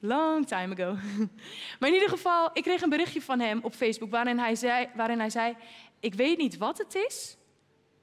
Long 0.00 0.46
time 0.46 0.74
ago. 0.74 0.96
Maar 1.78 1.88
in 1.88 1.94
ieder 1.94 2.08
geval, 2.08 2.50
ik 2.52 2.62
kreeg 2.62 2.82
een 2.82 2.88
berichtje 2.88 3.22
van 3.22 3.40
hem 3.40 3.60
op 3.62 3.74
Facebook 3.74 4.10
waarin 4.10 4.38
hij 4.38 4.54
zei, 4.54 4.88
waarin 4.94 5.18
hij 5.18 5.30
zei 5.30 5.56
ik 6.04 6.14
weet 6.14 6.38
niet 6.38 6.56
wat 6.56 6.78
het 6.78 6.94
is, 6.94 7.36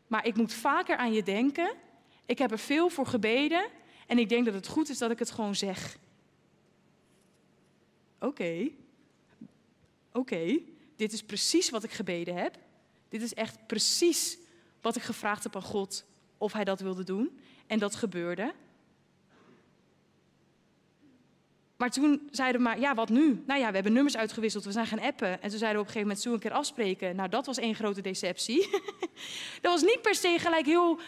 maar 0.08 0.26
ik 0.26 0.36
moet 0.36 0.54
vaker 0.54 0.98
aan 0.98 1.14
je 1.14 1.24
denken. 1.24 1.74
Ik 2.26 2.38
heb 2.38 2.52
er 2.52 2.60
veel 2.60 2.90
voor 2.90 3.06
gebeden 3.06 3.68
en 4.08 4.18
ik 4.18 4.30
denk 4.30 4.46
dat 4.46 4.54
het 4.54 4.68
goed 4.68 4.90
is 4.90 4.98
dat 4.98 5.12
ik 5.12 5.20
het 5.20 5.32
gewoon 5.32 5.56
zeg. 5.56 5.98
Oké, 8.20 8.70
oké, 10.12 10.60
dit 10.96 11.14
is 11.14 11.24
precies 11.24 11.70
wat 11.70 11.84
ik 11.84 11.92
gebeden 11.92 12.36
heb. 12.36 12.58
Dit 13.10 13.22
is 13.22 13.34
echt 13.34 13.68
precies 13.68 14.38
wat 14.82 14.96
ik 14.96 15.02
gevraagd 15.02 15.44
heb 15.44 15.56
aan 15.56 15.62
God 15.62 16.06
of 16.38 16.54
hij 16.54 16.64
dat 16.64 16.80
wilde 16.80 17.04
doen. 17.04 17.40
En 17.68 17.80
dat 17.80 17.96
gebeurde. 17.96 18.54
Maar 21.82 21.92
toen 21.92 22.28
zeiden 22.32 22.62
we 22.62 22.68
maar, 22.68 22.80
ja, 22.80 22.96
wat 22.96 23.10
nu? 23.10 23.44
Nou 23.46 23.60
ja, 23.60 23.68
we 23.68 23.74
hebben 23.74 23.94
nummers 23.94 24.18
uitgewisseld, 24.18 24.64
we 24.64 24.72
zijn 24.72 24.88
gaan 24.88 25.00
appen. 25.00 25.42
En 25.42 25.50
toen 25.50 25.58
zeiden 25.58 25.82
we 25.82 25.88
op 25.88 25.96
een 25.96 26.02
gegeven 26.02 26.02
moment, 26.02 26.22
zo 26.22 26.34
een 26.34 26.40
keer 26.40 26.52
afspreken? 26.52 27.16
Nou, 27.16 27.30
dat 27.30 27.46
was 27.46 27.58
één 27.58 27.76
grote 27.76 28.02
deceptie. 28.02 28.70
dat 29.62 29.72
was 29.72 29.82
niet 29.82 30.02
per 30.02 30.16
se 30.16 30.36
gelijk 30.40 30.66
heel 30.66 31.00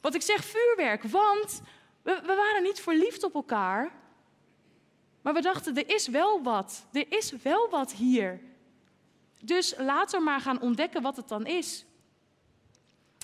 Wat 0.00 0.14
ik 0.14 0.22
zeg 0.22 0.44
vuurwerk, 0.44 1.02
want 1.02 1.62
we, 2.02 2.20
we 2.20 2.34
waren 2.34 2.62
niet 2.62 2.80
verliefd 2.80 3.24
op 3.24 3.34
elkaar. 3.34 3.92
Maar 5.22 5.34
we 5.34 5.40
dachten, 5.40 5.76
er 5.76 5.94
is 5.94 6.08
wel 6.08 6.42
wat. 6.42 6.86
Er 6.92 7.06
is 7.08 7.32
wel 7.42 7.68
wat 7.70 7.92
hier. 7.92 8.40
Dus 9.40 9.74
laten 9.78 10.18
we 10.18 10.24
maar 10.24 10.40
gaan 10.40 10.60
ontdekken 10.60 11.02
wat 11.02 11.16
het 11.16 11.28
dan 11.28 11.46
is. 11.46 11.84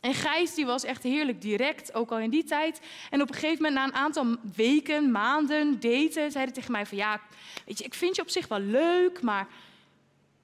En 0.01 0.15
Gijs 0.15 0.55
die 0.55 0.67
was 0.67 0.85
echt 0.85 1.03
heerlijk 1.03 1.41
direct, 1.41 1.95
ook 1.95 2.11
al 2.11 2.19
in 2.19 2.31
die 2.31 2.45
tijd. 2.45 2.81
En 3.11 3.23
op 3.23 3.29
een 3.29 3.35
gegeven 3.35 3.63
moment, 3.63 3.75
na 3.75 3.85
een 3.85 4.05
aantal 4.05 4.37
weken, 4.57 5.11
maanden, 5.11 5.81
daten, 5.81 6.31
zei 6.31 6.45
hij 6.45 6.53
tegen 6.53 6.73
mij 6.73 6.87
van... 6.87 6.99
Ja, 6.99 7.21
weet 7.67 7.79
je, 7.79 7.85
ik 7.85 7.95
vind 7.95 8.17
je 8.17 8.23
op 8.23 8.29
zich 8.29 8.49
wel 8.49 8.61
leuk, 8.61 9.23
maar... 9.23 9.49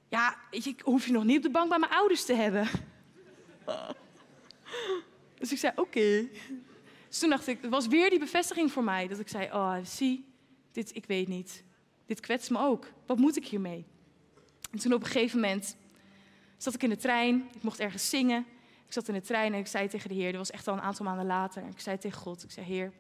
Ja, 0.08 0.36
weet 0.50 0.64
je, 0.64 0.70
ik 0.70 0.80
hoef 0.80 1.06
je 1.06 1.12
nog 1.12 1.24
niet 1.24 1.36
op 1.36 1.42
de 1.42 1.50
bank 1.50 1.68
bij 1.68 1.78
mijn 1.78 1.92
ouders 1.92 2.24
te 2.24 2.34
hebben. 2.34 2.68
Dus 5.38 5.52
ik 5.52 5.58
zei, 5.58 5.72
oké. 5.76 6.28
Dus 7.08 7.18
toen 7.18 7.30
dacht 7.30 7.46
ik, 7.46 7.58
het 7.60 7.70
was 7.70 7.86
weer 7.86 8.10
die 8.10 8.18
bevestiging 8.18 8.72
voor 8.72 8.84
mij. 8.84 9.08
Dat 9.08 9.18
ik 9.18 9.28
zei, 9.28 9.46
oh, 9.52 9.76
zie, 9.82 10.24
dit, 10.72 10.96
ik 10.96 11.06
weet 11.06 11.28
niet. 11.28 11.64
Dit 12.06 12.20
kwetst 12.20 12.50
me 12.50 12.58
ook. 12.58 12.86
Wat 13.06 13.18
moet 13.18 13.36
ik 13.36 13.46
hiermee? 13.46 13.84
En 14.70 14.78
toen 14.78 14.92
op 14.92 15.00
een 15.00 15.06
gegeven 15.06 15.40
moment 15.40 15.76
zat 16.56 16.74
ik 16.74 16.82
in 16.82 16.88
de 16.88 16.96
trein. 16.96 17.48
Ik 17.54 17.62
mocht 17.62 17.80
ergens 17.80 18.08
zingen. 18.08 18.46
Zat 18.94 19.08
in 19.08 19.14
de 19.14 19.20
trein 19.20 19.52
en 19.52 19.58
ik 19.58 19.66
zei 19.66 19.88
tegen 19.88 20.08
de 20.08 20.14
Heer, 20.14 20.30
dat 20.30 20.40
was 20.40 20.50
echt 20.50 20.68
al 20.68 20.74
een 20.74 20.80
aantal 20.80 21.04
maanden 21.04 21.26
later. 21.26 21.66
Ik 21.66 21.80
zei 21.80 21.98
tegen 21.98 22.20
God, 22.20 22.44
ik 22.44 22.50
zei, 22.50 22.66
Heer, 22.66 22.92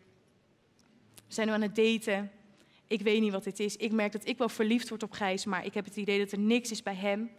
we 1.14 1.34
zijn 1.34 1.46
nu 1.46 1.52
aan 1.52 1.62
het 1.62 1.74
daten. 1.76 2.30
Ik 2.86 3.00
weet 3.00 3.20
niet 3.20 3.32
wat 3.32 3.44
dit 3.44 3.60
is. 3.60 3.76
Ik 3.76 3.92
merk 3.92 4.12
dat 4.12 4.26
ik 4.26 4.38
wel 4.38 4.48
verliefd 4.48 4.88
word 4.88 5.02
op 5.02 5.12
Gijs, 5.12 5.44
maar 5.44 5.64
ik 5.64 5.74
heb 5.74 5.84
het 5.84 5.96
idee 5.96 6.18
dat 6.18 6.32
er 6.32 6.38
niks 6.38 6.70
is 6.70 6.82
bij 6.82 6.94
hem. 6.94 7.30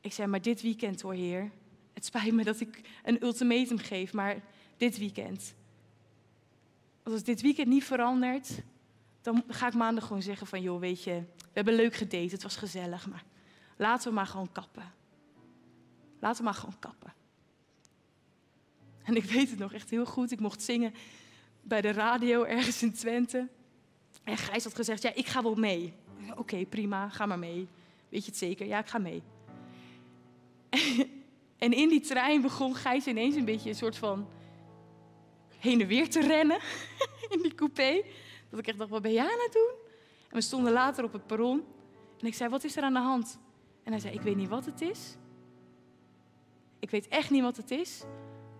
Ik 0.00 0.12
zei, 0.12 0.28
maar 0.28 0.42
dit 0.42 0.62
weekend 0.62 1.00
hoor, 1.00 1.14
Heer. 1.14 1.50
Het 1.92 2.04
spijt 2.04 2.32
me 2.32 2.44
dat 2.44 2.60
ik 2.60 2.80
een 3.02 3.22
ultimatum 3.22 3.78
geef, 3.78 4.12
maar 4.12 4.36
dit 4.76 4.98
weekend. 4.98 5.54
Als 7.02 7.22
dit 7.22 7.42
weekend 7.42 7.68
niet 7.68 7.84
verandert, 7.84 8.62
dan 9.20 9.44
ga 9.48 9.66
ik 9.66 9.74
maandag 9.74 10.06
gewoon 10.06 10.22
zeggen 10.22 10.46
van, 10.46 10.62
joh, 10.62 10.80
weet 10.80 11.04
je, 11.04 11.22
we 11.36 11.52
hebben 11.52 11.74
leuk 11.74 11.94
gedate, 11.94 12.32
het 12.32 12.42
was 12.42 12.56
gezellig, 12.56 13.08
maar 13.08 13.24
laten 13.76 14.08
we 14.08 14.14
maar 14.14 14.26
gewoon 14.26 14.52
kappen. 14.52 14.92
Laten 16.18 16.38
we 16.38 16.44
maar 16.44 16.54
gewoon 16.54 16.78
kappen. 16.78 17.12
En 19.08 19.16
ik 19.16 19.24
weet 19.24 19.50
het 19.50 19.58
nog 19.58 19.72
echt 19.72 19.90
heel 19.90 20.06
goed. 20.06 20.30
Ik 20.30 20.40
mocht 20.40 20.62
zingen 20.62 20.94
bij 21.62 21.80
de 21.80 21.92
radio 21.92 22.44
ergens 22.44 22.82
in 22.82 22.92
Twente. 22.92 23.48
En 24.22 24.36
Gijs 24.36 24.64
had 24.64 24.74
gezegd, 24.74 25.02
ja, 25.02 25.14
ik 25.14 25.26
ga 25.26 25.42
wel 25.42 25.54
mee. 25.54 25.92
Oké, 26.36 26.64
prima, 26.64 27.08
ga 27.08 27.26
maar 27.26 27.38
mee. 27.38 27.68
Weet 28.08 28.24
je 28.24 28.30
het 28.30 28.38
zeker? 28.38 28.66
Ja, 28.66 28.78
ik 28.78 28.86
ga 28.86 28.98
mee. 28.98 29.22
En 31.58 31.72
in 31.72 31.88
die 31.88 32.00
trein 32.00 32.42
begon 32.42 32.74
Gijs 32.74 33.06
ineens 33.06 33.34
een 33.36 33.44
beetje 33.44 33.68
een 33.68 33.76
soort 33.76 33.96
van 33.96 34.28
heen 35.58 35.80
en 35.80 35.86
weer 35.86 36.10
te 36.10 36.20
rennen 36.20 36.58
in 37.34 37.42
die 37.42 37.54
coupé. 37.54 38.02
Dat 38.50 38.58
ik 38.58 38.66
echt 38.66 38.78
dacht, 38.78 38.90
wat 38.90 39.02
ben 39.02 39.12
jij 39.12 39.22
aan 39.22 39.42
het 39.44 39.52
doen? 39.52 39.72
En 40.28 40.36
we 40.36 40.40
stonden 40.40 40.72
later 40.72 41.04
op 41.04 41.12
het 41.12 41.26
perron. 41.26 41.64
En 42.20 42.26
ik 42.26 42.34
zei, 42.34 42.50
wat 42.50 42.64
is 42.64 42.76
er 42.76 42.82
aan 42.82 42.92
de 42.92 42.98
hand? 42.98 43.38
En 43.82 43.92
hij 43.92 44.00
zei, 44.00 44.14
ik 44.14 44.20
weet 44.20 44.36
niet 44.36 44.48
wat 44.48 44.64
het 44.64 44.80
is. 44.80 45.16
Ik 46.78 46.90
weet 46.90 47.08
echt 47.08 47.30
niet 47.30 47.42
wat 47.42 47.56
het 47.56 47.70
is. 47.70 48.02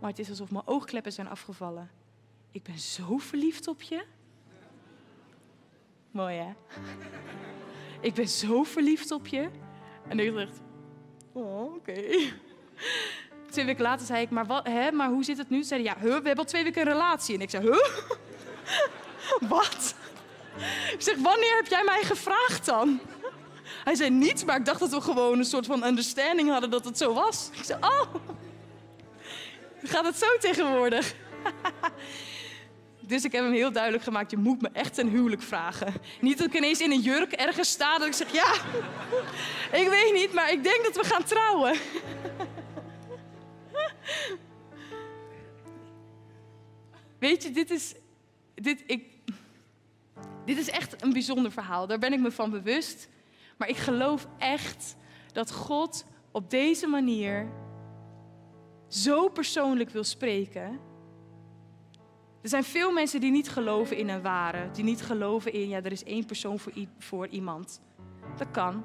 Maar 0.04 0.12
het 0.12 0.22
is 0.22 0.30
alsof 0.30 0.50
mijn 0.50 0.66
oogkleppen 0.66 1.12
zijn 1.12 1.28
afgevallen. 1.28 1.90
Ik 2.50 2.62
ben 2.62 2.78
zo 2.78 3.18
verliefd 3.18 3.68
op 3.68 3.82
je. 3.82 4.04
Mooi 6.10 6.36
hè? 6.36 6.52
Ik 8.00 8.14
ben 8.14 8.28
zo 8.28 8.62
verliefd 8.62 9.10
op 9.10 9.26
je. 9.26 9.50
En 10.08 10.18
ik 10.18 10.34
dacht, 10.34 10.60
oh, 11.32 11.74
oké. 11.74 12.02
Twee 13.50 13.64
weken 13.64 13.82
later 13.82 14.06
zei 14.06 14.22
ik, 14.22 14.30
maar, 14.30 14.46
wat, 14.46 14.66
hè, 14.66 14.92
maar 14.92 15.08
hoe 15.08 15.24
zit 15.24 15.38
het 15.38 15.50
nu? 15.50 15.62
Ze 15.62 15.68
zeiden, 15.68 15.92
ja, 15.92 16.00
we 16.00 16.10
hebben 16.10 16.36
al 16.36 16.44
twee 16.44 16.64
weken 16.64 16.80
een 16.80 16.92
relatie. 16.92 17.34
En 17.34 17.40
ik 17.40 17.50
zei, 17.50 17.64
huh? 17.64 17.86
Wat? 19.54 19.94
Ik 20.92 21.00
zeg, 21.00 21.16
wanneer 21.16 21.56
heb 21.56 21.66
jij 21.66 21.84
mij 21.84 22.02
gevraagd 22.02 22.66
dan? 22.66 23.00
Hij 23.84 23.94
zei 23.94 24.10
niets, 24.10 24.44
maar 24.44 24.56
ik 24.56 24.64
dacht 24.64 24.80
dat 24.80 24.90
we 24.90 25.00
gewoon 25.00 25.38
een 25.38 25.44
soort 25.44 25.66
van 25.66 25.84
understanding 25.84 26.50
hadden 26.50 26.70
dat 26.70 26.84
het 26.84 26.98
zo 26.98 27.14
was. 27.14 27.50
Ik 27.52 27.64
zei, 27.64 27.78
oh, 27.80 28.14
gaat 29.88 30.04
het 30.04 30.16
zo 30.16 30.26
tegenwoordig? 30.40 31.14
Dus 33.06 33.24
ik 33.24 33.32
heb 33.32 33.44
hem 33.44 33.52
heel 33.52 33.72
duidelijk 33.72 34.04
gemaakt, 34.04 34.30
je 34.30 34.36
moet 34.36 34.60
me 34.62 34.68
echt 34.72 34.98
een 34.98 35.08
huwelijk 35.08 35.42
vragen. 35.42 35.94
Niet 36.20 36.38
dat 36.38 36.46
ik 36.46 36.54
ineens 36.54 36.80
in 36.80 36.90
een 36.90 37.00
jurk 37.00 37.32
ergens 37.32 37.70
sta 37.70 37.98
dat 37.98 38.06
ik 38.06 38.12
zeg, 38.12 38.32
ja, 38.32 38.52
ik 39.80 39.88
weet 39.88 40.12
niet, 40.12 40.32
maar 40.32 40.52
ik 40.52 40.62
denk 40.62 40.84
dat 40.84 40.96
we 40.96 41.04
gaan 41.04 41.24
trouwen. 41.24 41.76
Weet 47.18 47.42
je, 47.42 47.50
dit 47.50 47.70
is, 47.70 47.94
dit, 48.54 48.82
ik, 48.86 49.04
dit 50.44 50.58
is 50.58 50.70
echt 50.70 51.02
een 51.02 51.12
bijzonder 51.12 51.52
verhaal. 51.52 51.86
Daar 51.86 51.98
ben 51.98 52.12
ik 52.12 52.20
me 52.20 52.30
van 52.30 52.50
bewust. 52.50 53.08
Maar 53.56 53.68
ik 53.68 53.76
geloof 53.76 54.26
echt 54.38 54.96
dat 55.32 55.52
God 55.52 56.04
op 56.30 56.50
deze 56.50 56.86
manier 56.86 57.48
zo 58.94 59.28
persoonlijk 59.28 59.90
wil 59.90 60.04
spreken. 60.04 60.78
Er 62.42 62.48
zijn 62.48 62.64
veel 62.64 62.92
mensen 62.92 63.20
die 63.20 63.30
niet 63.30 63.50
geloven 63.50 63.96
in 63.96 64.08
een 64.08 64.22
ware, 64.22 64.70
die 64.70 64.84
niet 64.84 65.02
geloven 65.02 65.52
in, 65.52 65.68
ja, 65.68 65.82
er 65.82 65.92
is 65.92 66.04
één 66.04 66.26
persoon 66.26 66.58
voor, 66.58 66.72
voor 66.98 67.26
iemand. 67.26 67.80
Dat 68.36 68.50
kan, 68.50 68.84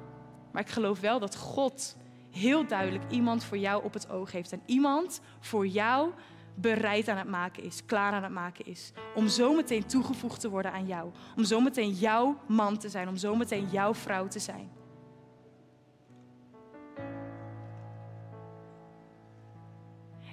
maar 0.52 0.62
ik 0.62 0.68
geloof 0.68 1.00
wel 1.00 1.18
dat 1.18 1.36
God 1.36 1.96
heel 2.30 2.66
duidelijk 2.66 3.04
iemand 3.10 3.44
voor 3.44 3.58
jou 3.58 3.84
op 3.84 3.92
het 3.92 4.10
oog 4.10 4.32
heeft. 4.32 4.52
En 4.52 4.62
iemand 4.66 5.20
voor 5.40 5.66
jou 5.66 6.12
bereid 6.54 7.08
aan 7.08 7.16
het 7.16 7.28
maken 7.28 7.62
is, 7.62 7.84
klaar 7.84 8.12
aan 8.12 8.22
het 8.22 8.32
maken 8.32 8.66
is. 8.66 8.92
Om 9.14 9.28
zometeen 9.28 9.86
toegevoegd 9.86 10.40
te 10.40 10.50
worden 10.50 10.72
aan 10.72 10.86
jou. 10.86 11.10
Om 11.36 11.44
zometeen 11.44 11.92
jouw 11.92 12.38
man 12.46 12.78
te 12.78 12.88
zijn, 12.88 13.08
om 13.08 13.16
zometeen 13.16 13.68
jouw 13.70 13.94
vrouw 13.94 14.28
te 14.28 14.38
zijn. 14.38 14.79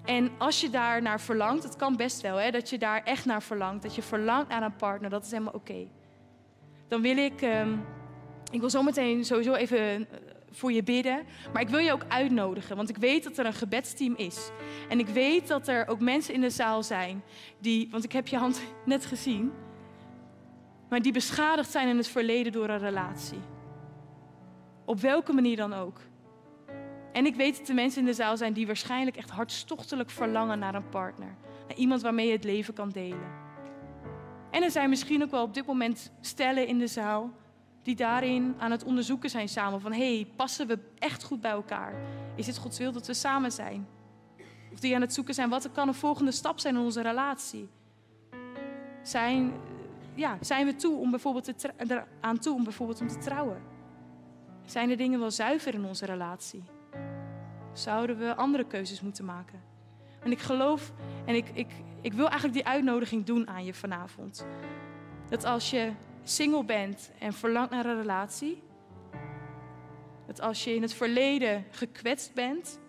En 0.08 0.32
als 0.38 0.62
je 0.62 0.70
daar 0.70 1.02
naar 1.02 1.22
verlangt, 1.22 1.64
het 1.64 1.76
kan 1.76 1.96
best 1.96 2.22
wel, 2.22 2.38
hè, 2.38 2.52
dat 2.52 2.70
je 2.70 2.78
daar 2.78 3.04
echt 3.04 3.26
naar 3.26 3.44
verlangt, 3.44 3.84
dat 3.84 3.96
je 3.96 4.02
verlangt 4.02 4.50
naar 4.50 4.64
een 4.64 4.76
partner, 4.76 5.10
dat 5.10 5.24
is 5.24 5.32
helemaal 5.32 5.54
oké. 5.54 5.88
Dan 6.88 7.02
wil 7.02 7.18
ik, 7.18 7.42
um, 7.42 7.86
ik 8.52 8.60
wil 8.60 8.70
zometeen 8.70 9.26
sowieso 9.26 9.54
even 9.54 10.08
voor 10.52 10.72
je 10.72 10.84
bidden. 10.84 11.26
Maar 11.54 11.62
ik 11.62 11.70
wil 11.70 11.80
je 11.80 11.92
ook 11.92 12.06
uitnodigen, 12.08 12.76
want 12.76 12.90
ik 12.90 12.98
weet 12.98 13.24
dat 13.24 13.38
er 13.38 13.46
een 13.46 13.54
gebedsteam 13.54 14.16
is. 14.16 14.50
En 14.90 15.00
ik 15.00 15.08
weet 15.08 15.48
dat 15.48 15.68
er 15.68 15.88
ook 15.88 16.00
mensen 16.00 16.34
in 16.34 16.42
de 16.42 16.50
zaal 16.50 16.84
zijn 16.84 17.24
die, 17.60 17.88
want 17.92 18.04
ik 18.04 18.12
heb 18.12 18.28
je 18.28 18.38
hand 18.38 18.62
net 18.86 19.06
gezien, 19.06 19.52
maar 20.90 21.02
die 21.02 21.12
beschadigd 21.12 21.72
zijn 21.72 21.88
in 21.88 21.98
het 21.98 22.08
verleden 22.08 22.52
door 22.52 22.70
een 22.70 22.80
relatie. 22.80 23.40
Op 24.86 25.00
welke 25.00 25.34
manier 25.34 25.56
dan 25.56 25.74
ook. 25.74 26.00
En 27.18 27.26
ik 27.26 27.36
weet 27.36 27.58
dat 27.58 27.68
er 27.68 27.76
mensen 27.76 28.00
in 28.00 28.06
de 28.06 28.14
zaal 28.14 28.38
zijn 28.38 28.54
die 28.54 28.66
waarschijnlijk 28.66 29.18
echt 29.18 29.30
hartstochtelijk 29.30 30.10
verlangen 30.10 30.60
naar 30.60 30.76
een 30.76 30.90
partner. 30.90 31.36
Naar 31.68 31.78
iemand 31.78 32.02
waarmee 32.02 32.26
je 32.26 32.32
het 32.32 32.44
leven 32.44 32.74
kan 32.74 32.90
delen. 32.90 33.32
En 34.52 34.64
er 34.64 34.72
zijn 34.72 34.90
misschien 34.90 35.24
ook 35.24 35.32
wel 35.32 35.44
op 35.44 35.54
dit 35.54 35.66
moment 35.66 36.12
stellen 36.22 36.68
in 36.68 36.78
de 36.78 36.88
zaal 36.88 37.32
die 37.84 37.96
daarin 37.96 38.56
aan 38.60 38.72
het 38.72 38.84
onderzoeken 38.84 39.30
zijn 39.30 39.50
samen. 39.50 39.82
Van 39.82 39.92
hé, 39.92 40.16
hey, 40.16 40.28
passen 40.36 40.68
we 40.68 40.80
echt 40.98 41.24
goed 41.24 41.42
bij 41.42 41.52
elkaar? 41.52 41.94
Is 42.36 42.48
het 42.48 42.58
Gods 42.58 42.78
wil 42.78 42.92
dat 42.92 43.08
we 43.08 43.14
samen 43.14 43.52
zijn? 43.52 43.88
Of 44.72 44.80
die 44.80 44.96
aan 44.96 45.02
het 45.02 45.14
zoeken 45.14 45.34
zijn, 45.34 45.50
wat 45.50 45.72
kan 45.72 45.88
een 45.88 45.94
volgende 45.94 46.32
stap 46.32 46.60
zijn 46.60 46.76
in 46.76 46.82
onze 46.82 47.02
relatie? 47.02 47.70
Zijn, 49.04 49.54
ja, 50.14 50.38
zijn 50.42 50.66
we 50.66 50.76
toe 50.76 50.98
om 50.98 51.10
bijvoorbeeld 51.10 51.60
te 51.60 52.04
aan 52.22 52.40
toe 52.40 52.56
om 52.56 52.64
bijvoorbeeld 52.64 53.02
om 53.02 53.08
te 53.08 53.18
trouwen? 53.18 53.62
Zijn 54.66 54.90
er 54.90 54.98
dingen 54.98 55.20
wel 55.20 55.32
zuiver 55.32 55.74
in 55.74 55.86
onze 55.86 56.06
relatie? 56.06 56.64
Zouden 57.78 58.18
we 58.18 58.36
andere 58.36 58.66
keuzes 58.66 59.02
moeten 59.02 59.26
maken? 59.26 59.62
En 60.24 60.32
ik 60.32 60.40
geloof 60.40 60.92
en 61.26 61.36
ik, 61.36 61.50
ik, 61.54 61.68
ik 62.02 62.14
wil 62.14 62.26
eigenlijk 62.26 62.54
die 62.54 62.66
uitnodiging 62.66 63.26
doen 63.26 63.48
aan 63.48 63.66
je 63.66 63.74
vanavond. 63.74 64.46
Dat 65.30 65.44
als 65.44 65.70
je 65.70 65.92
single 66.24 66.64
bent 66.64 67.12
en 67.20 67.34
verlangt 67.34 67.70
naar 67.70 67.86
een 67.86 67.98
relatie, 67.98 68.64
dat 70.26 70.42
als 70.42 70.64
je 70.64 70.76
in 70.76 70.82
het 70.82 70.94
verleden 70.94 71.66
gekwetst 71.72 72.34
bent 72.34 72.80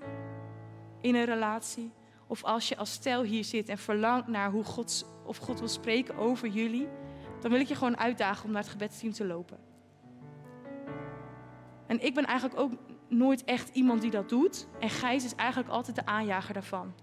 in 1.00 1.14
een 1.14 1.24
relatie, 1.24 1.92
of 2.26 2.44
als 2.44 2.68
je 2.68 2.76
als 2.76 2.92
stel 2.92 3.22
hier 3.22 3.44
zit 3.44 3.68
en 3.68 3.78
verlangt 3.78 4.26
naar 4.26 4.50
hoe 4.50 4.64
God, 4.64 5.06
of 5.24 5.36
God 5.36 5.58
wil 5.58 5.68
spreken 5.68 6.16
over 6.16 6.48
jullie, 6.48 6.88
dan 7.40 7.50
wil 7.50 7.60
ik 7.60 7.68
je 7.68 7.74
gewoon 7.74 7.98
uitdagen 7.98 8.44
om 8.44 8.50
naar 8.50 8.62
het 8.62 8.70
gebedsteam 8.70 9.12
te 9.12 9.26
lopen. 9.26 9.58
En 11.86 12.04
ik 12.04 12.14
ben 12.14 12.24
eigenlijk 12.24 12.60
ook 12.60 12.72
nooit 13.08 13.44
echt 13.44 13.68
iemand 13.74 14.00
die 14.00 14.10
dat 14.10 14.28
doet. 14.28 14.66
En 14.80 14.90
Gijs 14.90 15.24
is 15.24 15.34
eigenlijk 15.34 15.70
altijd 15.70 15.96
de 15.96 16.06
aanjager 16.06 16.54
daarvan. 16.54 16.94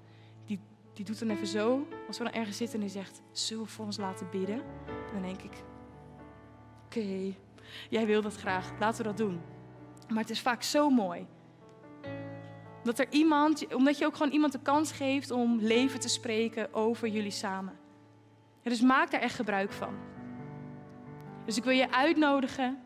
Die, 0.45 0.59
die 0.93 1.05
doet 1.05 1.19
dan 1.19 1.29
even 1.29 1.47
zo, 1.47 1.87
als 2.07 2.17
we 2.17 2.23
dan 2.23 2.33
ergens 2.33 2.57
zitten 2.57 2.79
en 2.79 2.85
die 2.85 2.93
zegt, 2.93 3.21
zullen 3.31 3.63
we 3.63 3.69
voor 3.69 3.85
ons 3.85 3.97
laten 3.97 4.29
bidden? 4.31 4.61
En 4.87 5.13
dan 5.13 5.21
denk 5.21 5.41
ik, 5.41 5.63
oké, 6.85 7.35
jij 7.89 8.05
wil 8.05 8.21
dat 8.21 8.35
graag, 8.35 8.71
laten 8.79 8.97
we 8.97 9.07
dat 9.07 9.17
doen. 9.17 9.41
Maar 10.07 10.21
het 10.21 10.29
is 10.29 10.41
vaak 10.41 10.63
zo 10.63 10.89
mooi 10.89 11.27
Dat 12.83 12.99
er 12.99 13.07
iemand, 13.09 13.73
omdat 13.73 13.97
je 13.97 14.05
ook 14.05 14.15
gewoon 14.15 14.31
iemand 14.31 14.51
de 14.51 14.61
kans 14.61 14.91
geeft 14.91 15.31
om 15.31 15.59
leven 15.59 15.99
te 15.99 16.09
spreken 16.09 16.73
over 16.73 17.07
jullie 17.07 17.31
samen. 17.31 17.73
dus 18.61 18.81
maak 18.81 19.11
daar 19.11 19.21
echt 19.21 19.35
gebruik 19.35 19.71
van. 19.71 19.95
Dus 21.45 21.57
ik 21.57 21.63
wil 21.63 21.73
je 21.73 21.91
uitnodigen 21.91 22.84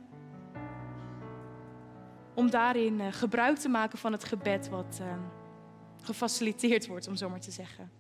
om 2.39 2.49
daarin 2.49 2.99
eh, 2.99 3.07
gebruik 3.11 3.57
te 3.57 3.69
maken 3.69 3.97
van 3.97 4.11
het 4.11 4.23
gebed 4.23 4.69
wat 4.69 4.99
uh, 5.01 5.13
gefaciliteerd 6.01 6.87
wordt, 6.87 7.07
om 7.07 7.15
zo 7.15 7.29
maar 7.29 7.39
te 7.39 7.51
zeggen. 7.51 7.91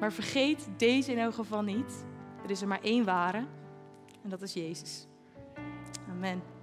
Maar 0.00 0.12
vergeet 0.12 0.68
deze 0.76 1.12
in 1.12 1.18
elk 1.18 1.34
geval 1.34 1.62
niet. 1.62 2.04
Er 2.42 2.50
is 2.50 2.60
er 2.60 2.68
maar 2.68 2.82
één 2.82 3.04
ware 3.04 3.46
en 4.22 4.28
dat 4.28 4.42
is 4.42 4.52
Jezus. 4.52 5.06
Amen. 6.10 6.53